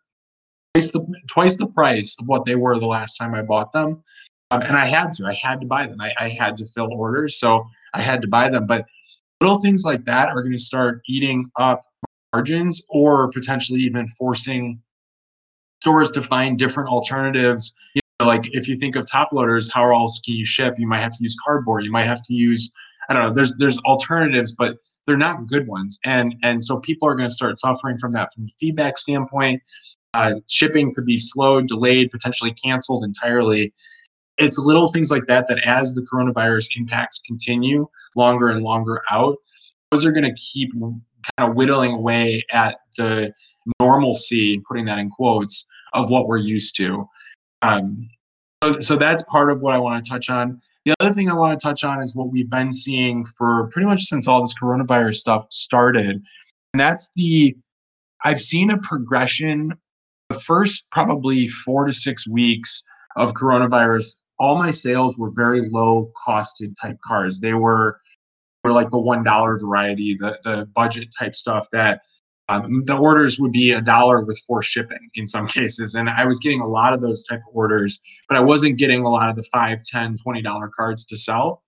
twice 0.74 0.90
the 0.90 1.06
twice 1.28 1.56
the 1.56 1.66
price 1.66 2.16
of 2.20 2.26
what 2.26 2.44
they 2.44 2.56
were 2.56 2.78
the 2.78 2.86
last 2.86 3.16
time 3.16 3.34
I 3.34 3.42
bought 3.42 3.72
them. 3.72 4.02
Um, 4.50 4.62
and 4.62 4.76
I 4.76 4.86
had 4.86 5.12
to. 5.14 5.26
I 5.26 5.34
had 5.34 5.60
to 5.60 5.66
buy 5.66 5.86
them. 5.86 6.00
I, 6.00 6.12
I 6.18 6.28
had 6.28 6.56
to 6.58 6.66
fill 6.66 6.92
orders, 6.92 7.38
so 7.38 7.64
I 7.94 8.00
had 8.00 8.20
to 8.22 8.28
buy 8.28 8.48
them. 8.48 8.66
But 8.66 8.84
little 9.40 9.60
things 9.60 9.84
like 9.84 10.04
that 10.04 10.28
are 10.28 10.42
going 10.42 10.52
to 10.52 10.58
start 10.58 11.02
eating 11.08 11.50
up 11.58 11.82
margins, 12.32 12.82
or 12.88 13.30
potentially 13.30 13.80
even 13.80 14.06
forcing 14.08 14.80
stores 15.84 16.10
to 16.10 16.22
find 16.22 16.58
different 16.58 16.88
alternatives. 16.88 17.74
You 17.94 18.00
know, 18.18 18.26
like 18.26 18.48
if 18.52 18.68
you 18.68 18.74
think 18.74 18.96
of 18.96 19.06
top 19.06 19.32
loaders, 19.32 19.70
how 19.70 19.92
else 19.92 20.18
can 20.24 20.32
you 20.32 20.46
ship? 20.46 20.76
You 20.78 20.88
might 20.88 21.00
have 21.00 21.12
to 21.12 21.18
use 21.20 21.36
cardboard. 21.44 21.84
You 21.84 21.92
might 21.92 22.06
have 22.06 22.22
to 22.22 22.34
use 22.34 22.72
I 23.10 23.12
don't 23.12 23.22
know. 23.22 23.34
There's 23.34 23.54
there's 23.58 23.78
alternatives, 23.80 24.52
but 24.52 24.78
they're 25.06 25.18
not 25.18 25.46
good 25.46 25.66
ones, 25.68 25.98
and 26.06 26.34
and 26.42 26.64
so 26.64 26.78
people 26.78 27.06
are 27.06 27.14
going 27.14 27.28
to 27.28 27.34
start 27.34 27.58
suffering 27.58 27.98
from 27.98 28.12
that 28.12 28.32
from 28.32 28.44
a 28.44 28.54
feedback 28.58 28.96
standpoint. 28.96 29.60
Uh, 30.14 30.36
shipping 30.48 30.94
could 30.94 31.04
be 31.04 31.18
slowed, 31.18 31.66
delayed, 31.66 32.10
potentially 32.10 32.54
canceled 32.54 33.04
entirely. 33.04 33.74
It's 34.38 34.56
little 34.56 34.90
things 34.90 35.10
like 35.10 35.26
that 35.26 35.48
that, 35.48 35.66
as 35.66 35.94
the 35.94 36.06
coronavirus 36.10 36.68
impacts 36.78 37.20
continue 37.26 37.86
longer 38.16 38.48
and 38.48 38.62
longer 38.62 39.02
out, 39.10 39.36
those 39.90 40.06
are 40.06 40.12
going 40.12 40.24
to 40.24 40.40
keep 40.40 40.72
kind 40.80 41.50
of 41.50 41.56
whittling 41.56 41.92
away 41.92 42.42
at 42.52 42.78
the 42.96 43.34
normalcy, 43.80 44.62
putting 44.66 44.86
that 44.86 44.98
in 44.98 45.10
quotes, 45.10 45.66
of 45.94 46.10
what 46.10 46.26
we're 46.26 46.38
used 46.38 46.76
to. 46.76 47.08
Um, 47.62 48.08
so, 48.62 48.80
so 48.80 48.96
that's 48.96 49.22
part 49.24 49.50
of 49.50 49.60
what 49.60 49.74
I 49.74 49.78
want 49.78 50.04
to 50.04 50.10
touch 50.10 50.28
on. 50.30 50.60
The 50.84 50.94
other 51.00 51.12
thing 51.12 51.30
I 51.30 51.34
want 51.34 51.58
to 51.58 51.62
touch 51.62 51.84
on 51.84 52.02
is 52.02 52.14
what 52.14 52.30
we've 52.30 52.50
been 52.50 52.72
seeing 52.72 53.24
for 53.24 53.68
pretty 53.72 53.86
much 53.86 54.02
since 54.02 54.28
all 54.28 54.42
this 54.42 54.54
coronavirus 54.60 55.16
stuff 55.16 55.46
started. 55.50 56.22
And 56.72 56.80
that's 56.80 57.10
the, 57.16 57.56
I've 58.24 58.40
seen 58.40 58.70
a 58.70 58.78
progression. 58.78 59.72
The 60.30 60.40
first 60.40 60.90
probably 60.90 61.46
four 61.48 61.86
to 61.86 61.92
six 61.92 62.26
weeks 62.28 62.82
of 63.16 63.34
coronavirus, 63.34 64.16
all 64.38 64.58
my 64.58 64.70
sales 64.70 65.16
were 65.16 65.30
very 65.30 65.68
low 65.68 66.10
costed 66.26 66.74
type 66.80 66.96
cars. 67.06 67.40
They 67.40 67.54
were, 67.54 68.00
were 68.62 68.72
like 68.72 68.90
the 68.90 68.96
$1 68.96 69.60
variety, 69.60 70.16
the, 70.18 70.38
the 70.42 70.68
budget 70.74 71.08
type 71.18 71.36
stuff 71.36 71.66
that 71.72 72.00
um, 72.48 72.84
the 72.84 72.96
orders 72.96 73.38
would 73.38 73.52
be 73.52 73.72
a 73.72 73.80
dollar 73.80 74.22
with 74.22 74.38
four 74.46 74.62
shipping 74.62 75.10
in 75.14 75.26
some 75.26 75.46
cases 75.58 75.94
and 75.94 76.08
i 76.08 76.24
was 76.24 76.38
getting 76.38 76.60
a 76.60 76.68
lot 76.68 76.92
of 76.92 77.00
those 77.00 77.24
type 77.26 77.40
of 77.48 77.54
orders 77.54 78.00
but 78.28 78.36
i 78.36 78.40
wasn't 78.40 78.78
getting 78.78 79.00
a 79.00 79.10
lot 79.10 79.28
of 79.28 79.36
the 79.36 79.44
five, 79.44 79.82
ten, 79.84 80.16
twenty 80.16 80.42
dollar 80.42 80.70
cards 80.74 81.04
to 81.06 81.16
sell. 81.16 81.62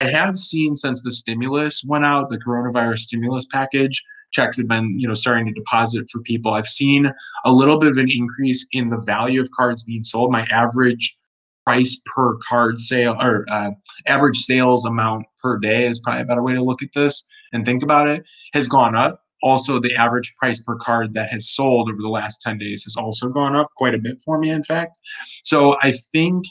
I 0.00 0.06
have 0.06 0.38
seen 0.38 0.74
since 0.74 1.02
the 1.02 1.10
stimulus 1.10 1.84
went 1.86 2.04
out 2.04 2.28
the 2.28 2.38
coronavirus 2.38 3.00
stimulus 3.00 3.46
package 3.50 4.02
checks 4.34 4.58
have 4.58 4.68
been 4.68 4.98
you 4.98 5.08
know 5.08 5.14
starting 5.14 5.46
to 5.46 5.52
deposit 5.52 6.06
for 6.10 6.20
people. 6.20 6.52
I've 6.52 6.68
seen 6.68 7.10
a 7.44 7.52
little 7.52 7.78
bit 7.78 7.90
of 7.90 7.96
an 7.96 8.10
increase 8.10 8.66
in 8.72 8.90
the 8.90 8.98
value 8.98 9.40
of 9.40 9.50
cards 9.52 9.84
being 9.84 10.02
sold. 10.02 10.30
My 10.30 10.46
average 10.50 11.16
price 11.64 12.00
per 12.14 12.36
card 12.46 12.80
sale 12.80 13.16
or 13.18 13.46
uh, 13.50 13.70
average 14.06 14.40
sales 14.40 14.84
amount 14.84 15.24
per 15.40 15.58
day 15.58 15.86
is 15.86 16.00
probably 16.00 16.22
a 16.22 16.26
better 16.26 16.42
way 16.42 16.52
to 16.52 16.62
look 16.62 16.82
at 16.82 16.90
this 16.94 17.24
and 17.52 17.64
think 17.64 17.82
about 17.82 18.08
it 18.08 18.22
has 18.52 18.68
gone 18.68 18.94
up 18.94 19.23
also 19.44 19.78
the 19.78 19.94
average 19.94 20.34
price 20.36 20.60
per 20.60 20.74
card 20.76 21.14
that 21.14 21.30
has 21.30 21.50
sold 21.50 21.88
over 21.88 22.02
the 22.02 22.08
last 22.08 22.40
10 22.42 22.58
days 22.58 22.82
has 22.82 22.96
also 22.96 23.28
gone 23.28 23.54
up 23.54 23.68
quite 23.76 23.94
a 23.94 23.98
bit 23.98 24.18
for 24.24 24.38
me 24.38 24.50
in 24.50 24.64
fact 24.64 24.98
so 25.44 25.76
i 25.82 25.92
think 25.92 26.44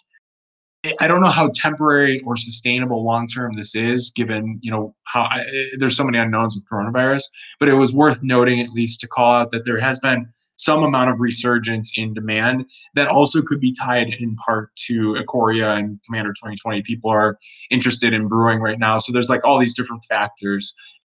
I 1.00 1.08
don't 1.08 1.22
know 1.22 1.30
how 1.30 1.50
temporary 1.54 2.20
or 2.22 2.36
sustainable 2.36 3.06
long 3.06 3.28
term 3.28 3.56
this 3.56 3.74
is, 3.74 4.12
given 4.12 4.60
you 4.62 4.70
know 4.70 4.94
how 5.06 5.22
I, 5.22 5.46
there's 5.78 5.96
so 5.96 6.04
many 6.04 6.18
unknowns 6.18 6.56
with 6.56 6.66
coronavirus. 6.70 7.24
But 7.60 7.70
it 7.70 7.76
was 7.76 7.94
worth 7.94 8.22
noting, 8.22 8.60
at 8.60 8.70
least, 8.72 9.00
to 9.00 9.08
call 9.08 9.32
out 9.32 9.52
that 9.52 9.64
there 9.64 9.80
has 9.80 10.00
been 10.00 10.28
some 10.58 10.84
amount 10.84 11.10
of 11.10 11.20
resurgence 11.20 11.94
in 11.98 12.14
demand 12.14 12.66
that 12.96 13.08
also 13.08 13.41
could 13.41 13.60
be 13.60 13.74
tied 13.74 14.10
in 14.20 14.36
part 14.36 14.76
to 14.76 15.14
Ikoria 15.14 15.78
and 15.78 16.00
Commander 16.06 16.32
2020. 16.34 16.82
People 16.84 17.10
are 17.10 17.38
interested 17.72 18.14
in 18.14 18.28
brewing 18.28 18.60
right 18.60 18.78
now. 18.78 18.98
So 18.98 19.12
there's 19.12 19.30
like 19.30 19.44
all 19.44 19.60
these 19.60 19.76
different 19.76 20.04
factors. 20.06 20.76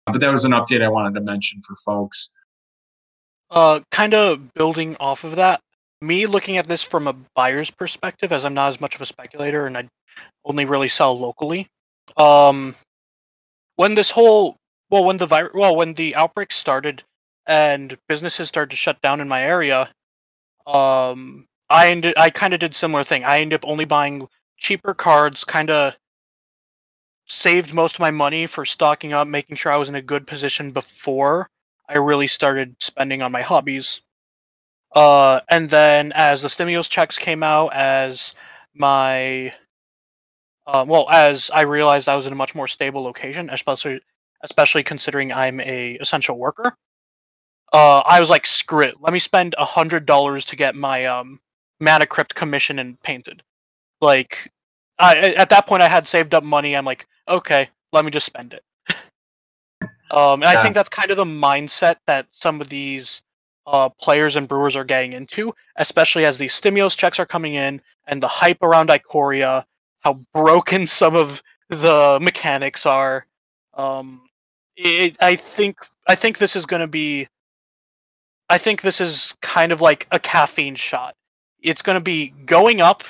But 0.07 0.21
that 0.21 0.31
was 0.31 0.45
an 0.45 0.53
update 0.53 0.83
I 0.83 0.89
wanted 0.89 1.15
to 1.15 1.21
mention 1.21 1.63
for 1.67 1.77
folks. 1.85 2.29
Uh, 3.51 3.81
kind 3.91 4.15
of 4.15 4.53
building 4.55 4.97
off 5.01 5.25
of 5.25 5.37
that, 5.37 5.61
me 6.01 6.27
looking 6.27 6.57
at 6.57 6.67
this 6.67 6.83
from 6.83 7.07
a 7.07 7.15
buyer's 7.35 7.71
perspective, 7.71 8.33
as 8.33 8.45
I'm 8.45 8.55
not 8.55 8.69
as 8.69 8.81
much 8.81 8.95
of 8.95 9.01
a 9.01 9.07
speculator 9.07 9.67
and 9.67 9.77
I 9.77 9.89
only 10.45 10.65
really 10.65 10.89
sell 10.89 11.19
locally. 11.19 11.69
Um, 12.17 12.75
when 13.77 13.95
this 13.95 14.11
whole 14.11 14.57
well, 14.91 15.05
when 15.05 15.17
the 15.17 15.27
virus, 15.27 15.53
well, 15.55 15.77
when 15.77 15.95
the 15.95 16.15
outbreak 16.17 16.53
started, 16.53 17.03
and 17.47 17.97
businesses 18.09 18.49
started 18.49 18.71
to 18.71 18.77
shut 18.77 19.01
down 19.03 19.21
in 19.21 19.29
my 19.29 19.43
area, 19.43 19.91
um, 20.67 21.47
I 21.69 21.89
ended, 21.89 22.15
I 22.17 22.31
kind 22.31 22.55
of 22.55 22.61
did 22.61 22.75
similar 22.75 23.05
thing. 23.05 23.25
I 23.25 23.41
ended 23.41 23.61
up 23.61 23.69
only 23.69 23.85
buying 23.85 24.29
cheaper 24.57 24.95
cards, 24.95 25.45
kind 25.45 25.71
of 25.71 25.97
saved 27.27 27.75
most 27.75 27.95
of 27.95 28.01
my 28.01 28.11
money 28.11 28.47
for 28.47 28.65
stocking 28.65 29.13
up, 29.13 29.29
making 29.29 29.57
sure 29.57 29.73
I 29.73 29.77
was 29.77 29.89
in 29.89 29.95
a 29.95 30.03
good 30.03 30.27
position 30.27 30.73
before 30.73 31.49
I 31.89 31.99
really 31.99 32.27
started 32.27 32.77
spending 32.81 33.23
on 33.23 33.33
my 33.33 33.43
hobbies. 33.43 34.01
Uh, 34.95 35.41
and 35.51 35.71
then 35.71 36.13
as 36.15 36.43
the 36.43 36.49
stimulus 36.49 36.89
checks 36.89 37.19
came 37.19 37.43
out, 37.43 37.73
as 37.75 38.35
my 38.75 39.53
uh, 40.67 40.85
well, 40.89 41.07
as 41.11 41.51
I 41.53 41.63
realized 41.63 42.09
I 42.09 42.17
was 42.17 42.27
in 42.27 42.33
a 42.33 42.37
much 42.37 42.55
more 42.55 42.69
stable 42.69 43.03
location, 43.03 43.51
especially 43.51 44.01
especially 44.43 44.83
considering 44.83 45.33
I'm 45.33 45.61
a 45.61 45.95
essential 46.01 46.39
worker 46.39 46.77
uh, 47.75 48.03
I 48.07 48.21
was 48.21 48.31
like, 48.31 48.47
screw 48.47 48.83
it. 48.83 48.95
Let 49.01 49.13
me 49.13 49.19
spend 49.19 49.57
a 49.59 49.65
hundred 49.65 50.07
dollars 50.07 50.45
to 50.47 50.57
get 50.57 50.77
my 50.77 51.07
um, 51.07 51.41
Mana 51.81 52.07
Crypt 52.07 52.37
commission 52.37 52.79
and 52.79 53.03
painted. 53.03 53.43
Like, 54.01 54.53
I 55.01 55.35
at 55.35 55.51
that 55.51 55.67
point 55.67 55.83
I 55.83 55.89
had 55.89 56.07
saved 56.07 56.35
up 56.35 56.45
money. 56.45 56.77
I'm 56.77 56.85
like, 56.85 57.07
okay, 57.29 57.69
let 57.93 58.05
me 58.05 58.11
just 58.11 58.27
spend 58.27 58.55
it. 58.55 58.65
um, 60.11 60.43
and 60.43 60.43
yeah. 60.43 60.51
I 60.51 60.63
think 60.63 60.75
that's 60.75 60.89
kind 60.89 61.11
of 61.11 61.17
the 61.17 61.25
mindset 61.25 61.97
that 62.07 62.27
some 62.31 62.61
of 62.61 62.69
these 62.69 63.23
uh, 63.67 63.89
players 63.89 64.37
and 64.37 64.47
brewers 64.47 64.77
are 64.77 64.85
getting 64.85 65.13
into, 65.13 65.55
especially 65.77 66.25
as 66.25 66.39
these 66.39 66.55
stimulus 66.55 66.95
checks 66.95 67.19
are 67.19 67.27
coming 67.27 67.55
in 67.55 67.81
and 68.07 68.23
the 68.23 68.29
hype 68.29 68.63
around 68.63 68.91
Ikoria, 68.91 69.65
how 70.01 70.19
broken 70.33 70.87
some 70.87 71.15
of 71.15 71.43
the 71.69 72.19
mechanics 72.21 72.87
are. 72.87 73.27
Um, 73.75 74.23
it, 74.77 75.17
I 75.21 75.37
think 75.37 75.79
I 76.07 76.15
think 76.15 76.39
this 76.39 76.57
is 76.57 76.67
going 76.67 76.81
to 76.81 76.89
be 76.89 77.29
I 78.51 78.59
think 78.59 78.83
this 78.83 79.01
is 79.01 79.35
kind 79.41 79.73
of 79.73 79.81
like 79.81 80.07
a 80.11 80.19
caffeine 80.19 80.75
shot. 80.75 81.15
It's 81.63 81.83
going 81.83 81.99
to 81.99 82.05
be 82.05 82.29
going 82.45 82.81
up, 82.81 83.03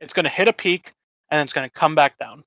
it's 0.00 0.12
going 0.12 0.24
to 0.24 0.30
hit 0.30 0.48
a 0.48 0.52
peak, 0.52 0.92
and 1.30 1.40
it's 1.42 1.52
going 1.52 1.68
to 1.68 1.72
come 1.72 1.94
back 1.94 2.18
down. 2.18 2.44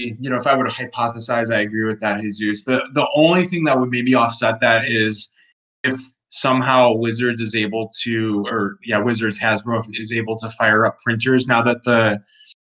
You 0.00 0.30
know, 0.30 0.36
if 0.36 0.46
I 0.46 0.56
were 0.56 0.64
to 0.64 0.70
hypothesize, 0.70 1.52
I 1.52 1.60
agree 1.60 1.84
with 1.84 2.00
that, 2.00 2.20
Jesus. 2.20 2.64
The 2.64 2.80
the 2.94 3.06
only 3.14 3.46
thing 3.46 3.64
that 3.64 3.78
would 3.78 3.90
maybe 3.90 4.14
offset 4.14 4.60
that 4.60 4.86
is 4.86 5.30
if 5.84 6.00
somehow 6.30 6.92
Wizards 6.92 7.40
is 7.40 7.54
able 7.54 7.90
to, 8.02 8.44
or 8.48 8.78
yeah, 8.84 8.98
Wizards 8.98 9.38
Hasbro 9.38 9.84
is 9.92 10.12
able 10.12 10.36
to 10.38 10.50
fire 10.50 10.86
up 10.86 10.98
printers 11.04 11.46
now 11.46 11.62
that 11.62 11.82
the 11.84 12.20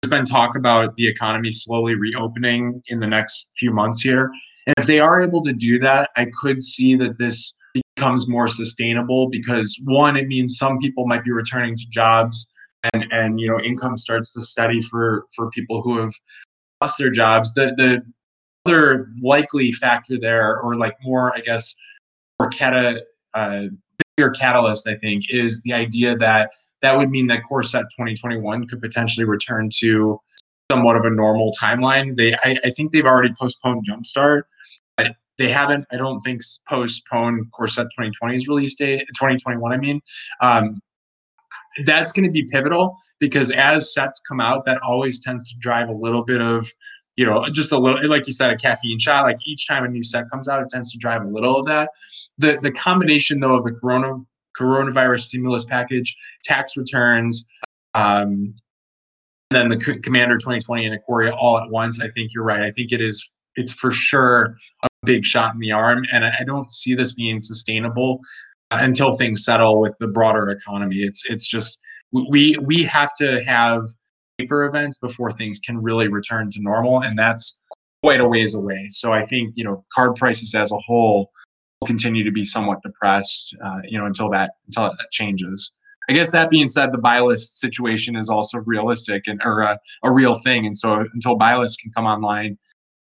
there's 0.01 0.11
been 0.11 0.25
talk 0.25 0.55
about 0.55 0.95
the 0.95 1.07
economy 1.07 1.51
slowly 1.51 1.95
reopening 1.95 2.81
in 2.89 2.99
the 2.99 3.07
next 3.07 3.49
few 3.57 3.71
months 3.71 4.01
here. 4.01 4.31
And 4.67 4.75
if 4.77 4.85
they 4.85 4.99
are 4.99 5.21
able 5.21 5.41
to 5.41 5.53
do 5.53 5.79
that, 5.79 6.11
I 6.15 6.27
could 6.39 6.61
see 6.61 6.95
that 6.97 7.17
this 7.17 7.55
becomes 7.73 8.29
more 8.29 8.47
sustainable 8.47 9.29
because 9.29 9.79
one, 9.85 10.15
it 10.15 10.27
means 10.27 10.57
some 10.57 10.77
people 10.77 11.07
might 11.07 11.23
be 11.23 11.31
returning 11.31 11.75
to 11.75 11.89
jobs 11.89 12.51
and 12.93 13.05
and 13.11 13.39
you 13.39 13.47
know 13.47 13.59
income 13.59 13.97
starts 13.97 14.31
to 14.33 14.41
steady 14.43 14.81
for 14.81 15.25
for 15.35 15.49
people 15.51 15.81
who 15.81 15.97
have 15.97 16.13
lost 16.81 16.97
their 16.97 17.11
jobs. 17.11 17.53
The 17.53 17.73
the 17.77 18.03
other 18.65 19.09
likely 19.21 19.71
factor 19.71 20.19
there, 20.19 20.59
or 20.59 20.75
like 20.75 20.95
more, 21.03 21.35
I 21.35 21.39
guess, 21.39 21.75
more 22.39 22.49
cata, 22.49 23.03
uh, 23.33 23.63
bigger 24.15 24.31
catalyst, 24.31 24.87
I 24.87 24.95
think, 24.95 25.25
is 25.29 25.61
the 25.63 25.73
idea 25.73 26.15
that 26.17 26.51
that 26.81 26.97
would 26.97 27.09
mean 27.09 27.27
that 27.27 27.43
Core 27.43 27.63
Set 27.63 27.83
2021 27.97 28.67
could 28.67 28.79
potentially 28.79 29.25
return 29.25 29.69
to 29.79 30.19
somewhat 30.71 30.97
of 30.97 31.05
a 31.05 31.09
normal 31.09 31.53
timeline. 31.59 32.15
They, 32.17 32.33
I, 32.43 32.57
I 32.63 32.69
think 32.69 32.91
they've 32.91 33.05
already 33.05 33.33
postponed 33.39 33.85
Jumpstart, 33.89 34.43
they 35.37 35.49
haven't, 35.49 35.85
I 35.91 35.97
don't 35.97 36.19
think, 36.21 36.41
postponed 36.67 37.51
Core 37.51 37.67
Set 37.67 37.87
2020's 37.97 38.47
release 38.47 38.75
date, 38.75 39.05
2021, 39.15 39.71
I 39.71 39.77
mean. 39.77 40.01
Um, 40.41 40.79
that's 41.85 42.11
going 42.11 42.25
to 42.25 42.31
be 42.31 42.43
pivotal 42.43 42.97
because 43.19 43.51
as 43.51 43.93
sets 43.93 44.19
come 44.27 44.39
out, 44.39 44.65
that 44.65 44.81
always 44.81 45.23
tends 45.23 45.51
to 45.51 45.57
drive 45.59 45.89
a 45.89 45.93
little 45.93 46.23
bit 46.23 46.41
of, 46.41 46.69
you 47.15 47.25
know, 47.25 47.47
just 47.49 47.71
a 47.71 47.77
little, 47.77 48.07
like 48.07 48.27
you 48.27 48.33
said, 48.33 48.49
a 48.49 48.57
caffeine 48.57 48.99
shot. 48.99 49.23
Like 49.23 49.37
each 49.45 49.67
time 49.67 49.83
a 49.83 49.87
new 49.87 50.03
set 50.03 50.29
comes 50.29 50.47
out, 50.47 50.61
it 50.61 50.69
tends 50.69 50.91
to 50.91 50.97
drive 50.97 51.21
a 51.23 51.27
little 51.27 51.59
of 51.59 51.65
that. 51.67 51.91
The 52.37 52.59
the 52.61 52.71
combination 52.71 53.39
though 53.39 53.55
of 53.55 53.63
the 53.63 53.71
corona 53.71 54.17
coronavirus 54.57 55.21
stimulus 55.21 55.65
package, 55.65 56.15
tax 56.43 56.75
returns, 56.77 57.45
um, 57.93 58.55
and 59.49 59.51
then 59.51 59.69
the 59.69 59.79
C- 59.79 59.99
Commander 59.99 60.37
2020 60.37 60.85
and 60.85 60.99
Ikoria 60.99 61.35
all 61.37 61.57
at 61.57 61.69
once. 61.69 62.01
I 62.01 62.09
think 62.09 62.33
you're 62.33 62.43
right. 62.43 62.61
I 62.61 62.71
think 62.71 62.91
it 62.91 63.01
is. 63.01 63.29
It's 63.55 63.71
for 63.71 63.91
sure 63.91 64.55
a 64.83 64.87
big 65.03 65.25
shot 65.25 65.53
in 65.53 65.59
the 65.59 65.71
arm. 65.71 66.05
And 66.11 66.25
I 66.25 66.43
don't 66.45 66.71
see 66.71 66.93
this 66.93 67.13
being 67.13 67.39
sustainable 67.39 68.19
until 68.71 69.15
things 69.15 69.43
settle 69.45 69.79
with 69.79 69.95
the 69.99 70.07
broader 70.07 70.49
economy. 70.49 70.97
It's 70.97 71.23
it's 71.29 71.47
just 71.47 71.79
we 72.11 72.57
we 72.61 72.83
have 72.83 73.13
to 73.15 73.43
have 73.43 73.83
paper 74.37 74.65
events 74.65 74.99
before 74.99 75.31
things 75.31 75.59
can 75.59 75.81
really 75.81 76.07
return 76.07 76.51
to 76.51 76.61
normal, 76.61 77.01
and 77.01 77.17
that's 77.17 77.59
quite 78.03 78.19
a 78.19 78.27
ways 78.27 78.53
away. 78.55 78.87
So 78.89 79.13
I 79.13 79.25
think 79.25 79.53
you 79.55 79.63
know 79.63 79.85
card 79.93 80.15
prices 80.15 80.53
as 80.55 80.71
a 80.71 80.77
whole 80.77 81.31
will 81.81 81.87
continue 81.87 82.23
to 82.23 82.31
be 82.31 82.45
somewhat 82.45 82.81
depressed, 82.83 83.55
uh, 83.63 83.79
you 83.83 83.97
know, 83.97 84.05
until 84.05 84.29
that 84.31 84.51
until 84.67 84.83
that 84.83 85.11
changes. 85.11 85.73
I 86.09 86.13
guess 86.13 86.31
that 86.31 86.49
being 86.49 86.69
said, 86.69 86.93
the 86.93 86.97
buy 86.97 87.19
list 87.19 87.59
situation 87.59 88.15
is 88.15 88.29
also 88.29 88.59
realistic 88.59 89.23
and 89.27 89.41
or 89.43 89.61
a, 89.61 89.77
a 90.03 90.11
real 90.11 90.35
thing, 90.35 90.65
and 90.65 90.77
so 90.77 91.05
until 91.13 91.35
buy 91.35 91.55
list 91.57 91.81
can 91.81 91.91
come 91.91 92.05
online, 92.05 92.57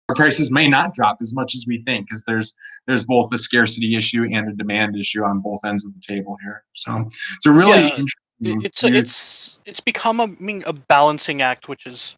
prices 0.09 0.51
may 0.51 0.69
not 0.69 0.93
drop 0.93 1.19
as 1.21 1.35
much 1.35 1.55
as 1.55 1.65
we 1.67 1.83
think 1.83 2.07
because 2.07 2.25
there's 2.25 2.55
there's 2.87 3.05
both 3.05 3.33
a 3.33 3.39
scarcity 3.39 3.97
issue 3.97 4.25
and 4.31 4.49
a 4.49 4.53
demand 4.53 4.97
issue 4.97 5.25
on 5.25 5.41
both 5.41 5.65
ends 5.65 5.87
of 5.87 5.95
the 5.95 6.01
table 6.01 6.37
here. 6.43 6.65
So 6.75 7.07
it's 7.37 7.47
a 7.47 7.51
really 7.51 7.81
yeah, 7.81 7.97
interesting. 7.97 8.63
It's 8.63 8.85
a, 8.85 8.93
it's 8.93 9.59
it's 9.65 9.81
become 9.81 10.21
a 10.21 10.25
I 10.25 10.37
mean, 10.39 10.63
a 10.67 10.73
balancing 10.73 11.41
act, 11.41 11.69
which 11.69 11.87
is 11.87 12.17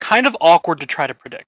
kind 0.00 0.26
of 0.26 0.36
awkward 0.40 0.80
to 0.80 0.86
try 0.86 1.06
to 1.06 1.14
predict. 1.14 1.46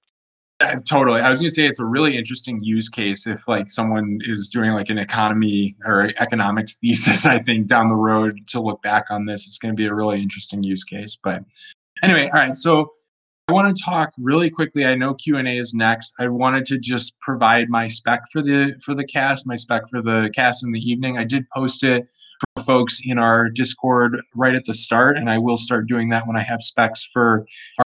Yeah, 0.59 0.79
totally. 0.89 1.21
I 1.21 1.29
was 1.29 1.39
going 1.39 1.49
to 1.49 1.53
say 1.53 1.67
it's 1.67 1.79
a 1.79 1.85
really 1.85 2.17
interesting 2.17 2.63
use 2.63 2.89
case 2.89 3.27
if 3.27 3.47
like 3.47 3.69
someone 3.69 4.17
is 4.23 4.49
doing 4.49 4.71
like 4.71 4.89
an 4.89 4.97
economy 4.97 5.75
or 5.85 6.11
economics 6.17 6.77
thesis. 6.79 7.25
I 7.27 7.39
think 7.43 7.67
down 7.67 7.87
the 7.87 7.95
road 7.95 8.39
to 8.47 8.59
look 8.59 8.81
back 8.81 9.11
on 9.11 9.25
this, 9.25 9.45
it's 9.45 9.59
going 9.59 9.71
to 9.71 9.77
be 9.77 9.85
a 9.85 9.93
really 9.93 10.19
interesting 10.19 10.63
use 10.63 10.83
case. 10.83 11.15
But 11.23 11.43
anyway, 12.01 12.23
all 12.33 12.39
right. 12.39 12.55
So 12.55 12.91
I 13.49 13.53
want 13.53 13.73
to 13.73 13.81
talk 13.81 14.11
really 14.17 14.49
quickly. 14.49 14.85
I 14.85 14.95
know 14.95 15.13
Q 15.13 15.37
and 15.37 15.47
A 15.47 15.57
is 15.57 15.73
next. 15.73 16.13
I 16.19 16.27
wanted 16.27 16.65
to 16.65 16.77
just 16.77 17.17
provide 17.21 17.69
my 17.69 17.87
spec 17.87 18.23
for 18.29 18.41
the 18.41 18.77
for 18.83 18.93
the 18.93 19.05
cast, 19.05 19.47
my 19.47 19.55
spec 19.55 19.83
for 19.89 20.01
the 20.01 20.29
cast 20.35 20.65
in 20.65 20.73
the 20.73 20.81
evening. 20.81 21.17
I 21.17 21.23
did 21.23 21.45
post 21.55 21.81
it 21.85 22.07
for 22.57 22.63
folks 22.63 22.99
in 23.05 23.17
our 23.17 23.47
Discord 23.49 24.19
right 24.35 24.53
at 24.53 24.65
the 24.65 24.73
start, 24.73 25.15
and 25.15 25.29
I 25.29 25.37
will 25.37 25.55
start 25.55 25.87
doing 25.87 26.09
that 26.09 26.27
when 26.27 26.35
I 26.35 26.41
have 26.41 26.61
specs 26.61 27.07
for 27.13 27.45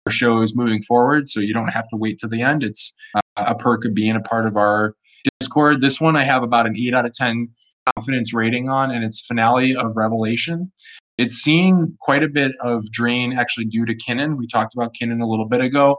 our 0.06 0.12
shows 0.12 0.56
moving 0.56 0.84
forward. 0.84 1.28
So 1.28 1.40
you 1.40 1.56
don't 1.56 1.70
have 1.70 1.88
to 1.90 1.98
wait 1.98 2.20
to 2.20 2.28
the 2.28 2.44
end. 2.44 2.64
It's 2.64 2.94
uh, 3.16 3.22
a 3.38 3.56
perk 3.56 3.84
of 3.84 3.96
being 3.96 4.16
a 4.16 4.22
part 4.22 4.46
of 4.46 4.58
our 4.58 4.96
Discord. 5.40 5.82
This 5.82 6.00
one 6.00 6.16
I 6.16 6.24
have 6.24 6.44
about 6.44 6.68
an 6.68 6.78
eight 6.78 6.94
out 6.94 7.06
of 7.06 7.14
ten 7.14 7.50
confidence 7.96 8.32
rating 8.32 8.70
on, 8.70 8.92
and 8.92 9.04
it's 9.04 9.22
finale 9.22 9.76
of 9.76 9.98
Revelation. 9.98 10.72
It's 11.18 11.36
seeing 11.36 11.96
quite 12.00 12.24
a 12.24 12.30
bit 12.30 12.54
of 12.62 12.90
drain 12.92 13.34
actually 13.34 13.66
due 13.66 13.86
to 13.86 13.96
Kinnan. 13.96 14.38
We 14.38 14.48
talked 14.48 14.74
about 14.76 14.94
Kinnan 14.94 15.22
a 15.22 15.26
little 15.26 15.48
bit 15.48 15.62
ago. 15.62 15.98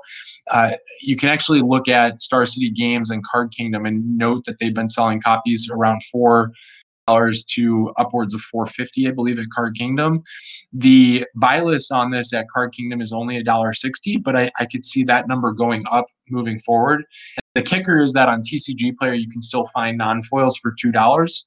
Uh, 0.50 0.72
you 1.02 1.16
can 1.16 1.28
actually 1.28 1.60
look 1.60 1.88
at 1.88 2.20
Star 2.20 2.46
City 2.46 2.70
Games 2.70 3.10
and 3.10 3.24
Card 3.24 3.52
Kingdom 3.52 3.84
and 3.84 4.16
note 4.16 4.44
that 4.44 4.58
they've 4.58 4.74
been 4.74 4.88
selling 4.88 5.20
copies 5.20 5.68
around 5.70 6.02
four 6.10 6.52
dollars 7.08 7.42
to 7.42 7.90
upwards 7.96 8.34
of 8.34 8.40
450 8.42 9.08
i 9.08 9.10
believe 9.10 9.38
at 9.38 9.46
card 9.50 9.74
kingdom 9.74 10.22
the 10.74 11.26
buy 11.34 11.60
list 11.60 11.90
on 11.90 12.10
this 12.10 12.34
at 12.34 12.44
card 12.52 12.72
kingdom 12.72 13.00
is 13.00 13.12
only 13.12 13.38
a 13.38 13.42
dollar 13.42 13.72
60 13.72 14.18
but 14.18 14.36
I, 14.36 14.50
I 14.60 14.66
could 14.66 14.84
see 14.84 15.04
that 15.04 15.26
number 15.26 15.52
going 15.52 15.84
up 15.90 16.04
moving 16.28 16.58
forward 16.58 17.04
the 17.54 17.62
kicker 17.62 18.02
is 18.02 18.12
that 18.12 18.28
on 18.28 18.42
tcg 18.42 18.94
player 18.98 19.14
you 19.14 19.30
can 19.30 19.40
still 19.40 19.66
find 19.68 19.96
non-foils 19.96 20.58
for 20.58 20.74
two 20.78 20.92
dollars 20.92 21.46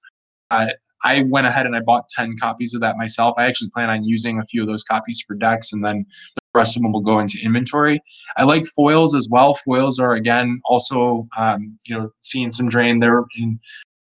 uh, 0.49 0.71
I 1.03 1.23
went 1.23 1.47
ahead 1.47 1.65
and 1.65 1.75
I 1.75 1.79
bought 1.79 2.07
10 2.09 2.37
copies 2.37 2.73
of 2.73 2.81
that 2.81 2.97
myself. 2.97 3.35
I 3.37 3.45
actually 3.45 3.69
plan 3.71 3.89
on 3.89 4.03
using 4.03 4.39
a 4.39 4.45
few 4.45 4.61
of 4.61 4.67
those 4.67 4.83
copies 4.83 5.23
for 5.25 5.35
decks 5.35 5.73
and 5.73 5.83
then 5.83 6.05
the 6.35 6.41
rest 6.53 6.75
of 6.75 6.81
them 6.83 6.91
will 6.91 7.01
go 7.01 7.19
into 7.19 7.39
inventory. 7.43 8.01
I 8.37 8.43
like 8.43 8.65
foils 8.67 9.15
as 9.15 9.27
well. 9.29 9.55
Foils 9.55 9.99
are 9.99 10.13
again 10.13 10.61
also 10.65 11.27
um, 11.37 11.77
you 11.85 11.97
know 11.97 12.11
seeing 12.19 12.51
some 12.51 12.69
drain. 12.69 12.99
They're 12.99 13.25
in 13.37 13.59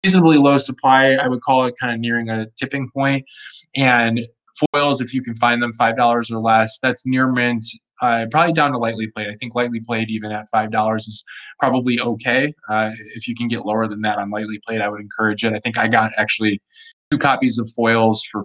reasonably 0.04 0.38
low 0.38 0.58
supply. 0.58 1.12
I 1.12 1.28
would 1.28 1.42
call 1.42 1.64
it 1.66 1.74
kind 1.80 1.92
of 1.92 2.00
nearing 2.00 2.28
a 2.30 2.46
tipping 2.58 2.90
point. 2.90 3.24
And 3.76 4.20
foils, 4.72 5.00
if 5.00 5.14
you 5.14 5.22
can 5.22 5.34
find 5.36 5.62
them 5.62 5.72
five 5.74 5.96
dollars 5.96 6.30
or 6.30 6.38
less, 6.38 6.78
that's 6.82 7.06
near 7.06 7.30
mint. 7.30 7.66
Uh, 8.00 8.26
probably 8.30 8.52
down 8.52 8.72
to 8.72 8.78
lightly 8.78 9.06
played. 9.08 9.28
I 9.28 9.34
think 9.36 9.54
lightly 9.54 9.80
played 9.80 10.08
even 10.10 10.32
at 10.32 10.48
five 10.48 10.70
dollars 10.70 11.06
is 11.06 11.24
probably 11.58 12.00
okay. 12.00 12.52
Uh, 12.68 12.90
if 13.14 13.28
you 13.28 13.34
can 13.34 13.48
get 13.48 13.66
lower 13.66 13.86
than 13.86 14.00
that 14.02 14.18
on 14.18 14.30
lightly 14.30 14.60
played, 14.66 14.80
I 14.80 14.88
would 14.88 15.00
encourage 15.00 15.44
it. 15.44 15.52
I 15.52 15.60
think 15.60 15.76
I 15.76 15.86
got 15.88 16.12
actually 16.16 16.62
two 17.10 17.18
copies 17.18 17.58
of 17.58 17.70
foils 17.76 18.22
for 18.30 18.44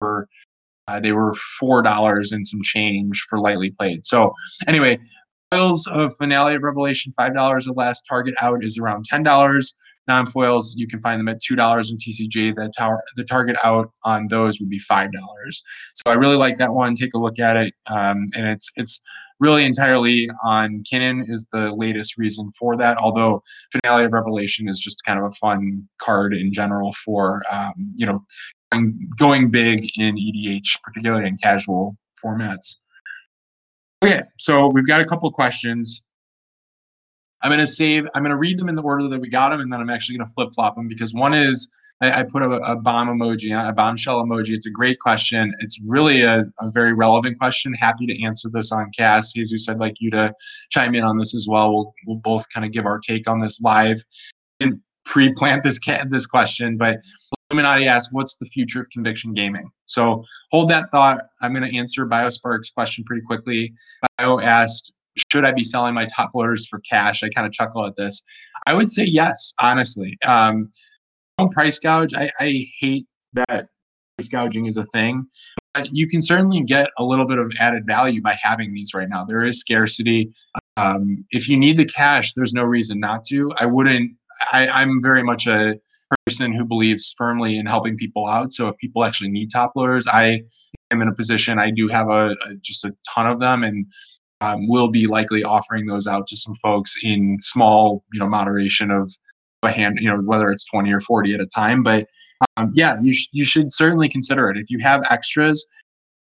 for 0.00 0.28
uh, 0.88 1.00
they 1.00 1.12
were 1.12 1.34
four 1.58 1.82
dollars 1.82 2.32
and 2.32 2.46
some 2.46 2.62
change 2.62 3.24
for 3.28 3.38
lightly 3.38 3.70
played. 3.70 4.04
So 4.04 4.32
anyway, 4.66 4.98
foils 5.50 5.86
of 5.88 6.16
Finale 6.16 6.54
of 6.54 6.62
Revelation 6.62 7.12
five 7.16 7.34
dollars 7.34 7.66
The 7.66 7.72
last 7.72 8.04
Target 8.08 8.34
out 8.40 8.64
is 8.64 8.78
around 8.78 9.04
ten 9.04 9.22
dollars. 9.22 9.76
Non-foils, 10.06 10.74
you 10.76 10.86
can 10.86 11.00
find 11.00 11.18
them 11.18 11.28
at 11.28 11.40
two 11.40 11.56
dollars 11.56 11.90
in 11.90 11.96
TCG. 11.96 12.54
The 12.54 12.72
tower, 12.76 13.02
the 13.16 13.24
target 13.24 13.56
out 13.64 13.90
on 14.04 14.28
those 14.28 14.60
would 14.60 14.68
be 14.68 14.78
five 14.78 15.12
dollars. 15.12 15.62
So 15.94 16.12
I 16.12 16.14
really 16.14 16.36
like 16.36 16.58
that 16.58 16.74
one. 16.74 16.94
Take 16.94 17.14
a 17.14 17.18
look 17.18 17.38
at 17.38 17.56
it, 17.56 17.74
um, 17.90 18.28
and 18.34 18.46
it's 18.46 18.70
it's 18.76 19.00
really 19.40 19.64
entirely 19.64 20.28
on 20.44 20.82
Kinnan 20.90 21.28
is 21.28 21.46
the 21.52 21.72
latest 21.74 22.16
reason 22.16 22.52
for 22.58 22.76
that. 22.76 22.96
Although 22.98 23.42
Finale 23.72 24.04
of 24.04 24.12
Revelation 24.12 24.68
is 24.68 24.78
just 24.78 25.04
kind 25.04 25.18
of 25.18 25.24
a 25.26 25.32
fun 25.32 25.88
card 26.00 26.34
in 26.34 26.52
general 26.52 26.92
for 27.04 27.42
um, 27.50 27.72
you 27.94 28.06
know 28.06 28.24
going 29.18 29.50
big 29.50 29.88
in 29.96 30.16
EDH, 30.16 30.80
particularly 30.82 31.28
in 31.28 31.36
casual 31.36 31.96
formats. 32.22 32.78
Okay, 34.02 34.22
so 34.38 34.68
we've 34.68 34.86
got 34.86 35.00
a 35.00 35.04
couple 35.04 35.30
questions. 35.30 36.02
I'm 37.44 37.50
going 37.50 37.60
to 37.60 37.66
save, 37.66 38.06
I'm 38.14 38.22
going 38.22 38.30
to 38.30 38.38
read 38.38 38.58
them 38.58 38.70
in 38.70 38.74
the 38.74 38.82
order 38.82 39.06
that 39.06 39.20
we 39.20 39.28
got 39.28 39.50
them, 39.50 39.60
and 39.60 39.72
then 39.72 39.80
I'm 39.80 39.90
actually 39.90 40.16
going 40.16 40.26
to 40.26 40.34
flip 40.34 40.54
flop 40.54 40.76
them 40.76 40.88
because 40.88 41.12
one 41.12 41.34
is 41.34 41.70
I, 42.00 42.20
I 42.20 42.22
put 42.24 42.42
a, 42.42 42.50
a, 42.50 42.76
bomb 42.76 43.08
emoji, 43.08 43.56
a 43.56 43.72
bombshell 43.72 44.24
emoji. 44.24 44.50
It's 44.50 44.66
a 44.66 44.70
great 44.70 44.98
question. 44.98 45.54
It's 45.60 45.78
really 45.84 46.22
a, 46.22 46.44
a, 46.60 46.70
very 46.72 46.94
relevant 46.94 47.38
question. 47.38 47.74
Happy 47.74 48.06
to 48.06 48.24
answer 48.24 48.48
this 48.50 48.72
on 48.72 48.90
cast. 48.96 49.34
Jesus, 49.34 49.68
I'd 49.68 49.78
like 49.78 49.96
you 50.00 50.10
to 50.12 50.32
chime 50.70 50.94
in 50.94 51.04
on 51.04 51.18
this 51.18 51.34
as 51.34 51.46
well. 51.48 51.72
We'll, 51.72 51.94
we'll 52.06 52.16
both 52.16 52.48
kind 52.48 52.64
of 52.64 52.72
give 52.72 52.86
our 52.86 52.98
take 52.98 53.28
on 53.28 53.40
this 53.40 53.60
live 53.60 54.02
and 54.60 54.80
pre-plant 55.04 55.62
this 55.62 55.78
this 56.08 56.26
question, 56.26 56.78
but 56.78 56.98
Illuminati 57.50 57.86
asks, 57.86 58.12
"What's 58.12 58.36
the 58.36 58.46
future 58.46 58.80
of 58.80 58.90
conviction 58.90 59.34
gaming?" 59.34 59.70
So 59.86 60.24
hold 60.50 60.70
that 60.70 60.90
thought. 60.90 61.20
I'm 61.42 61.52
going 61.52 61.70
to 61.70 61.76
answer 61.76 62.06
BioSpark's 62.06 62.70
question 62.70 63.04
pretty 63.04 63.22
quickly. 63.26 63.74
Bio 64.18 64.40
asked, 64.40 64.92
should 65.30 65.44
I 65.44 65.52
be 65.52 65.64
selling 65.64 65.94
my 65.94 66.06
top 66.06 66.30
loaders 66.34 66.66
for 66.66 66.80
cash? 66.80 67.22
I 67.22 67.28
kind 67.28 67.46
of 67.46 67.52
chuckle 67.52 67.86
at 67.86 67.96
this. 67.96 68.24
I 68.66 68.74
would 68.74 68.90
say 68.90 69.04
yes, 69.04 69.54
honestly. 69.60 70.16
Um, 70.26 70.68
don't 71.38 71.52
price 71.52 71.78
gouge. 71.78 72.14
I, 72.14 72.30
I 72.40 72.66
hate 72.78 73.06
that 73.34 73.68
price 74.16 74.28
gouging 74.30 74.66
is 74.66 74.76
a 74.76 74.86
thing. 74.86 75.26
But 75.74 75.88
you 75.90 76.08
can 76.08 76.22
certainly 76.22 76.62
get 76.62 76.88
a 76.98 77.04
little 77.04 77.26
bit 77.26 77.38
of 77.38 77.50
added 77.58 77.84
value 77.86 78.22
by 78.22 78.38
having 78.40 78.72
these 78.72 78.94
right 78.94 79.08
now. 79.08 79.24
There 79.24 79.42
is 79.42 79.58
scarcity. 79.58 80.32
Um, 80.76 81.24
if 81.30 81.48
you 81.48 81.56
need 81.56 81.76
the 81.76 81.84
cash, 81.84 82.32
there's 82.34 82.52
no 82.52 82.62
reason 82.62 83.00
not 83.00 83.24
to. 83.24 83.52
I 83.58 83.66
wouldn't. 83.66 84.12
I, 84.52 84.68
I'm 84.68 85.02
very 85.02 85.22
much 85.22 85.46
a 85.46 85.74
person 86.26 86.52
who 86.52 86.64
believes 86.64 87.14
firmly 87.16 87.58
in 87.58 87.66
helping 87.66 87.96
people 87.96 88.26
out. 88.26 88.52
So 88.52 88.68
if 88.68 88.76
people 88.78 89.04
actually 89.04 89.30
need 89.30 89.50
top 89.50 89.72
loaders, 89.74 90.06
I 90.06 90.42
am 90.90 91.02
in 91.02 91.08
a 91.08 91.14
position. 91.14 91.58
I 91.58 91.70
do 91.70 91.88
have 91.88 92.08
a, 92.08 92.30
a 92.30 92.54
just 92.62 92.84
a 92.84 92.94
ton 93.08 93.26
of 93.26 93.40
them, 93.40 93.64
and 93.64 93.86
um, 94.44 94.68
we'll 94.68 94.88
be 94.88 95.06
likely 95.06 95.42
offering 95.42 95.86
those 95.86 96.06
out 96.06 96.26
to 96.26 96.36
some 96.36 96.54
folks 96.62 96.96
in 97.02 97.38
small, 97.40 98.04
you 98.12 98.20
know, 98.20 98.28
moderation 98.28 98.90
of 98.90 99.10
a 99.62 99.70
hand, 99.70 99.98
you 100.00 100.08
know, 100.08 100.20
whether 100.20 100.50
it's 100.50 100.66
20 100.66 100.92
or 100.92 101.00
40 101.00 101.34
at 101.34 101.40
a 101.40 101.46
time. 101.46 101.82
But 101.82 102.06
um, 102.58 102.70
yeah, 102.74 102.96
you, 103.00 103.14
sh- 103.14 103.28
you 103.32 103.44
should 103.44 103.72
certainly 103.72 104.08
consider 104.08 104.50
it. 104.50 104.58
If 104.58 104.68
you 104.68 104.78
have 104.80 105.02
extras, 105.10 105.66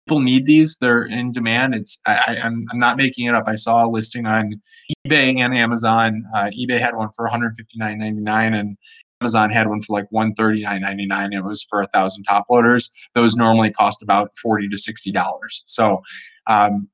people 0.06 0.20
need 0.20 0.46
these. 0.46 0.78
They're 0.78 1.04
in 1.06 1.32
demand. 1.32 1.74
It's 1.74 2.00
I, 2.06 2.36
am 2.36 2.42
I'm, 2.44 2.64
I'm 2.72 2.78
not 2.78 2.96
making 2.96 3.26
it 3.26 3.34
up. 3.34 3.44
I 3.48 3.56
saw 3.56 3.84
a 3.84 3.88
listing 3.90 4.26
on 4.26 4.60
eBay 5.04 5.36
and 5.38 5.52
Amazon. 5.52 6.22
Uh, 6.34 6.50
eBay 6.56 6.78
had 6.78 6.94
one 6.94 7.08
for 7.16 7.28
159.99 7.28 8.56
and 8.56 8.76
Amazon 9.20 9.50
had 9.50 9.68
one 9.68 9.80
for 9.80 9.94
like 9.94 10.06
139.99. 10.14 11.34
It 11.34 11.40
was 11.40 11.66
for 11.68 11.82
a 11.82 11.88
thousand 11.88 12.22
top 12.24 12.46
loaders. 12.48 12.88
Those 13.16 13.34
normally 13.34 13.72
cost 13.72 14.00
about 14.02 14.30
40 14.40 14.68
to 14.68 14.76
60 14.76 15.10
dollars. 15.10 15.64
So 15.66 16.02
um, 16.46 16.88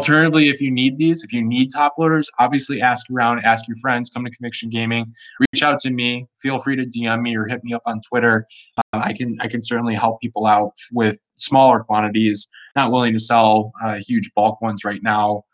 Alternatively, 0.00 0.48
if 0.48 0.60
you 0.60 0.72
need 0.72 0.98
these, 0.98 1.22
if 1.22 1.32
you 1.32 1.40
need 1.40 1.70
top 1.72 1.94
loaders, 1.98 2.28
obviously 2.40 2.82
ask 2.82 3.08
around, 3.10 3.44
ask 3.44 3.68
your 3.68 3.76
friends, 3.76 4.10
come 4.10 4.24
to 4.24 4.30
Conviction 4.30 4.68
Gaming, 4.68 5.06
reach 5.38 5.62
out 5.62 5.78
to 5.80 5.90
me. 5.90 6.26
Feel 6.42 6.58
free 6.58 6.74
to 6.74 6.84
DM 6.84 7.22
me 7.22 7.36
or 7.36 7.46
hit 7.46 7.62
me 7.62 7.72
up 7.72 7.82
on 7.86 8.00
Twitter. 8.00 8.44
Uh, 8.76 8.98
I 9.04 9.12
can 9.12 9.36
I 9.40 9.46
can 9.46 9.62
certainly 9.62 9.94
help 9.94 10.20
people 10.20 10.46
out 10.46 10.72
with 10.92 11.28
smaller 11.36 11.84
quantities. 11.84 12.48
Not 12.74 12.90
willing 12.90 13.12
to 13.12 13.20
sell 13.20 13.72
uh, 13.84 14.00
huge 14.04 14.32
bulk 14.34 14.60
ones 14.60 14.84
right 14.84 15.00
now, 15.00 15.44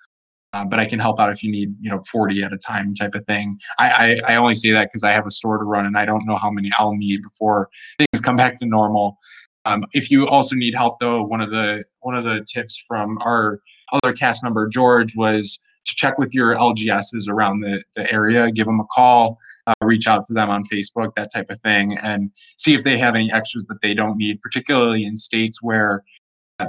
uh, 0.54 0.64
but 0.64 0.80
I 0.80 0.86
can 0.86 0.98
help 0.98 1.20
out 1.20 1.30
if 1.30 1.42
you 1.42 1.52
need 1.52 1.74
you 1.78 1.90
know 1.90 2.00
40 2.10 2.42
at 2.42 2.54
a 2.54 2.58
time 2.58 2.94
type 2.94 3.14
of 3.14 3.26
thing. 3.26 3.58
I 3.78 4.20
I, 4.26 4.32
I 4.32 4.36
only 4.36 4.54
say 4.54 4.72
that 4.72 4.88
because 4.90 5.04
I 5.04 5.12
have 5.12 5.26
a 5.26 5.30
store 5.30 5.58
to 5.58 5.64
run 5.64 5.84
and 5.84 5.98
I 5.98 6.06
don't 6.06 6.26
know 6.26 6.36
how 6.36 6.50
many 6.50 6.70
I'll 6.78 6.96
need 6.96 7.22
before 7.22 7.68
things 7.98 8.22
come 8.22 8.36
back 8.36 8.56
to 8.60 8.66
normal. 8.66 9.18
Um, 9.66 9.84
if 9.92 10.10
you 10.10 10.26
also 10.26 10.56
need 10.56 10.74
help 10.74 10.98
though, 10.98 11.22
one 11.22 11.42
of 11.42 11.50
the 11.50 11.84
one 12.00 12.14
of 12.14 12.24
the 12.24 12.46
tips 12.50 12.82
from 12.88 13.18
our 13.20 13.60
other 13.92 14.12
cast 14.12 14.42
member, 14.42 14.68
George, 14.68 15.14
was 15.16 15.60
to 15.86 15.94
check 15.94 16.18
with 16.18 16.34
your 16.34 16.54
LGSs 16.54 17.28
around 17.28 17.60
the, 17.60 17.82
the 17.96 18.10
area, 18.12 18.50
give 18.50 18.66
them 18.66 18.80
a 18.80 18.84
call, 18.92 19.38
uh, 19.66 19.72
reach 19.82 20.06
out 20.06 20.24
to 20.26 20.34
them 20.34 20.50
on 20.50 20.62
Facebook, 20.64 21.12
that 21.16 21.32
type 21.32 21.46
of 21.50 21.60
thing, 21.60 21.96
and 21.98 22.30
see 22.58 22.74
if 22.74 22.84
they 22.84 22.98
have 22.98 23.14
any 23.14 23.32
extras 23.32 23.64
that 23.64 23.78
they 23.82 23.94
don't 23.94 24.16
need, 24.16 24.40
particularly 24.40 25.04
in 25.04 25.16
states 25.16 25.62
where 25.62 26.02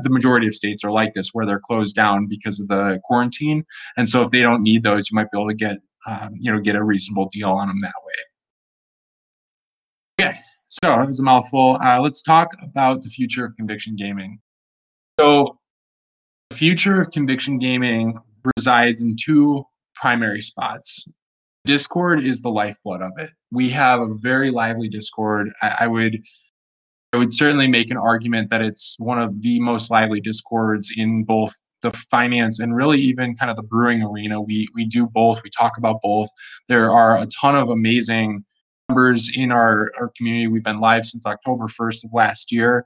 the 0.04 0.10
majority 0.10 0.48
of 0.48 0.56
states 0.56 0.84
are 0.84 0.92
like 0.92 1.14
this, 1.14 1.30
where 1.34 1.46
they're 1.46 1.62
closed 1.66 1.96
down 1.96 2.28
because 2.28 2.60
of 2.60 2.68
the 2.68 3.00
quarantine. 3.04 3.66
And 3.98 4.10
so 4.10 4.22
if 4.22 4.32
they 4.32 4.42
don't 4.42 4.64
need 4.64 4.84
those, 4.84 5.10
you 5.12 5.16
might 5.16 5.30
be 5.32 5.38
able 5.38 5.50
to 5.50 5.56
get, 5.56 5.78
um, 6.08 6.30
you 6.40 6.52
know, 6.52 6.60
get 6.60 6.76
a 6.76 6.84
reasonable 6.84 7.30
deal 7.32 7.50
on 7.50 7.68
them 7.68 7.80
that 7.82 7.94
way. 8.06 8.14
Okay, 10.28 10.38
so 10.68 10.90
that 10.90 11.08
was 11.08 11.20
a 11.20 11.24
mouthful. 11.24 11.78
Uh, 11.84 12.00
let's 12.00 12.22
talk 12.22 12.50
about 12.64 13.02
the 13.02 13.10
future 13.10 13.46
of 13.46 13.56
conviction 13.58 13.96
gaming. 13.96 14.40
So 15.20 15.58
future 16.62 17.02
of 17.02 17.10
conviction 17.10 17.58
gaming 17.58 18.16
resides 18.56 19.02
in 19.02 19.16
two 19.20 19.64
primary 19.96 20.40
spots. 20.40 21.08
Discord 21.66 22.24
is 22.24 22.44
the 22.44 22.52
lifeblood 22.52 23.02
of 23.02 23.14
it. 23.18 23.32
We 23.52 23.68
have 23.72 24.00
a 24.00 24.14
very 24.22 24.52
lively 24.52 24.88
Discord. 24.88 25.50
I, 25.64 25.78
I 25.80 25.88
would 25.88 26.22
I 27.14 27.18
would 27.18 27.34
certainly 27.34 27.68
make 27.68 27.90
an 27.90 27.98
argument 27.98 28.52
that 28.52 28.62
it's 28.62 28.96
one 29.00 29.20
of 29.20 29.42
the 29.42 29.60
most 29.60 29.90
lively 29.90 30.22
discords 30.22 30.94
in 30.96 31.24
both 31.24 31.56
the 31.82 31.90
finance 32.12 32.60
and 32.60 32.76
really 32.76 33.02
even 33.02 33.34
kind 33.34 33.50
of 33.50 33.58
the 33.58 33.64
brewing 33.64 34.04
arena. 34.04 34.40
We 34.40 34.68
we 34.76 34.86
do 34.86 35.08
both. 35.08 35.42
We 35.44 35.50
talk 35.50 35.80
about 35.80 36.00
both. 36.04 36.30
There 36.70 36.92
are 36.92 37.18
a 37.18 37.26
ton 37.26 37.56
of 37.56 37.70
amazing 37.70 38.46
members 38.88 39.32
in 39.34 39.52
our, 39.52 39.92
our 40.00 40.12
community. 40.16 40.48
We've 40.48 40.64
been 40.64 40.80
live 40.80 41.06
since 41.06 41.26
October 41.26 41.66
1st 41.68 42.06
of 42.06 42.12
last 42.14 42.52
year. 42.52 42.86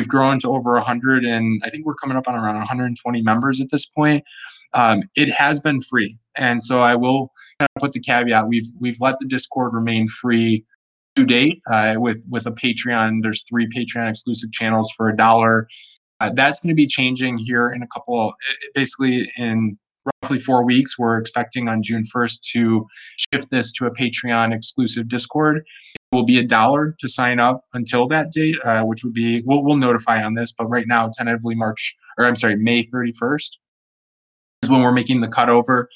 We've 0.00 0.08
grown 0.08 0.38
to 0.40 0.48
over 0.48 0.72
100, 0.72 1.26
and 1.26 1.60
I 1.62 1.68
think 1.68 1.84
we're 1.84 1.94
coming 1.94 2.16
up 2.16 2.26
on 2.26 2.34
around 2.34 2.54
120 2.54 3.20
members 3.20 3.60
at 3.60 3.70
this 3.70 3.84
point. 3.84 4.24
Um, 4.72 5.02
it 5.14 5.28
has 5.28 5.60
been 5.60 5.82
free, 5.82 6.16
and 6.36 6.62
so 6.62 6.80
I 6.80 6.94
will 6.94 7.30
kind 7.58 7.68
of 7.76 7.80
put 7.82 7.92
the 7.92 8.00
caveat: 8.00 8.48
we've 8.48 8.64
we've 8.78 8.96
let 8.98 9.18
the 9.18 9.26
Discord 9.26 9.74
remain 9.74 10.08
free 10.08 10.64
to 11.16 11.26
date 11.26 11.60
uh, 11.70 11.96
with 11.98 12.24
with 12.30 12.46
a 12.46 12.50
Patreon. 12.50 13.22
There's 13.22 13.44
three 13.46 13.68
Patreon 13.68 14.08
exclusive 14.08 14.52
channels 14.52 14.90
for 14.96 15.10
a 15.10 15.16
dollar. 15.16 15.68
Uh, 16.18 16.30
that's 16.32 16.60
going 16.60 16.70
to 16.70 16.74
be 16.74 16.86
changing 16.86 17.36
here 17.36 17.68
in 17.68 17.82
a 17.82 17.86
couple, 17.88 18.32
basically 18.74 19.30
in 19.36 19.76
roughly 20.22 20.38
four 20.38 20.64
weeks. 20.64 20.98
We're 20.98 21.18
expecting 21.18 21.68
on 21.68 21.82
June 21.82 22.04
1st 22.04 22.40
to 22.52 22.86
shift 23.16 23.50
this 23.50 23.72
to 23.72 23.86
a 23.86 23.90
Patreon 23.90 24.54
exclusive 24.54 25.08
Discord 25.08 25.58
It 25.58 26.14
will 26.14 26.24
be 26.24 26.38
a 26.38 26.44
dollar 26.44 26.94
to 26.98 27.08
sign 27.08 27.38
up 27.38 27.64
until 27.74 28.06
that 28.08 28.32
date, 28.32 28.56
uh, 28.64 28.82
which 28.82 29.04
would 29.04 29.14
be 29.14 29.42
we'll, 29.42 29.62
we'll 29.62 29.76
notify 29.76 30.22
on 30.22 30.34
this, 30.34 30.52
but 30.52 30.66
right 30.66 30.86
now 30.86 31.10
tentatively 31.12 31.54
March 31.54 31.96
or 32.18 32.26
I'm 32.26 32.36
sorry 32.36 32.56
May 32.56 32.84
31st 32.84 33.50
is 34.62 34.70
when 34.70 34.82
we're 34.82 34.92
making 34.92 35.20
the 35.20 35.28
cutover. 35.28 35.86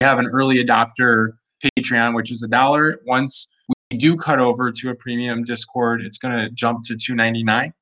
We 0.00 0.06
have 0.06 0.18
an 0.18 0.26
early 0.26 0.64
adopter 0.64 1.30
Patreon, 1.78 2.14
which 2.14 2.30
is 2.30 2.42
a 2.42 2.48
dollar. 2.48 3.00
Once 3.06 3.48
we 3.90 3.98
do 3.98 4.16
cut 4.16 4.38
over 4.38 4.70
to 4.72 4.90
a 4.90 4.94
premium 4.94 5.44
Discord, 5.44 6.02
it's 6.02 6.18
going 6.18 6.36
to 6.36 6.50
jump 6.50 6.84
to 6.84 6.96
299. 6.96 7.72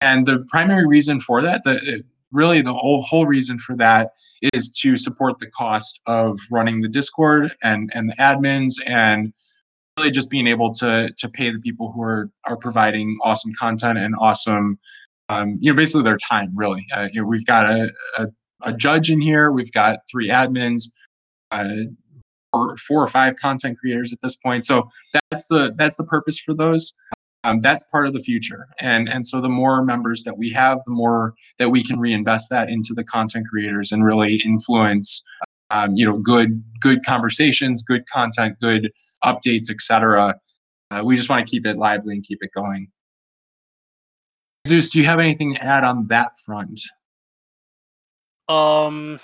And 0.00 0.26
the 0.26 0.44
primary 0.48 0.86
reason 0.86 1.20
for 1.20 1.42
that, 1.42 1.62
the 1.64 2.02
really 2.32 2.62
the 2.62 2.74
whole 2.74 3.02
whole 3.02 3.26
reason 3.26 3.58
for 3.58 3.76
that 3.76 4.12
is 4.54 4.70
to 4.70 4.96
support 4.96 5.38
the 5.38 5.50
cost 5.50 6.00
of 6.06 6.38
running 6.50 6.80
the 6.80 6.88
Discord 6.88 7.54
and 7.62 7.90
and 7.94 8.10
the 8.10 8.14
admins 8.14 8.74
and 8.86 9.32
really 9.98 10.10
just 10.10 10.30
being 10.30 10.46
able 10.46 10.72
to 10.74 11.10
to 11.16 11.28
pay 11.28 11.50
the 11.50 11.58
people 11.58 11.92
who 11.92 12.02
are 12.02 12.30
are 12.46 12.56
providing 12.56 13.16
awesome 13.22 13.52
content 13.58 13.98
and 13.98 14.14
awesome 14.18 14.78
um, 15.28 15.56
you 15.60 15.72
know 15.72 15.76
basically 15.76 16.02
their 16.02 16.18
time 16.18 16.50
really. 16.54 16.86
Uh, 16.94 17.08
you 17.12 17.20
know 17.20 17.26
we've 17.26 17.46
got 17.46 17.66
a, 17.66 17.90
a, 18.18 18.26
a 18.62 18.72
judge 18.72 19.10
in 19.10 19.20
here. 19.20 19.50
We've 19.50 19.72
got 19.72 20.00
three 20.10 20.28
admins 20.28 20.84
uh, 21.50 21.68
four, 22.52 22.76
four 22.76 23.02
or 23.02 23.08
five 23.08 23.36
content 23.36 23.78
creators 23.78 24.12
at 24.12 24.20
this 24.22 24.36
point. 24.36 24.64
So 24.64 24.88
that's 25.30 25.46
the 25.46 25.74
that's 25.76 25.96
the 25.96 26.04
purpose 26.04 26.38
for 26.38 26.54
those 26.54 26.94
um, 27.44 27.60
that's 27.60 27.84
part 27.84 28.06
of 28.06 28.12
the 28.12 28.18
future. 28.18 28.68
And 28.80 29.08
and 29.08 29.26
so 29.26 29.40
the 29.40 29.48
more 29.48 29.82
members 29.84 30.24
that 30.24 30.36
we 30.36 30.50
have 30.50 30.78
the 30.84 30.92
more 30.92 31.34
that 31.58 31.70
we 31.70 31.82
can 31.82 31.98
reinvest 31.98 32.50
that 32.50 32.68
into 32.68 32.94
the 32.94 33.04
content 33.04 33.46
creators 33.48 33.92
and 33.92 34.04
really 34.04 34.36
influence 34.44 35.22
um, 35.70 35.94
you 35.96 36.04
know 36.04 36.18
good 36.18 36.62
good 36.80 37.04
conversations 37.04 37.82
good 37.82 38.06
content 38.08 38.58
good 38.60 38.90
updates 39.24 39.70
etc 39.70 40.34
uh, 40.90 41.02
we 41.04 41.16
just 41.16 41.28
want 41.28 41.46
to 41.46 41.50
keep 41.50 41.66
it 41.66 41.76
lively 41.76 42.14
and 42.14 42.24
keep 42.24 42.42
it 42.42 42.50
going. 42.52 42.88
Jesus 44.66 44.90
do 44.90 44.98
you 44.98 45.06
have 45.06 45.18
anything 45.18 45.54
to 45.54 45.64
add 45.64 45.84
on 45.84 46.06
that 46.06 46.32
front? 46.44 46.80
Um 48.48 49.20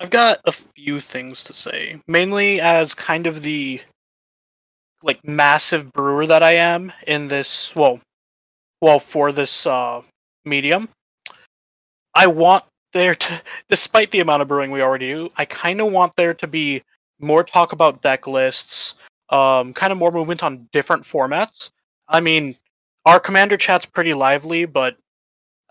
i've 0.00 0.10
got 0.10 0.40
a 0.46 0.52
few 0.52 0.98
things 0.98 1.44
to 1.44 1.52
say 1.52 2.00
mainly 2.08 2.58
as 2.60 2.94
kind 2.94 3.26
of 3.26 3.42
the 3.42 3.80
like 5.02 5.26
massive 5.26 5.92
brewer 5.92 6.26
that 6.26 6.42
I 6.42 6.52
am 6.52 6.92
in 7.06 7.28
this 7.28 7.74
well 7.74 8.00
well 8.80 8.98
for 8.98 9.32
this 9.32 9.66
uh 9.66 10.02
medium. 10.44 10.88
I 12.14 12.26
want 12.26 12.64
there 12.92 13.14
to 13.14 13.42
despite 13.68 14.10
the 14.10 14.20
amount 14.20 14.42
of 14.42 14.48
brewing 14.48 14.70
we 14.70 14.82
already 14.82 15.08
do, 15.08 15.30
I 15.36 15.44
kind 15.44 15.80
of 15.80 15.92
want 15.92 16.16
there 16.16 16.34
to 16.34 16.46
be 16.46 16.82
more 17.20 17.44
talk 17.44 17.72
about 17.72 18.02
deck 18.02 18.26
lists, 18.26 18.94
um 19.30 19.72
kind 19.74 19.92
of 19.92 19.98
more 19.98 20.12
movement 20.12 20.42
on 20.42 20.68
different 20.72 21.04
formats. 21.04 21.70
I 22.08 22.20
mean, 22.20 22.56
our 23.06 23.20
commander 23.20 23.56
chat's 23.56 23.86
pretty 23.86 24.14
lively, 24.14 24.64
but 24.64 24.96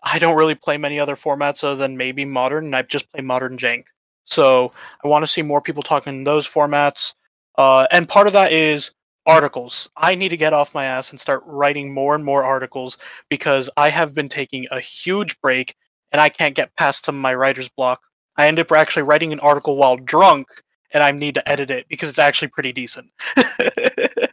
I 0.04 0.20
don't 0.20 0.38
really 0.38 0.56
play 0.56 0.78
many 0.78 1.00
other 1.00 1.16
formats 1.16 1.64
other 1.64 1.76
than 1.76 1.98
maybe 1.98 2.26
modern, 2.26 2.66
and 2.66 2.76
I've 2.76 2.88
just 2.88 3.12
play 3.12 3.22
modern 3.22 3.58
jank. 3.58 3.86
So 4.26 4.72
I 5.04 5.08
want 5.08 5.24
to 5.24 5.28
see 5.28 5.42
more 5.42 5.62
people 5.62 5.84
talking 5.84 6.14
in 6.14 6.24
those 6.24 6.48
formats. 6.48 7.14
Uh, 7.58 7.88
and 7.92 8.08
part 8.08 8.28
of 8.28 8.34
that 8.34 8.54
is 8.54 8.92
articles. 9.30 9.90
I 9.96 10.16
need 10.16 10.30
to 10.30 10.38
get 10.38 10.54
off 10.54 10.74
my 10.74 10.86
ass 10.86 11.12
and 11.12 11.20
start 11.20 11.44
writing 11.46 11.94
more 11.94 12.16
and 12.16 12.26
more 12.26 12.44
articles 12.44 12.98
because 13.30 13.70
I 13.78 13.90
have 13.90 14.14
been 14.14 14.30
taking 14.30 14.66
a 14.72 14.80
huge 14.80 15.40
break 15.40 15.76
and 16.12 16.20
I 16.20 16.30
can't 16.30 16.56
get 16.56 16.76
past 16.76 17.06
to 17.06 17.12
my 17.12 17.34
writer's 17.36 17.70
block. 17.70 18.02
I 18.38 18.48
end 18.48 18.60
up 18.60 18.72
actually 18.72 19.04
writing 19.04 19.32
an 19.32 19.40
article 19.40 19.78
while 19.78 19.98
drunk 19.98 20.48
and 20.92 21.04
I 21.04 21.12
need 21.12 21.36
to 21.36 21.48
edit 21.48 21.70
it 21.70 21.88
because 21.90 22.10
it's 22.10 22.20
actually 22.20 22.48
pretty 22.48 22.72
decent. 22.74 23.12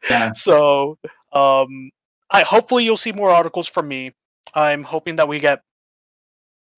yeah. 0.09 0.33
So, 0.35 0.99
um, 1.33 1.91
I 2.31 2.43
hopefully 2.43 2.85
you'll 2.85 2.97
see 2.97 3.13
more 3.13 3.31
articles 3.31 3.69
from 3.69 3.89
me. 3.89 4.13
I'm 4.55 4.83
hoping 4.83 5.17
that 5.17 5.29
we 5.29 5.41
get 5.41 5.61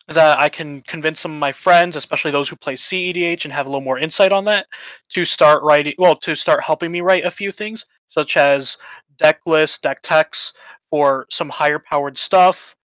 that 0.08 0.38
I 0.38 0.48
can 0.48 0.80
convince 0.82 1.20
some 1.20 1.32
of 1.32 1.38
my 1.38 1.52
friends, 1.52 1.94
especially 1.94 2.30
those 2.30 2.48
who 2.48 2.56
play 2.56 2.74
CEDH 2.74 3.44
and 3.44 3.52
have 3.52 3.66
a 3.66 3.68
little 3.68 3.84
more 3.84 3.98
insight 3.98 4.32
on 4.32 4.44
that, 4.46 4.66
to 5.10 5.24
start 5.24 5.62
writing. 5.62 5.94
Well, 5.98 6.16
to 6.16 6.34
start 6.34 6.62
helping 6.62 6.90
me 6.90 7.02
write 7.02 7.24
a 7.24 7.30
few 7.30 7.52
things 7.52 7.84
such 8.08 8.36
as 8.36 8.78
deck 9.18 9.40
lists, 9.46 9.78
deck 9.78 10.00
techs 10.02 10.52
for 10.90 11.26
some 11.30 11.48
higher 11.48 11.78
powered 11.78 12.16
stuff, 12.16 12.76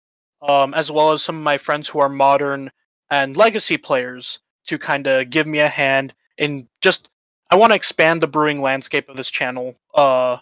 um, 0.47 0.73
as 0.73 0.91
well 0.91 1.11
as 1.11 1.23
some 1.23 1.37
of 1.37 1.43
my 1.43 1.57
friends 1.57 1.87
who 1.87 1.99
are 1.99 2.09
modern 2.09 2.71
and 3.09 3.37
legacy 3.37 3.77
players 3.77 4.39
to 4.65 4.77
kind 4.77 5.07
of 5.07 5.29
give 5.29 5.47
me 5.47 5.59
a 5.59 5.69
hand 5.69 6.13
in 6.37 6.67
just. 6.81 7.09
I 7.51 7.55
want 7.55 7.71
to 7.71 7.75
expand 7.75 8.21
the 8.21 8.27
brewing 8.27 8.61
landscape 8.61 9.09
of 9.09 9.17
this 9.17 9.29
channel 9.29 9.75
uh, 9.93 10.37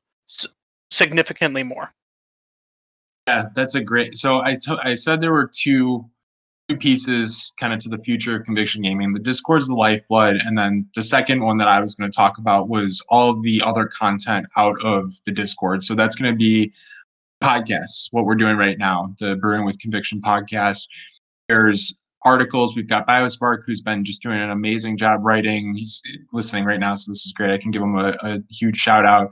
significantly 0.91 1.63
more. 1.63 1.93
Yeah, 3.27 3.49
that's 3.53 3.75
a 3.75 3.83
great. 3.83 4.17
So 4.17 4.39
I, 4.41 4.53
t- 4.53 4.77
I 4.81 4.93
said 4.93 5.19
there 5.19 5.33
were 5.33 5.51
two 5.53 6.05
pieces 6.75 7.53
kind 7.59 7.73
of 7.73 7.79
to 7.79 7.89
the 7.89 7.97
future 7.97 8.35
of 8.35 8.45
conviction 8.45 8.81
gaming. 8.81 9.11
The 9.11 9.19
Discord's 9.19 9.67
the 9.67 9.75
lifeblood, 9.75 10.37
and 10.37 10.57
then 10.57 10.87
the 10.95 11.03
second 11.03 11.43
one 11.43 11.57
that 11.57 11.67
I 11.67 11.79
was 11.79 11.95
going 11.95 12.09
to 12.09 12.15
talk 12.15 12.37
about 12.37 12.69
was 12.69 13.03
all 13.09 13.39
the 13.39 13.61
other 13.61 13.85
content 13.85 14.47
out 14.57 14.81
of 14.83 15.13
the 15.25 15.31
Discord. 15.31 15.83
So 15.83 15.95
that's 15.95 16.15
going 16.15 16.31
to 16.31 16.37
be 16.37 16.73
podcasts, 17.41 18.07
what 18.11 18.25
we're 18.25 18.35
doing 18.35 18.57
right 18.57 18.77
now, 18.77 19.13
the 19.19 19.35
Brewing 19.35 19.65
with 19.65 19.79
Conviction 19.79 20.21
podcast. 20.21 20.87
There's 21.47 21.93
articles. 22.23 22.75
We've 22.75 22.87
got 22.87 23.07
Biospark, 23.07 23.63
who's 23.65 23.81
been 23.81 24.05
just 24.05 24.21
doing 24.21 24.39
an 24.39 24.51
amazing 24.51 24.97
job 24.97 25.21
writing. 25.23 25.75
He's 25.75 26.01
listening 26.31 26.65
right 26.65 26.79
now, 26.79 26.95
so 26.95 27.11
this 27.11 27.25
is 27.25 27.33
great. 27.35 27.51
I 27.51 27.57
can 27.57 27.71
give 27.71 27.81
him 27.81 27.95
a, 27.95 28.15
a 28.21 28.39
huge 28.51 28.77
shout 28.77 29.05
out. 29.05 29.31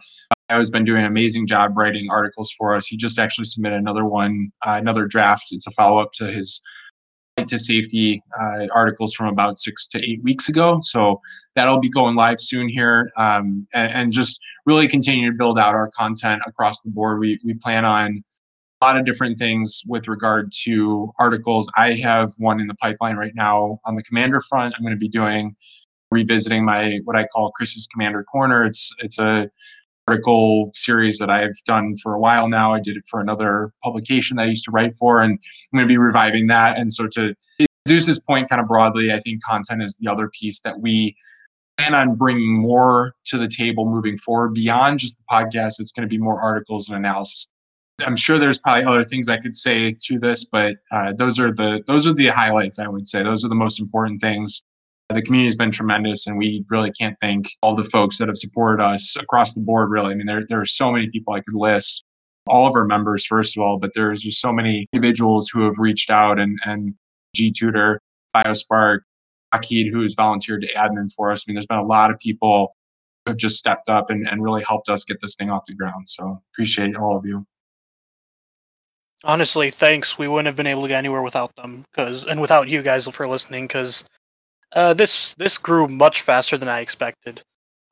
Bio's 0.49 0.71
been 0.71 0.85
doing 0.85 1.01
an 1.01 1.05
amazing 1.05 1.45
job 1.45 1.77
writing 1.77 2.07
articles 2.09 2.51
for 2.57 2.75
us. 2.75 2.87
He 2.87 2.97
just 2.97 3.19
actually 3.19 3.45
submitted 3.45 3.77
another 3.77 4.05
one, 4.05 4.49
uh, 4.65 4.77
another 4.81 5.05
draft. 5.05 5.49
It's 5.51 5.67
a 5.67 5.71
follow 5.71 5.99
up 5.99 6.11
to 6.13 6.31
his 6.31 6.61
to 7.47 7.59
safety 7.59 8.21
uh, 8.39 8.67
articles 8.73 9.13
from 9.13 9.27
about 9.27 9.59
six 9.59 9.87
to 9.87 9.99
eight 9.99 10.21
weeks 10.23 10.49
ago. 10.49 10.79
So 10.81 11.21
that'll 11.55 11.79
be 11.79 11.89
going 11.89 12.15
live 12.15 12.39
soon 12.39 12.69
here, 12.69 13.11
um, 13.17 13.67
and, 13.73 13.91
and, 13.91 14.13
just 14.13 14.39
really 14.65 14.87
continue 14.87 15.31
to 15.31 15.37
build 15.37 15.57
out 15.57 15.75
our 15.75 15.89
content 15.89 16.41
across 16.45 16.81
the 16.81 16.89
board. 16.89 17.19
We 17.19 17.39
we 17.43 17.53
plan 17.53 17.85
on 17.85 18.23
a 18.81 18.85
lot 18.85 18.97
of 18.97 19.05
different 19.05 19.37
things 19.37 19.83
with 19.87 20.07
regard 20.07 20.51
to 20.63 21.11
articles. 21.19 21.69
I 21.75 21.93
have 21.93 22.33
one 22.37 22.59
in 22.59 22.67
the 22.67 22.75
pipeline 22.75 23.17
right 23.17 23.33
now 23.35 23.79
on 23.85 23.95
the 23.95 24.03
commander 24.03 24.41
front. 24.41 24.73
I'm 24.77 24.83
going 24.83 24.95
to 24.95 24.99
be 24.99 25.09
doing 25.09 25.55
revisiting 26.11 26.65
my 26.65 26.99
what 27.03 27.15
I 27.15 27.25
call 27.27 27.51
Chris's 27.51 27.87
Commander 27.87 28.23
Corner. 28.23 28.65
It's 28.65 28.91
it's 28.99 29.19
a 29.19 29.49
article 30.09 30.71
series 30.73 31.19
that 31.19 31.29
I've 31.29 31.55
done 31.65 31.95
for 32.01 32.13
a 32.15 32.19
while 32.19 32.49
now. 32.49 32.73
I 32.73 32.79
did 32.79 32.97
it 32.97 33.03
for 33.07 33.19
another 33.19 33.71
publication 33.83 34.37
that 34.37 34.43
I 34.43 34.47
used 34.47 34.65
to 34.65 34.71
write 34.71 34.95
for, 34.95 35.21
and 35.21 35.33
I'm 35.33 35.77
going 35.77 35.87
to 35.87 35.87
be 35.87 35.97
reviving 35.97 36.47
that. 36.47 36.77
And 36.77 36.91
so, 36.91 37.07
to 37.09 37.35
Jesus's 37.87 38.19
point, 38.19 38.49
kind 38.49 38.59
of 38.59 38.67
broadly, 38.67 39.13
I 39.13 39.19
think 39.19 39.43
content 39.43 39.83
is 39.83 39.97
the 39.97 40.09
other 40.09 40.29
piece 40.29 40.61
that 40.61 40.79
we 40.79 41.15
plan 41.77 41.93
on 41.93 42.15
bringing 42.15 42.59
more 42.59 43.13
to 43.25 43.37
the 43.37 43.47
table 43.47 43.85
moving 43.85 44.17
forward 44.17 44.55
beyond 44.55 44.99
just 44.99 45.17
the 45.17 45.23
podcast. 45.31 45.79
It's 45.79 45.91
going 45.91 46.07
to 46.07 46.09
be 46.09 46.17
more 46.17 46.41
articles 46.41 46.89
and 46.89 46.97
analysis. 46.97 47.53
I'm 48.05 48.15
sure 48.15 48.39
there's 48.39 48.57
probably 48.57 48.85
other 48.85 49.03
things 49.03 49.29
I 49.29 49.37
could 49.37 49.55
say 49.55 49.95
to 50.05 50.19
this, 50.19 50.45
but 50.45 50.77
uh, 50.91 51.13
those 51.17 51.37
are 51.37 51.53
the 51.53 51.83
those 51.85 52.07
are 52.07 52.13
the 52.13 52.27
highlights. 52.27 52.79
I 52.79 52.87
would 52.87 53.07
say 53.07 53.21
those 53.21 53.45
are 53.45 53.49
the 53.49 53.55
most 53.55 53.79
important 53.79 54.21
things 54.21 54.63
the 55.09 55.21
community 55.21 55.47
has 55.47 55.55
been 55.55 55.71
tremendous, 55.71 56.27
and 56.27 56.37
we 56.37 56.63
really 56.69 56.91
can't 56.91 57.17
thank 57.19 57.49
all 57.63 57.75
the 57.75 57.83
folks 57.83 58.17
that 58.19 58.27
have 58.27 58.37
supported 58.37 58.83
us 58.83 59.15
across 59.17 59.53
the 59.53 59.61
board. 59.61 59.89
Really, 59.89 60.11
I 60.11 60.15
mean, 60.15 60.27
there 60.27 60.45
there 60.47 60.61
are 60.61 60.65
so 60.65 60.91
many 60.91 61.09
people 61.09 61.33
I 61.33 61.41
could 61.41 61.55
list, 61.55 62.03
all 62.47 62.67
of 62.67 62.75
our 62.75 62.85
members 62.85 63.25
first 63.25 63.57
of 63.57 63.63
all, 63.63 63.79
but 63.79 63.91
there's 63.95 64.21
just 64.21 64.39
so 64.39 64.51
many 64.51 64.87
individuals 64.93 65.49
who 65.49 65.63
have 65.63 65.79
reached 65.79 66.09
out 66.11 66.39
and 66.39 66.57
and 66.65 66.93
G 67.35 67.51
Tutor, 67.51 67.99
Biospark, 68.35 68.99
Akid, 69.53 69.91
who's 69.91 70.13
volunteered 70.13 70.61
to 70.61 70.73
admin 70.73 71.11
for 71.11 71.31
us. 71.31 71.43
I 71.47 71.49
mean, 71.49 71.55
there's 71.55 71.65
been 71.65 71.79
a 71.79 71.83
lot 71.83 72.11
of 72.11 72.19
people 72.19 72.75
who 73.25 73.31
have 73.31 73.37
just 73.37 73.57
stepped 73.57 73.89
up 73.89 74.09
and, 74.09 74.27
and 74.27 74.43
really 74.43 74.63
helped 74.63 74.89
us 74.89 75.03
get 75.03 75.17
this 75.21 75.35
thing 75.35 75.49
off 75.49 75.65
the 75.65 75.73
ground. 75.73 76.07
So 76.07 76.41
appreciate 76.53 76.95
all 76.95 77.17
of 77.17 77.25
you. 77.25 77.45
Honestly, 79.23 79.69
thanks. 79.69 80.17
We 80.17 80.27
wouldn't 80.27 80.45
have 80.45 80.55
been 80.55 80.67
able 80.67 80.83
to 80.83 80.87
get 80.87 80.97
anywhere 80.97 81.21
without 81.21 81.53
them, 81.55 81.83
because 81.91 82.25
and 82.25 82.39
without 82.39 82.69
you 82.69 82.81
guys 82.81 83.07
for 83.07 83.27
listening, 83.27 83.65
because 83.65 84.05
uh, 84.73 84.93
this 84.93 85.33
this 85.35 85.57
grew 85.57 85.87
much 85.87 86.21
faster 86.21 86.57
than 86.57 86.69
I 86.69 86.79
expected, 86.79 87.41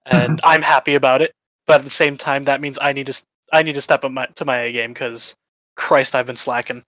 and 0.05 0.39
I'm 0.43 0.61
happy 0.61 0.95
about 0.95 1.21
it. 1.21 1.34
But 1.65 1.80
at 1.80 1.84
the 1.84 1.89
same 1.89 2.17
time, 2.17 2.45
that 2.45 2.61
means 2.61 2.78
I 2.82 2.93
need 2.93 3.07
to 3.07 3.21
I 3.51 3.63
need 3.63 3.73
to 3.73 3.82
step 3.82 4.03
up 4.03 4.11
my, 4.11 4.28
to 4.36 4.45
my 4.45 4.71
game 4.71 4.93
because 4.93 5.36
Christ, 5.75 6.15
I've 6.15 6.28
been 6.28 6.38
slacking. 6.38 6.84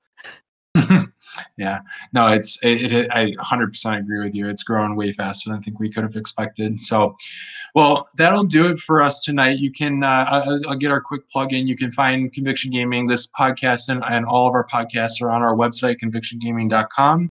yeah, 1.58 1.80
no, 2.14 2.28
it's 2.28 2.60
it, 2.62 2.94
it, 2.94 3.12
I 3.12 3.32
100% 3.32 4.00
agree 4.00 4.24
with 4.24 4.36
you. 4.36 4.50
It's 4.50 4.64
growing 4.64 4.96
way 4.96 5.12
faster 5.12 5.50
than 5.50 5.60
I 5.60 5.62
think 5.62 5.80
we 5.80 5.90
could 5.90 6.04
have 6.04 6.16
expected. 6.16 6.80
So, 6.80 7.16
well, 7.76 8.08
that'll 8.18 8.44
do 8.44 8.68
it 8.68 8.80
for 8.80 9.02
us 9.02 9.22
tonight. 9.22 9.60
You 9.60 9.72
can 9.72 10.04
uh, 10.04 10.26
I'll, 10.30 10.70
I'll, 10.70 10.78
get 10.78 10.92
our 10.92 11.02
quick 11.02 11.28
plug 11.30 11.54
in. 11.54 11.68
You 11.68 11.76
can 11.76 11.92
find 11.92 12.32
Conviction 12.32 12.72
Gaming, 12.72 13.08
this 13.08 13.30
podcast, 13.38 13.90
and, 13.90 14.04
and 14.06 14.26
all 14.26 14.48
of 14.48 14.54
our 14.54 14.68
podcasts 14.68 15.22
are 15.22 15.32
on 15.32 15.42
our 15.42 15.56
website, 15.56 15.98
convictiongaming.com 16.00 17.30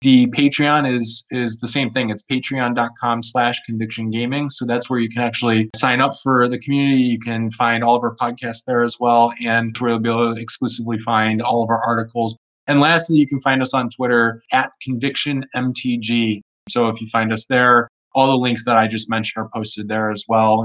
the 0.00 0.26
patreon 0.28 0.90
is 0.90 1.24
is 1.30 1.58
the 1.60 1.66
same 1.66 1.90
thing. 1.90 2.10
It's 2.10 2.22
patreon.com 2.22 3.22
slash 3.22 3.60
conviction 3.64 4.10
gaming. 4.10 4.50
So 4.50 4.64
that's 4.64 4.90
where 4.90 4.98
you 4.98 5.08
can 5.08 5.22
actually 5.22 5.70
sign 5.74 6.00
up 6.00 6.12
for 6.22 6.48
the 6.48 6.58
community. 6.58 7.02
You 7.02 7.18
can 7.18 7.50
find 7.50 7.82
all 7.82 7.96
of 7.96 8.04
our 8.04 8.14
podcasts 8.14 8.64
there 8.66 8.84
as 8.84 8.98
well. 9.00 9.32
And 9.44 9.76
where 9.78 9.92
you'll 9.92 10.00
be 10.00 10.08
able 10.08 10.34
to 10.34 10.40
exclusively 10.40 10.98
find 10.98 11.42
all 11.42 11.62
of 11.62 11.70
our 11.70 11.82
articles. 11.84 12.36
And 12.66 12.80
lastly 12.80 13.18
you 13.18 13.28
can 13.28 13.40
find 13.40 13.62
us 13.62 13.74
on 13.74 13.90
twitter 13.90 14.42
at 14.52 14.72
conviction 14.82 15.44
mtg 15.54 16.40
so 16.68 16.88
if 16.88 17.00
you 17.00 17.06
find 17.06 17.32
us 17.32 17.46
there 17.46 17.88
all 18.12 18.26
the 18.26 18.36
links 18.36 18.64
that 18.64 18.76
i 18.76 18.88
just 18.88 19.08
mentioned 19.08 19.44
are 19.44 19.48
posted 19.54 19.86
there 19.86 20.10
as 20.10 20.24
well. 20.26 20.64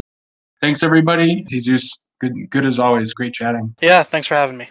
Thanks 0.61 0.81
everybody. 0.81 1.43
Jesus 1.43 1.95
Good, 2.21 2.51
good 2.51 2.65
as 2.67 2.77
always. 2.77 3.13
Great 3.13 3.33
chatting. 3.33 3.75
Yeah, 3.81 4.03
thanks 4.03 4.27
for 4.27 4.35
having 4.35 4.55
me. 4.55 4.69